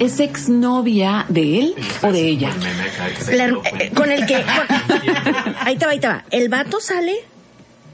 ¿Es 0.00 0.18
exnovia 0.20 1.24
de 1.28 1.60
él 1.60 1.74
o 2.02 2.10
de 2.12 2.26
ella? 2.26 2.50
La 3.32 3.46
eh, 3.46 3.92
con 3.94 4.10
el 4.10 4.26
que. 4.26 4.34
con- 4.42 5.54
ahí 5.60 5.76
te 5.76 5.86
va, 5.86 5.92
ahí 5.92 6.00
te 6.00 6.08
va. 6.08 6.24
El 6.30 6.48
vato 6.48 6.80
sale, 6.80 7.14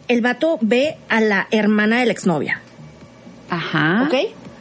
el 0.09 0.21
vato 0.23 0.59
ve 0.63 0.97
a 1.09 1.21
la 1.21 1.47
hermana 1.51 2.01
de 2.01 2.07
la 2.07 2.13
exnovia. 2.13 2.61
Ajá. 3.51 4.05
¿Ok? 4.09 4.15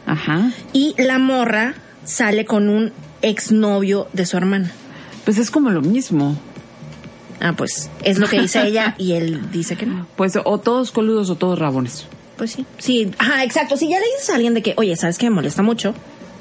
Ajá. 0.06 0.52
Y 0.74 0.96
la 0.98 1.18
morra 1.20 1.76
sale 2.04 2.44
con 2.46 2.68
un 2.70 2.92
exnovio 3.22 4.08
de 4.14 4.26
su 4.26 4.36
hermana. 4.38 4.72
Pues 5.26 5.38
es 5.38 5.50
como 5.52 5.70
lo 5.70 5.82
mismo. 5.82 6.38
Ah, 7.40 7.54
pues 7.56 7.90
es 8.04 8.18
lo 8.20 8.28
que 8.28 8.42
dice 8.42 8.62
ella 8.68 8.96
y 8.98 9.14
él 9.14 9.50
dice 9.52 9.78
que 9.78 9.86
no. 9.86 10.08
Pues 10.18 10.38
o 10.44 10.58
todos 10.60 10.92
coludos 10.92 11.30
o 11.30 11.36
todos 11.36 11.58
rabones. 11.58 12.06
Pues 12.38 12.52
sí. 12.52 12.66
Sí, 12.78 13.12
ajá, 13.18 13.44
exacto. 13.44 13.78
Si 13.78 13.90
ya 13.90 14.00
le 14.00 14.06
dices 14.16 14.30
a 14.30 14.36
alguien 14.36 14.54
de 14.54 14.62
que, 14.62 14.74
oye, 14.78 14.96
¿sabes 14.96 15.18
qué 15.18 15.30
me 15.30 15.36
molesta 15.36 15.62
mucho? 15.62 15.94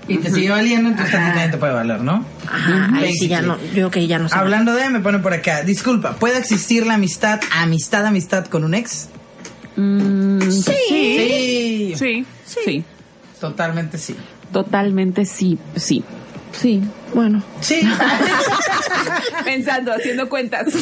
Y 0.09 0.19
te 0.19 0.31
sigue 0.31 0.51
valiendo, 0.51 0.89
entonces 0.89 1.13
también 1.13 1.37
nadie 1.37 1.51
te 1.51 1.59
puede 1.59 1.75
valer, 1.75 2.01
¿no? 2.01 2.25
Ajá, 2.47 2.91
ahí 2.95 3.13
sí 3.13 3.29
ya 3.29 3.43
no, 3.43 3.61
yo 3.61 3.71
creo 3.73 3.91
que 3.91 4.07
ya 4.07 4.19
no 4.19 4.29
sé. 4.29 4.35
Hablando 4.35 4.75
de, 4.75 4.89
me 4.89 5.01
pone 5.01 5.19
por 5.19 5.35
acá. 5.35 5.63
Disculpa, 5.63 6.15
¿puede 6.15 6.39
existir 6.39 6.87
la 6.87 6.95
amistad, 6.95 7.41
amistad, 7.53 8.07
amistad 8.07 8.47
con 8.47 8.65
un 8.65 8.75
ex? 8.75 9.09
sí. 9.77 11.95
Sí. 11.97 11.97
Sí. 11.97 12.27
Sí. 12.65 12.85
Totalmente 13.39 13.99
sí. 13.99 14.17
Totalmente 14.53 15.27
sí. 15.27 15.59
Sí. 15.77 16.03
Sí. 16.53 16.83
Bueno. 17.15 17.43
Sí. 17.61 17.81
Pensando, 19.45 19.93
haciendo 19.93 20.29
cuentas. 20.29 20.67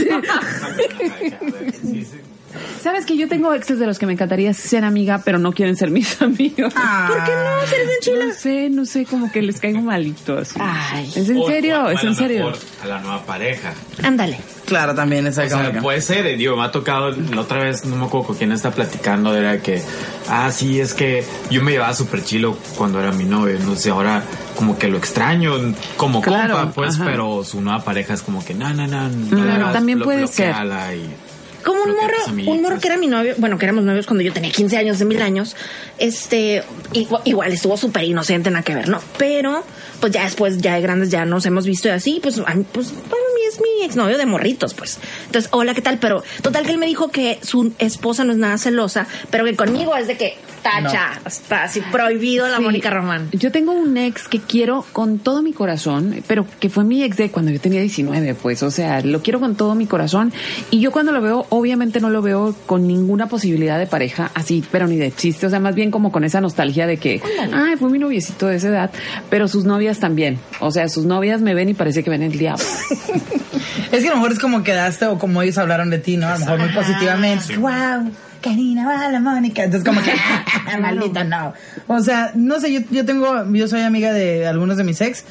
Sabes 2.86 3.04
que 3.04 3.16
yo 3.16 3.26
tengo 3.26 3.52
exes 3.52 3.80
de 3.80 3.86
los 3.86 3.98
que 3.98 4.06
me 4.06 4.12
encantaría 4.12 4.54
ser 4.54 4.84
amiga, 4.84 5.20
pero 5.24 5.40
no 5.40 5.50
quieren 5.52 5.74
ser 5.76 5.90
mis 5.90 6.22
amigos. 6.22 6.72
¿Por 6.72 7.24
qué 7.24 7.32
no? 7.32 7.66
¿Se 7.66 7.74
eres 7.74 7.88
bien 7.88 7.98
chila? 8.00 8.26
No 8.26 8.32
sé, 8.32 8.70
no 8.70 8.86
sé, 8.86 9.04
como 9.06 9.32
que 9.32 9.42
les 9.42 9.58
caigo 9.58 9.80
malitos. 9.80 10.50
Ay. 10.60 11.10
¿Es 11.16 11.28
en 11.28 11.38
O- 11.38 11.46
serio? 11.48 11.82
o 11.82 11.90
¿Es 11.90 12.04
en 12.04 12.14
serio? 12.14 12.44
mejor 12.46 12.58
A 12.84 12.86
la 12.86 13.00
nueva 13.00 13.22
pareja. 13.26 13.74
Ándale. 14.04 14.38
Claro, 14.66 14.94
también 14.94 15.26
esa 15.26 15.42
O 15.44 15.48
sea, 15.48 15.80
puede 15.80 16.00
ser, 16.00 16.26
eh, 16.26 16.36
digo, 16.36 16.56
me 16.56 16.62
ha 16.64 16.70
tocado 16.70 17.10
la 17.10 17.40
otra 17.40 17.58
vez, 17.64 17.84
no 17.86 17.96
me 17.96 18.04
acuerdo 18.06 18.28
con 18.28 18.36
quién 18.36 18.52
está 18.52 18.70
platicando, 18.70 19.34
era 19.36 19.60
que, 19.62 19.82
ah, 20.28 20.52
sí, 20.52 20.78
es 20.80 20.94
que 20.94 21.24
yo 21.50 21.62
me 21.64 21.72
llevaba 21.72 21.92
súper 21.92 22.22
chilo 22.24 22.56
cuando 22.76 23.00
era 23.00 23.10
mi 23.12 23.24
novio, 23.24 23.58
no 23.64 23.74
sé, 23.74 23.90
ahora 23.90 24.22
como 24.56 24.78
que 24.78 24.86
lo 24.88 24.96
extraño 24.96 25.54
como 25.96 26.20
Claro, 26.20 26.54
compa, 26.56 26.72
pues, 26.72 26.94
ajá. 26.96 27.04
pero 27.04 27.42
su 27.44 27.60
nueva 27.60 27.84
pareja 27.84 28.14
es 28.14 28.22
como 28.22 28.44
que, 28.44 28.54
no, 28.54 28.72
no, 28.74 28.86
no, 28.86 29.08
no 29.08 29.38
Mm, 29.38 29.44
le 29.44 29.52
hagas, 29.52 29.72
también 29.72 30.00
puede 30.00 30.26
ser. 30.28 30.54
y- 30.94 31.25
Como 31.66 31.82
un 31.82 31.96
morro, 31.96 32.52
un 32.52 32.62
morro 32.62 32.78
que 32.78 32.86
era 32.86 32.96
mi 32.96 33.08
novio, 33.08 33.34
bueno, 33.38 33.58
que 33.58 33.64
éramos 33.66 33.82
novios 33.82 34.06
cuando 34.06 34.22
yo 34.22 34.32
tenía 34.32 34.52
15 34.52 34.76
años, 34.76 35.00
de 35.00 35.04
mil 35.04 35.20
años, 35.20 35.56
este, 35.98 36.62
igual, 36.92 37.22
igual 37.24 37.52
estuvo 37.52 37.76
súper 37.76 38.04
inocente, 38.04 38.50
nada 38.50 38.62
que 38.62 38.74
ver, 38.74 38.88
¿no? 38.88 39.00
Pero, 39.18 39.64
pues 39.98 40.12
ya 40.12 40.22
después, 40.22 40.58
ya 40.58 40.76
de 40.76 40.80
grandes, 40.80 41.10
ya 41.10 41.24
nos 41.24 41.44
hemos 41.44 41.66
visto 41.66 41.88
y 41.88 41.90
así, 41.90 42.20
pues, 42.22 42.40
pues, 42.72 42.92
mí 42.92 43.35
es 43.48 43.60
mi 43.60 43.84
exnovio 43.84 44.18
de 44.18 44.26
morritos, 44.26 44.74
pues. 44.74 44.98
Entonces, 45.26 45.50
hola, 45.52 45.74
¿qué 45.74 45.82
tal? 45.82 45.98
Pero, 45.98 46.22
total 46.42 46.64
que 46.64 46.72
él 46.72 46.78
me 46.78 46.86
dijo 46.86 47.08
que 47.10 47.38
su 47.42 47.72
esposa 47.78 48.24
no 48.24 48.32
es 48.32 48.38
nada 48.38 48.58
celosa, 48.58 49.06
pero 49.30 49.44
que 49.44 49.54
conmigo 49.56 49.94
es 49.96 50.06
de 50.06 50.16
que, 50.16 50.36
tacha, 50.62 51.20
está 51.24 51.64
así 51.64 51.80
prohibido 51.92 52.48
la 52.48 52.56
Sí. 52.58 52.62
Mónica 52.62 52.90
Román. 52.90 53.28
Yo 53.32 53.52
tengo 53.52 53.72
un 53.72 53.96
ex 53.96 54.26
que 54.28 54.40
quiero 54.40 54.84
con 54.92 55.18
todo 55.18 55.42
mi 55.42 55.52
corazón, 55.52 56.22
pero 56.26 56.46
que 56.58 56.68
fue 56.70 56.82
mi 56.84 57.02
ex 57.04 57.16
de 57.16 57.30
cuando 57.30 57.52
yo 57.52 57.60
tenía 57.60 57.80
19, 57.80 58.34
pues, 58.34 58.62
o 58.62 58.70
sea, 58.70 59.00
lo 59.02 59.22
quiero 59.22 59.38
con 59.40 59.54
todo 59.56 59.74
mi 59.74 59.86
corazón. 59.86 60.32
Y 60.70 60.80
yo 60.80 60.90
cuando 60.90 61.12
lo 61.12 61.20
veo, 61.20 61.46
obviamente 61.50 62.00
no 62.00 62.10
lo 62.10 62.22
veo 62.22 62.54
con 62.66 62.86
ninguna 62.86 63.28
posibilidad 63.28 63.78
de 63.78 63.86
pareja, 63.86 64.30
así, 64.34 64.64
pero 64.72 64.86
ni 64.88 64.96
de 64.96 65.12
chiste, 65.14 65.46
o 65.46 65.50
sea, 65.50 65.60
más 65.60 65.74
bien 65.74 65.90
como 65.90 66.10
con 66.10 66.24
esa 66.24 66.40
nostalgia 66.40 66.86
de 66.86 66.96
que, 66.96 67.20
ay, 67.52 67.76
fue 67.76 67.90
mi 67.90 67.98
noviecito 67.98 68.46
de 68.46 68.56
esa 68.56 68.68
edad, 68.68 68.90
pero 69.30 69.46
sus 69.48 69.64
novias 69.64 70.00
también. 70.00 70.38
O 70.60 70.70
sea, 70.70 70.88
sus 70.88 71.04
novias 71.04 71.40
me 71.40 71.54
ven 71.54 71.68
y 71.68 71.74
parece 71.74 72.02
que 72.02 72.10
ven 72.10 72.22
el 72.22 72.32
diablo. 72.38 72.64
Es 73.92 74.02
que 74.02 74.08
a 74.08 74.10
lo 74.10 74.16
mejor 74.16 74.32
es 74.32 74.38
como 74.38 74.62
quedaste 74.62 75.06
o 75.06 75.18
como 75.18 75.42
ellos 75.42 75.58
hablaron 75.58 75.90
de 75.90 75.98
ti, 75.98 76.16
¿no? 76.16 76.28
A 76.28 76.34
lo 76.34 76.38
mejor 76.40 76.58
muy 76.58 76.68
positivamente. 76.70 77.56
¡Wow! 77.56 78.12
Karina, 78.40 78.86
va 78.86 79.10
la 79.10 79.20
Mónica. 79.20 79.64
Entonces, 79.64 79.88
como 79.88 80.00
que, 80.02 80.12
maldita, 80.80 81.24
no. 81.24 81.54
O 81.86 82.00
sea, 82.00 82.32
no 82.34 82.60
sé, 82.60 82.72
yo, 82.72 82.80
yo 82.90 83.04
tengo, 83.04 83.44
yo 83.52 83.68
soy 83.68 83.80
amiga 83.82 84.12
de 84.12 84.46
algunos 84.46 84.76
de 84.76 84.84
mis 84.84 85.00
ex. 85.00 85.24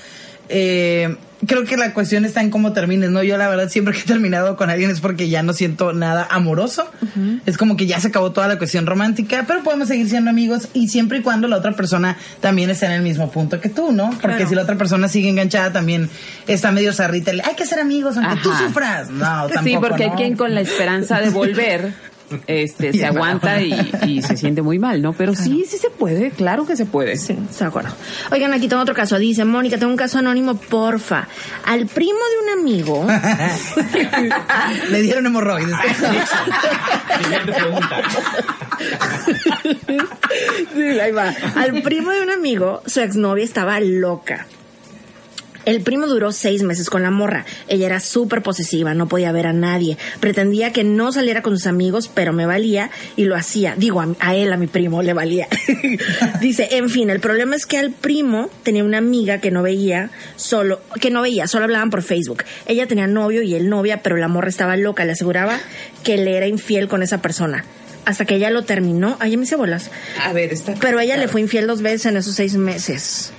Eh, 0.49 1.15
creo 1.45 1.65
que 1.65 1.77
la 1.77 1.93
cuestión 1.93 2.25
está 2.25 2.41
en 2.41 2.49
cómo 2.49 2.73
termines, 2.73 3.09
¿no? 3.11 3.21
Yo, 3.23 3.37
la 3.37 3.47
verdad, 3.49 3.69
siempre 3.69 3.93
que 3.93 3.99
he 4.01 4.03
terminado 4.03 4.55
con 4.57 4.69
alguien 4.69 4.89
es 4.89 4.99
porque 5.01 5.29
ya 5.29 5.43
no 5.43 5.53
siento 5.53 5.93
nada 5.93 6.27
amoroso. 6.29 6.89
Es 7.45 7.57
como 7.57 7.77
que 7.77 7.85
ya 7.85 7.99
se 7.99 8.07
acabó 8.09 8.31
toda 8.31 8.47
la 8.47 8.57
cuestión 8.57 8.85
romántica, 8.85 9.43
pero 9.47 9.63
podemos 9.63 9.87
seguir 9.87 10.09
siendo 10.09 10.29
amigos 10.29 10.69
y 10.73 10.87
siempre 10.87 11.19
y 11.19 11.21
cuando 11.21 11.47
la 11.47 11.57
otra 11.57 11.73
persona 11.73 12.17
también 12.41 12.69
esté 12.69 12.85
en 12.87 12.93
el 12.93 13.01
mismo 13.01 13.29
punto 13.31 13.59
que 13.61 13.69
tú, 13.69 13.91
¿no? 13.91 14.09
Porque 14.11 14.27
Claro. 14.37 14.49
si 14.49 14.55
la 14.55 14.61
otra 14.63 14.75
persona 14.77 15.07
sigue 15.07 15.29
enganchada, 15.29 15.71
también 15.71 16.09
está 16.47 16.71
medio 16.71 16.93
zarrita. 16.93 17.31
Hay 17.43 17.55
que 17.55 17.65
ser 17.65 17.79
amigos, 17.79 18.17
aunque 18.17 18.41
tú 18.41 18.51
sufras. 18.53 19.09
No, 19.09 19.47
tampoco. 19.47 19.63
sí, 19.63 19.77
porque 19.79 20.03
hay 20.05 20.11
quien 20.11 20.35
con 20.35 20.53
la 20.55 20.61
esperanza 20.61 21.19
de 21.19 21.29
volver 21.29 21.93
este 22.47 22.93
se 22.97 23.05
aguanta 23.05 23.61
y, 23.61 23.73
y 24.07 24.21
se 24.21 24.37
siente 24.37 24.61
muy 24.61 24.79
mal, 24.79 25.01
¿no? 25.01 25.13
Pero 25.13 25.35
sí, 25.35 25.65
sí 25.67 25.77
se 25.77 25.89
puede, 25.89 26.31
claro 26.31 26.65
que 26.65 26.75
se 26.75 26.85
puede. 26.85 27.17
Sí, 27.17 27.37
de 27.59 27.65
acuerdo. 27.65 27.89
Oigan, 28.31 28.53
aquí 28.53 28.67
tengo 28.67 28.81
otro 28.81 28.95
caso. 28.95 29.17
Dice, 29.17 29.45
Mónica, 29.45 29.77
tengo 29.77 29.91
un 29.91 29.97
caso 29.97 30.19
anónimo, 30.19 30.55
porfa. 30.55 31.27
Al 31.65 31.85
primo 31.87 32.19
de 32.19 32.53
un 32.53 32.59
amigo... 32.59 33.07
Le 34.89 35.01
dieron 35.01 35.25
hemorroides. 35.25 35.75
Sí, 40.73 40.99
ahí 40.99 41.11
va. 41.11 41.33
Al 41.55 41.81
primo 41.81 42.11
de 42.11 42.21
un 42.21 42.29
amigo, 42.29 42.81
su 42.85 42.99
exnovia 42.99 43.43
estaba 43.45 43.79
loca. 43.79 44.45
El 45.65 45.81
primo 45.81 46.07
duró 46.07 46.31
seis 46.31 46.61
meses 46.61 46.89
con 46.89 47.01
la 47.01 47.11
morra. 47.11 47.45
Ella 47.67 47.87
era 47.87 47.99
súper 47.99 48.41
posesiva, 48.43 48.93
no 48.93 49.07
podía 49.07 49.31
ver 49.31 49.47
a 49.47 49.53
nadie. 49.53 49.97
Pretendía 50.19 50.71
que 50.71 50.83
no 50.83 51.11
saliera 51.11 51.41
con 51.41 51.57
sus 51.57 51.67
amigos, 51.67 52.09
pero 52.13 52.33
me 52.33 52.45
valía 52.45 52.91
y 53.15 53.25
lo 53.25 53.35
hacía. 53.35 53.75
Digo, 53.75 54.01
a, 54.01 54.07
a 54.19 54.35
él, 54.35 54.53
a 54.53 54.57
mi 54.57 54.67
primo, 54.67 55.01
le 55.01 55.13
valía. 55.13 55.47
Dice, 56.41 56.69
en 56.71 56.89
fin, 56.89 57.09
el 57.09 57.19
problema 57.19 57.55
es 57.55 57.65
que 57.65 57.77
al 57.77 57.91
primo 57.91 58.49
tenía 58.63 58.83
una 58.83 58.99
amiga 58.99 59.39
que 59.39 59.51
no 59.51 59.63
veía, 59.63 60.11
solo, 60.35 60.81
que 61.01 61.09
no 61.09 61.21
veía, 61.21 61.47
solo 61.47 61.65
hablaban 61.65 61.89
por 61.89 62.03
Facebook. 62.03 62.43
Ella 62.67 62.87
tenía 62.87 63.07
novio 63.07 63.41
y 63.41 63.55
él 63.55 63.69
novia, 63.69 64.03
pero 64.03 64.17
la 64.17 64.27
morra 64.27 64.49
estaba 64.49 64.77
loca, 64.77 65.05
le 65.05 65.13
aseguraba 65.13 65.59
que 66.03 66.17
le 66.17 66.37
era 66.37 66.47
infiel 66.47 66.87
con 66.87 67.01
esa 67.01 67.21
persona. 67.21 67.65
Hasta 68.05 68.25
que 68.25 68.35
ella 68.35 68.51
lo 68.51 68.63
terminó. 68.63 69.17
Ay, 69.19 69.31
ya 69.31 69.37
me 69.37 69.43
hice 69.45 69.55
bolas. 69.55 69.89
A 70.23 70.31
ver, 70.31 70.53
está. 70.53 70.75
Pero 70.79 70.99
ella 70.99 71.17
le 71.17 71.27
fue 71.27 71.41
infiel 71.41 71.65
dos 71.65 71.81
veces 71.81 72.05
en 72.05 72.17
esos 72.17 72.35
seis 72.35 72.55
meses. 72.55 73.33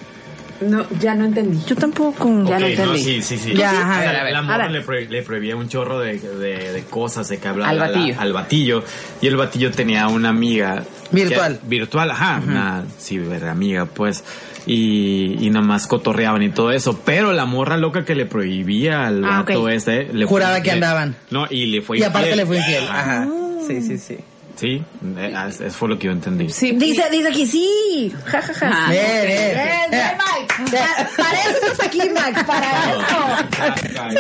No, 0.61 0.87
ya 1.01 1.15
no 1.15 1.25
entendí. 1.27 1.59
Yo 1.67 1.77
tampoco. 1.77 2.25
Ya 2.49 2.59
no 2.59 2.67
entendí. 2.67 2.99
sí, 2.99 3.23
sí, 3.23 3.37
sí. 3.39 3.55
Ya, 3.55 3.73
O 3.73 3.77
ajá, 3.77 4.01
sea, 4.01 4.11
a 4.11 4.13
ver, 4.13 4.17
a 4.21 4.25
ver. 4.25 4.33
la 4.33 4.43
morra 4.43 4.69
le, 4.69 4.81
pro- 4.81 5.01
le 5.01 5.23
prohibía 5.23 5.57
un 5.57 5.69
chorro 5.69 5.99
de, 6.01 6.19
de- 6.19 6.73
de 6.73 6.83
cosas 6.85 7.29
de 7.29 7.39
que 7.39 7.49
hablaba 7.49 7.71
Al 7.71 7.79
la- 7.79 7.87
batillo. 7.89 8.15
al 8.21 8.33
batillo. 8.33 8.85
Y 9.21 9.27
el 9.27 9.37
batillo 9.37 9.71
tenía 9.71 10.09
una 10.09 10.31
amiga. 10.31 10.85
Virtual. 11.11 11.59
que- 11.61 11.69
virtual, 11.69 12.11
ajá. 12.11 12.43
Una 12.47 12.85
ciberamiga, 12.99 13.87
pues. 13.87 14.25
Y, 14.67 15.37
y 15.47 15.51
nada 15.51 15.65
más 15.65 15.87
cotorreaban 15.87 16.43
y 16.43 16.51
todo 16.51 16.73
eso. 16.73 17.01
Pero 17.05 17.33
la 17.33 17.45
morra 17.45 17.77
loca 17.77 18.05
que 18.05 18.15
le 18.17 18.27
prohibía 18.27 19.07
al 19.07 19.25
Ah, 19.25 19.43
vato 19.45 19.63
ok. 19.63 19.69
este. 19.71 20.13
Le 20.13 20.25
Juraba 20.27 20.55
fue- 20.55 20.63
que 20.63 20.69
le- 20.71 20.73
andaban. 20.75 21.17
No, 21.31 21.47
y 21.49 21.67
le 21.67 21.83
fue 21.83 21.99
Y 21.99 22.03
aparte 22.03 22.35
le 22.35 22.45
fue 22.47 22.57
infiel. 22.59 22.85
Ajá. 22.85 23.23
Ajá. 23.23 23.29
Sí, 23.67 23.81
sí, 23.83 23.99
sí. 23.99 24.17
Sí, 24.57 24.83
eh, 25.19 25.35
es- 25.49 25.61
eso 25.61 25.77
fue 25.77 25.89
lo 25.91 25.99
que 25.99 26.07
yo 26.07 26.13
entendí. 26.13 26.49
Sí, 26.51 26.73
Dice, 26.73 27.09
dice 27.11 27.29
aquí, 27.29 27.47
sí. 27.47 28.15
Ja, 28.25 28.41
ja, 28.43 28.55
ja. 28.55 28.89
Bien, 28.91 29.27
bien. 29.27 29.55
Bien, 29.55 29.91
bien, 29.91 30.19
Mike. 30.19 30.77
Pa- 30.79 31.23
Para 31.23 31.41
eso 31.43 31.67
estás 31.67 31.87
aquí, 31.87 31.99
Mike. 32.09 32.45
Para 32.45 32.91
eso. 32.91 34.17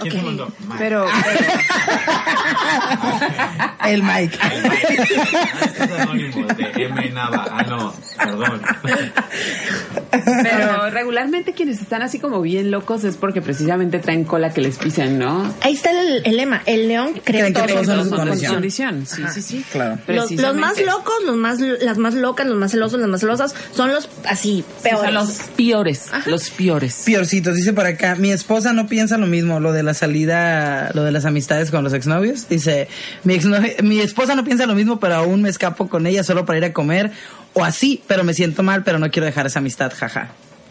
¿Quién 0.00 0.14
te 0.14 0.22
mandó? 0.22 0.46
Mike. 0.60 0.74
Pero, 0.78 1.04
El 3.86 4.02
Mike. 4.02 4.38
Estos 5.64 6.00
anónimos 6.00 6.56
de 6.56 6.84
M 6.84 7.10
Nava. 7.10 7.46
Ah, 7.50 7.62
no, 7.62 7.94
perdón. 8.18 8.62
pero 10.42 10.90
regularmente 10.90 11.52
quienes 11.52 11.80
están 11.80 12.02
así 12.02 12.18
como 12.18 12.40
bien 12.40 12.70
locos 12.70 13.04
es 13.04 13.16
porque 13.16 13.42
precisamente 13.42 13.98
traen 13.98 14.24
cola 14.24 14.50
que 14.50 14.60
les 14.60 14.78
pisen, 14.78 15.18
¿no? 15.18 15.52
Ahí 15.60 15.74
está 15.74 15.90
el, 15.90 16.22
el 16.24 16.36
lema. 16.36 16.62
El 16.66 16.88
león 16.88 17.20
cree 17.24 17.46
que 17.46 17.52
todo. 17.52 17.66
todos 17.66 17.86
son 17.86 18.04
su 18.04 18.10
condición. 18.16 18.52
condición. 18.52 19.06
Sí, 19.06 19.22
sí, 19.32 19.42
sí. 19.42 19.64
Claro. 19.70 19.98
Los, 20.06 20.30
los 20.30 20.56
más 20.56 20.80
locos, 20.80 21.14
los 21.26 21.36
más, 21.36 21.58
las 21.60 21.98
más 21.98 22.14
locas, 22.14 22.46
los 22.46 22.56
más 22.56 22.70
celosos, 22.72 23.00
las 23.00 23.08
más 23.08 23.20
celosas, 23.20 23.54
son 23.72 23.92
los 23.92 24.08
así, 24.26 24.64
peores. 24.82 25.04
Son 25.04 25.14
los 25.14 25.30
peores, 25.56 26.10
los 26.26 26.50
peores. 26.50 27.02
Piorcitos, 27.04 27.56
dice 27.56 27.72
por 27.72 27.86
acá, 27.86 28.14
mi 28.16 28.30
esposa 28.30 28.72
no 28.72 28.86
piensa 28.86 29.18
lo 29.18 29.26
mismo, 29.26 29.60
lo 29.60 29.72
de 29.72 29.82
la 29.82 29.93
salida, 29.94 30.90
lo 30.94 31.04
de 31.04 31.12
las 31.12 31.24
amistades 31.24 31.70
con 31.70 31.82
los 31.84 31.92
exnovios. 31.92 32.48
Dice, 32.48 32.88
mi, 33.24 33.34
exnovia- 33.34 33.80
mi 33.82 34.00
esposa 34.00 34.34
no 34.34 34.44
piensa 34.44 34.66
lo 34.66 34.74
mismo, 34.74 35.00
pero 35.00 35.14
aún 35.14 35.42
me 35.42 35.48
escapo 35.48 35.88
con 35.88 36.06
ella 36.06 36.22
solo 36.24 36.44
para 36.44 36.58
ir 36.58 36.64
a 36.64 36.72
comer 36.72 37.10
o 37.54 37.64
así, 37.64 38.02
pero 38.06 38.24
me 38.24 38.34
siento 38.34 38.62
mal, 38.62 38.82
pero 38.84 38.98
no 38.98 39.10
quiero 39.10 39.26
dejar 39.26 39.46
esa 39.46 39.60
amistad, 39.60 39.92
jaja. 39.96 40.30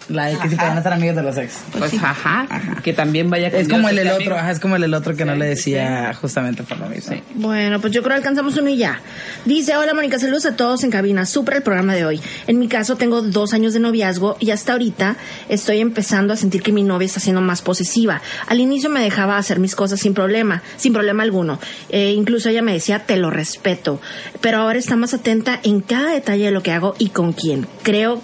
La 0.09 0.25
de 0.25 0.37
que 0.37 0.49
si 0.49 0.55
Ajá. 0.55 0.63
pueden 0.63 0.77
estar 0.77 0.93
amigos 0.93 1.15
de 1.15 1.23
los 1.23 1.37
ex. 1.37 1.59
Pues 1.77 1.93
ajá, 1.95 2.47
que 2.83 2.93
también 2.93 3.29
vaya 3.29 3.49
con 3.51 3.59
Es 3.59 3.67
como 3.69 3.89
Dios 3.89 3.91
el, 3.91 3.97
el 3.99 4.07
este 4.07 4.13
otro, 4.21 4.25
amigo. 4.33 4.39
ajá, 4.39 4.51
es 4.51 4.59
como 4.59 4.75
el, 4.75 4.83
el 4.83 4.93
otro 4.93 5.15
que 5.15 5.25
no 5.25 5.35
le 5.35 5.45
decía 5.45 6.13
justamente 6.19 6.63
por 6.63 6.77
lo 6.79 6.87
mismo. 6.87 7.15
Bueno, 7.35 7.79
pues 7.79 7.93
yo 7.93 8.01
creo 8.01 8.13
que 8.13 8.17
alcanzamos 8.17 8.57
uno 8.57 8.69
y 8.69 8.77
ya. 8.77 8.99
Dice, 9.45 9.75
hola 9.77 9.93
Mónica, 9.93 10.19
saludos 10.19 10.45
a 10.45 10.55
todos 10.55 10.83
en 10.83 10.91
cabina. 10.91 11.25
Súper 11.25 11.55
el 11.57 11.63
programa 11.63 11.93
de 11.95 12.05
hoy. 12.05 12.21
En 12.47 12.59
mi 12.59 12.67
caso 12.67 12.95
tengo 12.97 13.21
dos 13.21 13.53
años 13.53 13.73
de 13.73 13.79
noviazgo 13.79 14.35
y 14.39 14.51
hasta 14.51 14.73
ahorita 14.73 15.15
estoy 15.49 15.79
empezando 15.79 16.33
a 16.33 16.35
sentir 16.35 16.61
que 16.61 16.71
mi 16.71 16.83
novia 16.83 17.05
está 17.05 17.19
siendo 17.19 17.41
más 17.41 17.61
posesiva. 17.61 18.21
Al 18.47 18.59
inicio 18.59 18.89
me 18.89 19.01
dejaba 19.01 19.37
hacer 19.37 19.59
mis 19.59 19.75
cosas 19.75 19.99
sin 19.99 20.13
problema, 20.13 20.61
sin 20.77 20.91
problema 20.93 21.23
alguno. 21.23 21.59
Eh, 21.89 22.11
incluso 22.11 22.49
ella 22.49 22.61
me 22.61 22.73
decía, 22.73 22.99
te 23.05 23.15
lo 23.17 23.29
respeto. 23.29 24.01
Pero 24.41 24.57
ahora 24.59 24.79
está 24.79 24.95
más 24.95 25.13
atenta 25.13 25.59
en 25.63 25.81
cada 25.81 26.11
detalle 26.11 26.45
de 26.45 26.51
lo 26.51 26.61
que 26.61 26.71
hago 26.71 26.95
y 26.99 27.09
con 27.09 27.33
quién. 27.33 27.67
Creo, 27.83 28.21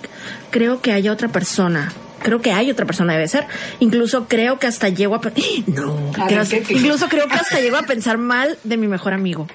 creo 0.49 0.81
que 0.81 0.91
haya 0.91 1.11
otra 1.11 1.27
persona. 1.29 1.91
Creo 2.21 2.41
que 2.41 2.51
hay 2.51 2.69
otra 2.69 2.85
persona, 2.85 3.13
debe 3.13 3.27
ser. 3.29 3.45
Incluso 3.79 4.27
creo 4.27 4.59
que 4.59 4.67
hasta 4.67 4.89
llego 4.89 5.15
a... 5.15 5.21
No. 5.67 6.11
A 6.17 6.27
Creo- 6.27 6.39
ver, 6.39 6.47
¿qué- 6.49 6.61
qué? 6.63 6.73
incluso 6.73 7.07
creo 7.07 7.27
que 7.27 7.35
hasta 7.35 7.59
llego 7.61 7.77
a 7.77 7.83
pensar 7.83 8.17
mal 8.17 8.57
de 8.63 8.75
mi 8.77 8.87
mejor 8.87 9.13
amigo. 9.13 9.47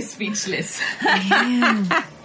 Speechless. 0.00 0.80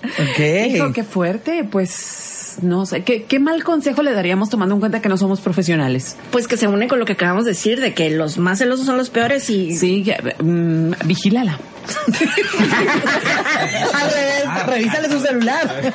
Ok. 0.04 0.40
Hijo, 0.76 0.92
qué 0.94 1.04
fuerte, 1.04 1.64
pues 1.64 2.58
no 2.62 2.86
sé, 2.86 3.04
¿qué, 3.04 3.24
qué 3.24 3.40
mal 3.40 3.64
consejo 3.64 4.04
le 4.04 4.12
daríamos 4.12 4.50
tomando 4.50 4.76
en 4.76 4.80
cuenta 4.82 5.02
que 5.02 5.10
no 5.10 5.18
somos 5.18 5.40
profesionales. 5.42 6.18
Pues 6.32 6.48
que 6.48 6.58
se 6.58 6.68
une 6.68 6.88
con 6.88 7.00
lo 7.00 7.06
que 7.06 7.14
acabamos 7.14 7.46
de 7.46 7.52
decir, 7.52 7.80
de 7.80 7.94
que 7.94 8.10
los 8.12 8.38
más 8.38 8.60
celosos 8.60 8.86
son 8.86 8.98
los 8.98 9.10
peores 9.10 9.50
y... 9.50 9.74
Sí, 9.76 10.04
mm, 10.44 10.92
vigílala. 11.06 11.58
Al 13.94 14.12
revés, 14.12 14.66
revísale 14.68 15.10
su 15.10 15.20
celular. 15.20 15.94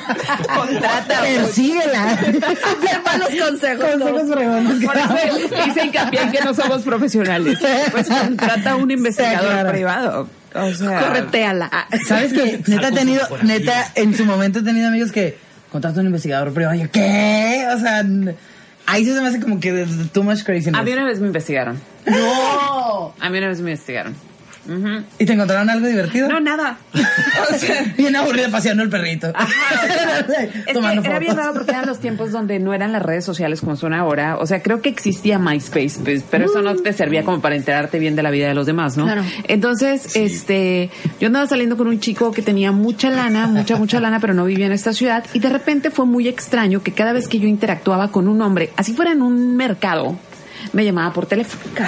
Contrata. 0.55 1.21
Persíguela. 1.21 2.17
malos 3.05 3.29
consejos. 3.47 3.85
Consejos 3.91 4.33
fregones. 4.33 4.85
Por 4.85 4.97
eso 4.97 5.15
hice 5.67 5.85
hincapié 5.85 6.21
en 6.21 6.31
que 6.31 6.41
no 6.41 6.53
somos 6.53 6.81
profesionales. 6.83 7.59
Pues 7.91 8.07
contrata 8.07 8.71
a 8.71 8.75
un 8.75 8.91
investigador 8.91 9.39
Sí, 9.41 9.47
claro. 9.47 9.69
privado. 9.71 10.29
O 10.55 10.73
sea, 10.73 10.99
Correteala. 11.01 11.69
¿Sabes 12.07 12.33
qué? 12.33 12.61
Neta 12.67 12.87
he 12.87 12.91
tenido, 12.91 13.21
neta, 13.43 13.91
en 13.95 14.15
su 14.15 14.25
momento 14.25 14.59
he 14.59 14.63
tenido 14.63 14.87
amigos 14.87 15.11
que 15.11 15.37
contratan 15.71 15.99
a 15.99 16.01
un 16.01 16.07
investigador 16.07 16.53
privado. 16.53 16.75
Y 16.75 16.79
yo, 16.81 16.91
¿qué? 16.91 17.67
O 17.75 17.79
sea, 17.79 18.03
ahí 18.87 19.05
sí 19.05 19.13
se 19.13 19.21
me 19.21 19.27
hace 19.27 19.39
como 19.39 19.59
que 19.59 19.85
too 20.11 20.23
much 20.23 20.43
crazy. 20.43 20.71
A 20.73 20.81
mí 20.81 20.91
una 20.91 21.05
vez 21.05 21.19
me 21.19 21.27
investigaron. 21.27 21.79
No. 22.05 23.13
A 23.19 23.29
mí 23.29 23.37
una 23.37 23.47
vez 23.49 23.61
me 23.61 23.71
investigaron. 23.71 24.15
¿Y 25.17 25.25
te 25.25 25.33
encontraron 25.33 25.69
algo 25.69 25.87
divertido? 25.87 26.27
No, 26.27 26.39
nada. 26.39 26.77
O 27.51 27.57
sea, 27.57 27.93
Bien 27.97 28.15
aburrida 28.15 28.49
paseando 28.49 28.83
el 28.83 28.89
perrito. 28.89 29.27
Es 30.67 30.77
que 30.77 31.07
era 31.07 31.19
bien 31.19 31.35
raro 31.35 31.53
porque 31.53 31.71
eran 31.71 31.85
los 31.85 31.99
tiempos 31.99 32.31
donde 32.31 32.59
no 32.59 32.73
eran 32.73 32.91
las 32.91 33.01
redes 33.01 33.25
sociales 33.25 33.61
como 33.61 33.75
son 33.75 33.93
ahora. 33.93 34.37
O 34.37 34.45
sea, 34.45 34.61
creo 34.61 34.81
que 34.81 34.89
existía 34.89 35.39
MySpace, 35.39 35.99
pues, 36.03 36.23
pero 36.29 36.45
eso 36.45 36.61
no 36.61 36.75
te 36.75 36.93
servía 36.93 37.23
como 37.23 37.39
para 37.41 37.55
enterarte 37.55 37.97
bien 37.97 38.15
de 38.15 38.23
la 38.23 38.31
vida 38.31 38.47
de 38.47 38.53
los 38.53 38.65
demás, 38.65 38.97
¿no? 38.97 39.05
Claro. 39.05 39.23
Entonces, 39.47 40.15
este, 40.15 40.89
yo 41.19 41.27
andaba 41.27 41.47
saliendo 41.47 41.77
con 41.77 41.87
un 41.87 41.99
chico 41.99 42.31
que 42.31 42.41
tenía 42.41 42.71
mucha 42.71 43.09
lana, 43.09 43.47
mucha, 43.47 43.77
mucha 43.77 43.99
lana, 43.99 44.19
pero 44.19 44.33
no 44.33 44.45
vivía 44.45 44.65
en 44.65 44.73
esta 44.73 44.93
ciudad. 44.93 45.23
Y 45.33 45.39
de 45.39 45.49
repente 45.49 45.89
fue 45.91 46.05
muy 46.05 46.27
extraño 46.27 46.83
que 46.83 46.93
cada 46.93 47.13
vez 47.13 47.27
que 47.27 47.39
yo 47.39 47.47
interactuaba 47.47 48.11
con 48.11 48.27
un 48.27 48.41
hombre, 48.41 48.71
así 48.75 48.93
fuera 48.93 49.11
en 49.11 49.21
un 49.21 49.55
mercado, 49.55 50.17
me 50.73 50.85
llamaba 50.85 51.13
por 51.13 51.25
teléfono. 51.25 51.63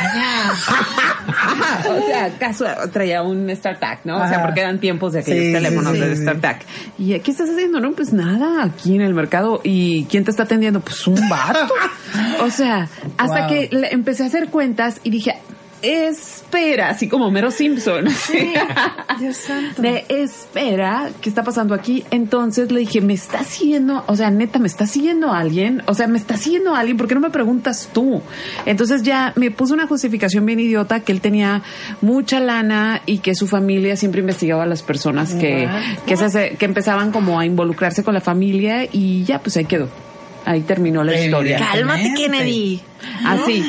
O 1.90 2.08
sea, 2.08 2.26
acaso 2.26 2.66
traía 2.92 3.22
un 3.22 3.50
StarTAC, 3.56 4.06
¿no? 4.06 4.18
O 4.24 4.28
sea, 4.28 4.42
porque 4.42 4.62
eran 4.62 4.80
tiempos 4.80 5.14
de 5.14 5.20
aquellos 5.20 5.46
Sí, 5.46 5.54
teléfonos 5.54 5.94
sí, 5.94 6.00
de 6.00 6.16
sí. 6.16 6.22
StarTAC. 6.24 6.62
¿Y 6.98 7.20
qué 7.20 7.32
estás 7.32 7.50
haciendo? 7.50 7.80
No, 7.80 7.92
pues 7.94 8.12
nada, 8.14 8.64
aquí 8.64 8.96
en 8.96 9.02
el 9.02 9.14
mercado. 9.14 9.62
¿Y 9.64 10.06
quién 10.06 10.24
te 10.24 10.32
está 10.32 10.44
atendiendo? 10.44 10.80
Pues 10.82 11.06
un 11.08 11.30
vato. 11.30 11.74
O 12.42 12.50
sea, 12.50 12.88
hasta 13.18 13.42
Wow. 13.42 13.50
que 13.50 13.70
empecé 13.92 14.24
a 14.24 14.26
hacer 14.28 14.50
cuentas 14.50 15.00
y 15.04 15.10
dije, 15.12 15.36
espera, 15.82 16.90
así 16.90 17.08
como 17.08 17.30
Mero 17.32 17.52
Simpson. 17.52 18.06
Dios 19.20 19.38
santo. 19.38 19.82
De 19.82 20.06
espera, 20.10 21.10
¿qué 21.22 21.30
está 21.30 21.44
pasando 21.44 21.74
aquí? 21.76 22.04
Entonces 22.12 22.72
le 22.72 22.82
dije, 22.82 23.02
¿me 23.02 23.14
está 23.14 23.44
siguiendo? 23.44 24.04
O 24.08 24.16
sea, 24.16 24.32
neta, 24.32 24.60
¿me 24.60 24.68
está 24.68 24.86
siguiendo 24.88 25.32
alguien? 25.32 25.84
O 25.88 25.94
sea, 25.94 26.08
¿me 26.08 26.18
está 26.18 26.38
siguiendo 26.38 26.76
alguien? 26.76 26.98
¿Por 26.98 27.08
qué 27.08 27.16
no 27.16 27.22
me 27.22 27.30
preguntas 27.30 27.90
tú? 27.94 28.22
Entonces 28.66 29.04
ya 29.04 29.34
me 29.36 29.52
puso 29.52 29.74
una 29.74 29.88
justificación 29.88 30.46
bien 30.46 30.60
idiota 30.60 31.02
que 31.02 31.12
él 31.12 31.22
tenía 31.22 31.62
mucha 32.02 32.40
lana 32.40 33.02
y 33.06 33.20
que 33.20 33.36
su 33.36 33.48
familia 33.48 33.96
siempre 33.96 34.22
investigaba 34.22 34.64
a 34.64 34.68
las 34.68 34.82
personas 34.84 35.34
que, 35.34 35.68
que, 36.06 36.18
se 36.18 36.26
hace- 36.26 36.56
que 36.58 36.66
empezaban 36.66 37.12
como 37.12 37.40
a 37.40 37.46
involucrarse 37.46 38.04
con 38.04 38.14
la 38.14 38.22
familia 38.22 38.86
y 38.92 39.24
ya, 39.24 39.40
pues 39.40 39.58
ahí 39.58 39.66
quedó. 39.66 39.90
Ahí 40.44 40.62
terminó 40.62 41.04
la 41.04 41.20
historia. 41.20 41.60
Cálmate, 41.60 42.14
Kennedy. 42.16 42.82
Así. 43.24 43.64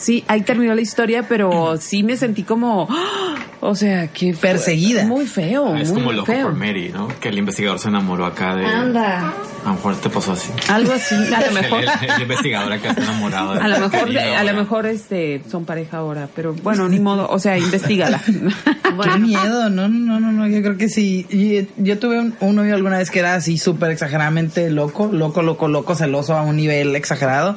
Sí, 0.00 0.24
ahí 0.28 0.40
terminó 0.40 0.74
la 0.74 0.80
historia, 0.80 1.24
pero 1.28 1.76
sí 1.80 2.02
me 2.02 2.16
sentí 2.16 2.42
como, 2.42 2.88
¡ah! 2.90 3.34
o 3.60 3.74
sea, 3.74 4.08
que 4.08 4.32
Perseguida. 4.32 5.04
Muy 5.04 5.26
feo, 5.26 5.76
Es 5.76 5.90
muy 5.90 6.00
como 6.00 6.12
loco 6.12 6.26
feo. 6.26 6.46
por 6.46 6.56
Mary, 6.56 6.90
¿no? 6.92 7.08
Que 7.20 7.28
el 7.28 7.38
investigador 7.38 7.78
se 7.78 7.88
enamoró 7.88 8.24
acá 8.24 8.56
de. 8.56 8.64
Anda. 8.64 9.34
A 9.64 9.68
lo 9.68 9.74
mejor 9.74 9.96
te 9.96 10.08
pasó 10.08 10.32
así. 10.32 10.50
Algo 10.68 10.92
así, 10.94 11.14
a 11.14 11.40
lo 11.46 11.52
mejor. 11.60 11.80
El, 11.82 11.88
el- 12.08 12.10
el 12.16 12.22
investigador 12.22 12.72
acá 12.72 12.90
está 12.90 13.02
enamorado. 13.02 13.52
de 13.54 13.60
A 13.60 13.68
lo 13.68 13.78
mejor, 13.88 14.18
a 14.18 14.44
lo 14.44 14.54
mejor 14.54 14.86
este 14.86 15.42
son 15.50 15.66
pareja 15.66 15.98
ahora, 15.98 16.28
pero 16.34 16.54
bueno, 16.54 16.88
ni 16.88 16.98
modo, 16.98 17.28
o 17.28 17.38
sea, 17.38 17.58
investigala. 17.58 18.20
Qué 18.24 19.18
miedo, 19.18 19.68
no, 19.70 19.88
no, 19.88 20.18
no, 20.20 20.32
no, 20.32 20.46
yo 20.48 20.62
creo 20.62 20.76
que 20.78 20.88
sí. 20.88 21.26
Y, 21.30 21.68
yo 21.82 21.98
tuve 21.98 22.18
un, 22.18 22.34
un 22.40 22.56
novio 22.56 22.74
alguna 22.74 22.98
vez 22.98 23.10
que 23.10 23.18
era 23.20 23.34
así 23.34 23.58
súper 23.58 23.90
exageradamente 23.90 24.70
loco, 24.70 25.10
loco, 25.12 25.42
loco, 25.42 25.68
loco, 25.68 25.94
celoso 25.94 26.34
a 26.36 26.42
un 26.42 26.56
nivel 26.56 26.96
exagerado. 26.96 27.56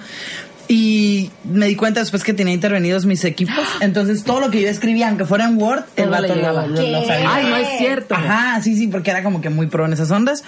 Y 0.68 1.30
me 1.44 1.68
di 1.68 1.76
cuenta 1.76 2.00
después 2.00 2.24
que 2.24 2.34
tenía 2.34 2.54
intervenidos 2.54 3.06
mis 3.06 3.24
equipos. 3.26 3.56
Entonces 3.82 4.24
todo 4.24 4.40
lo 4.40 4.50
que 4.50 4.62
yo 4.62 4.70
escribía, 4.70 5.10
aunque 5.10 5.26
fuera 5.26 5.46
en 5.46 5.62
Word, 5.62 5.84
el 5.98 6.10
vato 6.10 6.34
lo, 6.36 6.52
lo- 6.54 6.68
lo 6.68 6.76
¿Qué? 6.82 7.04
sabía. 7.08 7.34
Ay, 7.34 7.46
no 7.48 7.56
es 7.58 7.68
cierto. 7.78 8.16
Ajá, 8.16 8.62
sí, 8.62 8.76
sí, 8.76 8.88
porque 8.88 9.12
era 9.12 9.24
como 9.24 9.42
que 9.42 9.50
muy 9.50 9.68
pro 9.68 9.86
en 9.86 9.94
esas 9.94 10.10
ondas. 10.12 10.44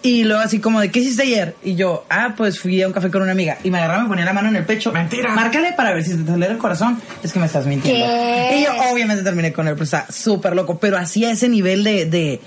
Y 0.00 0.22
luego 0.24 0.40
así 0.42 0.60
como 0.60 0.80
de, 0.80 0.90
¿qué 0.92 1.00
hiciste 1.00 1.22
ayer? 1.24 1.56
Y 1.64 1.74
yo, 1.74 2.06
ah, 2.08 2.34
pues 2.36 2.60
fui 2.60 2.80
a 2.82 2.86
un 2.86 2.92
café 2.92 3.10
con 3.10 3.20
una 3.20 3.32
amiga. 3.32 3.58
Y 3.64 3.70
me 3.70 3.78
agarraba, 3.78 4.04
me 4.04 4.08
ponía 4.08 4.24
la 4.24 4.32
mano 4.32 4.48
en 4.48 4.56
el 4.56 4.64
pecho. 4.64 4.92
Mentira. 4.92 5.32
Márcale 5.34 5.72
para 5.72 5.92
ver 5.92 6.04
si 6.04 6.14
te 6.16 6.22
acelera 6.22 6.52
el 6.52 6.58
corazón. 6.58 7.00
Es 7.22 7.32
que 7.32 7.40
me 7.40 7.46
estás 7.46 7.66
mintiendo. 7.66 8.06
¿Qué? 8.06 8.58
Y 8.60 8.64
yo 8.64 8.70
obviamente 8.92 9.24
terminé 9.24 9.52
con 9.52 9.66
él, 9.66 9.74
pero 9.74 9.84
está 9.84 10.06
súper 10.10 10.54
loco. 10.54 10.78
Pero 10.78 10.96
hacía 10.98 11.30
ese 11.32 11.48
nivel 11.48 11.82
de... 11.84 12.06
de 12.06 12.40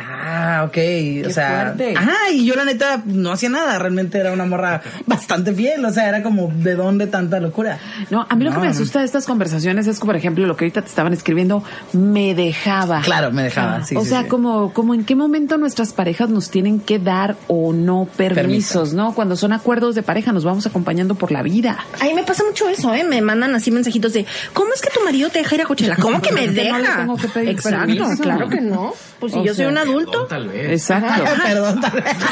Ah, 0.00 0.64
ok, 0.66 1.26
o 1.26 1.30
sea, 1.30 1.72
fuerte. 1.74 1.94
ajá, 1.96 2.30
y 2.32 2.46
yo 2.46 2.54
la 2.54 2.64
neta 2.64 3.02
no 3.04 3.32
hacía 3.32 3.48
nada, 3.48 3.78
realmente 3.78 4.18
era 4.18 4.32
una 4.32 4.46
morra 4.46 4.80
bastante 5.06 5.52
fiel, 5.54 5.84
o 5.84 5.90
sea, 5.92 6.08
era 6.08 6.22
como, 6.22 6.52
¿de 6.54 6.74
dónde 6.74 7.06
tanta 7.06 7.40
locura? 7.40 7.78
No, 8.10 8.26
a 8.28 8.36
mí 8.36 8.44
lo 8.44 8.50
No, 8.50 8.56
que 8.56 8.62
me 8.62 8.68
asusta 8.68 9.00
de 9.00 9.04
estas 9.04 9.26
conversaciones 9.26 9.86
es, 9.86 10.00
por 10.00 10.16
ejemplo, 10.16 10.46
lo 10.46 10.56
que 10.56 10.64
ahorita 10.64 10.82
te 10.82 10.88
estaban 10.88 11.12
escribiendo, 11.12 11.62
me 11.92 12.34
dejaba. 12.34 13.00
Claro, 13.02 13.32
me 13.32 13.42
dejaba, 13.42 13.84
sí, 13.84 13.96
o 13.96 14.02
sí, 14.02 14.10
sea, 14.10 14.22
sí. 14.22 14.28
como, 14.28 14.72
como 14.72 14.94
en 14.94 15.04
qué 15.04 15.14
momento 15.16 15.56
nuestras 15.58 15.92
parejas 15.92 16.28
nos 16.30 16.50
tienen 16.50 16.80
que 16.80 16.98
dar 16.98 17.36
o 17.48 17.72
no 17.72 18.08
permisos, 18.16 18.92
¿no? 18.94 19.14
Cuando 19.14 19.36
son 19.36 19.52
acuerdos 19.52 19.94
de 19.94 20.02
pareja, 20.02 20.32
nos 20.32 20.44
vamos 20.44 20.66
acompañando 20.66 21.14
por 21.14 21.32
la 21.32 21.42
vida. 21.42 21.78
A 22.00 22.04
mí 22.04 22.14
me 22.14 22.22
pasa 22.24 22.44
mucho 22.44 22.68
eso, 22.68 22.94
¿eh? 22.94 23.04
Me 23.04 23.20
mandan 23.20 23.54
así 23.54 23.70
mensajitos 23.70 24.12
de, 24.12 24.26
¿cómo 24.52 24.72
es 24.74 24.80
que 24.80 24.90
tu 24.90 25.02
marido 25.04 25.28
te 25.30 25.38
deja 25.40 25.54
ir 25.54 25.62
a 25.62 25.64
Coachella? 25.64 25.96
¿Cómo 25.96 26.20
que 26.20 26.32
me 26.32 26.40
Que 26.42 26.46
no 26.48 26.52
le 26.52 26.62
deja? 26.82 26.96
tengo 26.98 27.16
que 27.16 27.28
pedir 27.28 27.48
Exacto, 27.50 27.78
permiso. 27.86 28.22
claro 28.22 28.48
que 28.48 28.60
no. 28.60 28.92
Pues 29.18 29.32
si 29.32 29.38
O 29.38 29.42
yo 29.44 29.48
soy 29.48 29.56
sea, 29.64 29.68
un 29.68 29.78
adulto. 29.90 30.26
Tal 30.26 30.48
vez. 30.48 30.70
Exacto. 30.72 31.24
Perdón, 31.44 31.80
tal 31.80 31.92
vez. 31.92 32.16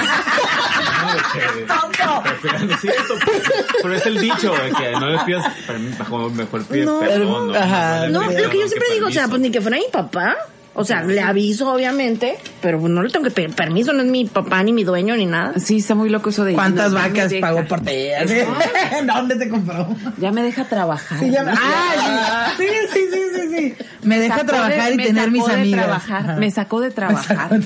Pero, 3.82 3.94
es 3.94 4.06
el 4.06 4.20
dicho 4.20 4.52
de 4.52 4.70
que 4.72 4.92
no 4.92 5.10
le 5.10 5.18
pidas 5.20 5.52
permiso, 5.66 5.98
mejor, 5.98 6.32
mejor 6.32 6.64
pides 6.64 6.86
No. 6.86 7.00
perdón. 7.00 7.48
¿no? 7.48 7.54
Ajá. 7.58 8.06
lo 8.08 8.20
que 8.28 8.42
yo 8.42 8.50
que 8.50 8.68
siempre 8.68 8.88
digo, 8.94 9.06
o 9.08 9.10
sea, 9.10 9.28
pues 9.28 9.40
ni 9.40 9.50
que 9.50 9.60
fuera 9.60 9.76
mi 9.76 9.84
papá. 9.92 10.36
O 10.78 10.84
sea, 10.84 11.02
le 11.02 11.22
aviso, 11.22 11.72
obviamente, 11.72 12.36
pero 12.60 12.78
no 12.78 13.02
le 13.02 13.08
tengo 13.08 13.24
que 13.24 13.30
pedir 13.30 13.54
permiso, 13.54 13.94
no 13.94 14.02
es 14.02 14.08
mi 14.08 14.26
papá, 14.26 14.62
ni 14.62 14.74
mi 14.74 14.84
dueño, 14.84 15.16
ni 15.16 15.24
nada. 15.24 15.58
Sí, 15.58 15.78
está 15.78 15.94
muy 15.94 16.10
loco 16.10 16.28
eso 16.28 16.44
de... 16.44 16.52
¿Cuántas 16.52 16.92
no, 16.92 16.98
me 17.00 17.08
vacas 17.08 17.32
pagó 17.40 17.64
por 17.64 17.80
ti? 17.80 18.08
¿Dónde 19.06 19.36
te 19.36 19.48
compró? 19.48 19.88
Ya 20.18 20.30
me 20.32 20.42
deja 20.42 20.64
trabajar. 20.68 21.18
Sí, 21.18 21.30
ya- 21.30 21.44
¿no? 21.44 21.52
Ay, 21.52 22.52
sí, 22.58 22.66
sí, 22.92 23.00
sí, 23.10 23.20
sí, 23.34 23.35
sí. 23.56 23.74
Me 24.02 24.18
deja 24.20 24.38
de- 24.38 24.44
trabajar 24.44 24.92
y 24.92 24.96
me 24.96 25.04
tener 25.06 25.24
sacó 25.24 25.32
mis 25.32 25.46
de 25.46 25.52
amigas. 25.54 25.84
trabajar, 25.84 26.38
me 26.38 26.50
sacó 26.50 26.80
de 26.80 26.90
trabajar. 26.90 27.60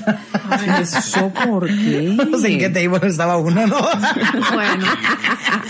Ay, 0.49 0.81
¿Eso 0.81 1.29
por 1.45 1.67
qué? 1.67 2.15
No 2.31 2.37
sé 2.37 2.53
en 2.53 2.59
qué 2.59 2.69
table 2.69 3.07
estaba 3.07 3.37
uno, 3.37 3.65
¿no? 3.67 3.77
Bueno, 4.53 4.85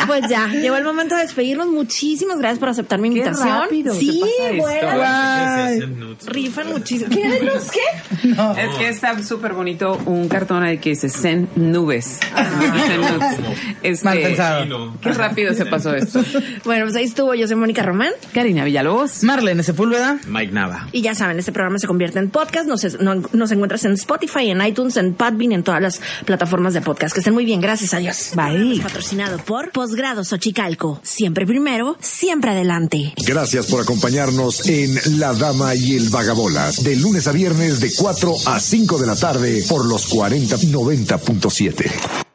pues 0.07 0.27
ya, 0.29 0.47
llegó 0.47 0.75
el 0.77 0.83
momento 0.83 1.15
de 1.15 1.21
despedirnos. 1.23 1.67
Muchísimas 1.67 2.37
gracias 2.39 2.59
por 2.59 2.69
aceptar 2.69 2.99
mi 2.99 3.07
invitación. 3.09 3.47
rápido 3.47 3.93
sí, 3.95 4.21
bueno. 4.57 6.15
Rifan 6.25 6.69
muchísimo. 6.69 7.09
¿Qué 7.09 7.39
los 7.43 7.71
qué? 7.71 7.79
Es 8.61 8.75
que 8.77 8.89
está 8.89 9.21
súper 9.23 9.53
bonito 9.53 9.97
un 10.05 10.27
cartón 10.27 10.63
ahí 10.63 10.77
que 10.77 10.91
dice 10.91 11.09
Zen 11.09 11.49
Nubes. 11.55 12.19
Zen 12.87 13.01
Nudes. 13.01 13.37
Este, 13.83 14.05
Mal 14.05 14.19
pensado. 14.21 14.93
Qué 15.01 15.13
rápido 15.13 15.53
se 15.53 15.65
pasó 15.65 15.93
esto. 15.95 16.21
Bueno, 16.65 16.85
pues 16.85 16.95
ahí 16.95 17.05
estuvo. 17.05 17.33
Yo 17.33 17.47
soy 17.47 17.55
Mónica 17.55 17.83
Román. 17.83 18.11
Karina 18.33 18.63
Villalobos. 18.63 19.23
Marlene 19.23 19.63
Sepúlveda. 19.63 20.10
Mike 20.27 20.51
Nava. 20.53 20.87
Y 20.91 21.01
ya 21.01 21.15
saben, 21.15 21.39
este 21.39 21.51
programa 21.51 21.79
se 21.79 21.87
convierte 21.87 22.19
en 22.19 22.29
podcast. 22.29 22.67
Nos, 22.67 22.83
es- 22.83 22.99
no- 22.99 23.15
nos 23.33 23.51
encuentras 23.51 23.85
en 23.85 23.93
Spotify, 23.93 24.49
en 24.49 24.65
iTunes, 24.65 24.97
en 24.97 25.13
Podbean, 25.13 25.51
en 25.51 25.63
todas 25.63 25.81
las 25.81 26.01
plataformas 26.25 26.73
de 26.73 26.81
podcast. 26.81 27.13
Que 27.13 27.19
estén 27.19 27.33
muy 27.33 27.45
bien. 27.45 27.61
Gracias. 27.61 27.93
Adiós. 27.93 28.31
Bye. 28.35 28.79
Patrocinado 28.81 29.37
por 29.39 29.71
Posgrado 29.71 30.23
Xochicalco. 30.23 30.99
Siempre 31.03 31.45
primero, 31.45 31.97
siempre 31.99 32.51
adelante. 32.51 33.13
Gracias 33.25 33.67
por 33.67 33.81
acompañarnos 33.81 34.67
en 34.67 35.19
La 35.19 35.33
Dama 35.33 35.75
y 35.75 35.95
el 35.95 36.09
Vagabolas, 36.09 36.83
de 36.83 36.95
lunes 36.95 37.27
a 37.27 37.31
viernes 37.31 37.79
de 37.79 37.93
4 37.95 38.33
a 38.47 38.59
5 38.59 38.97
de 38.99 39.07
la 39.07 39.15
tarde 39.15 39.63
por 39.67 39.85
los 39.85 40.09
4090.7. 40.13 42.30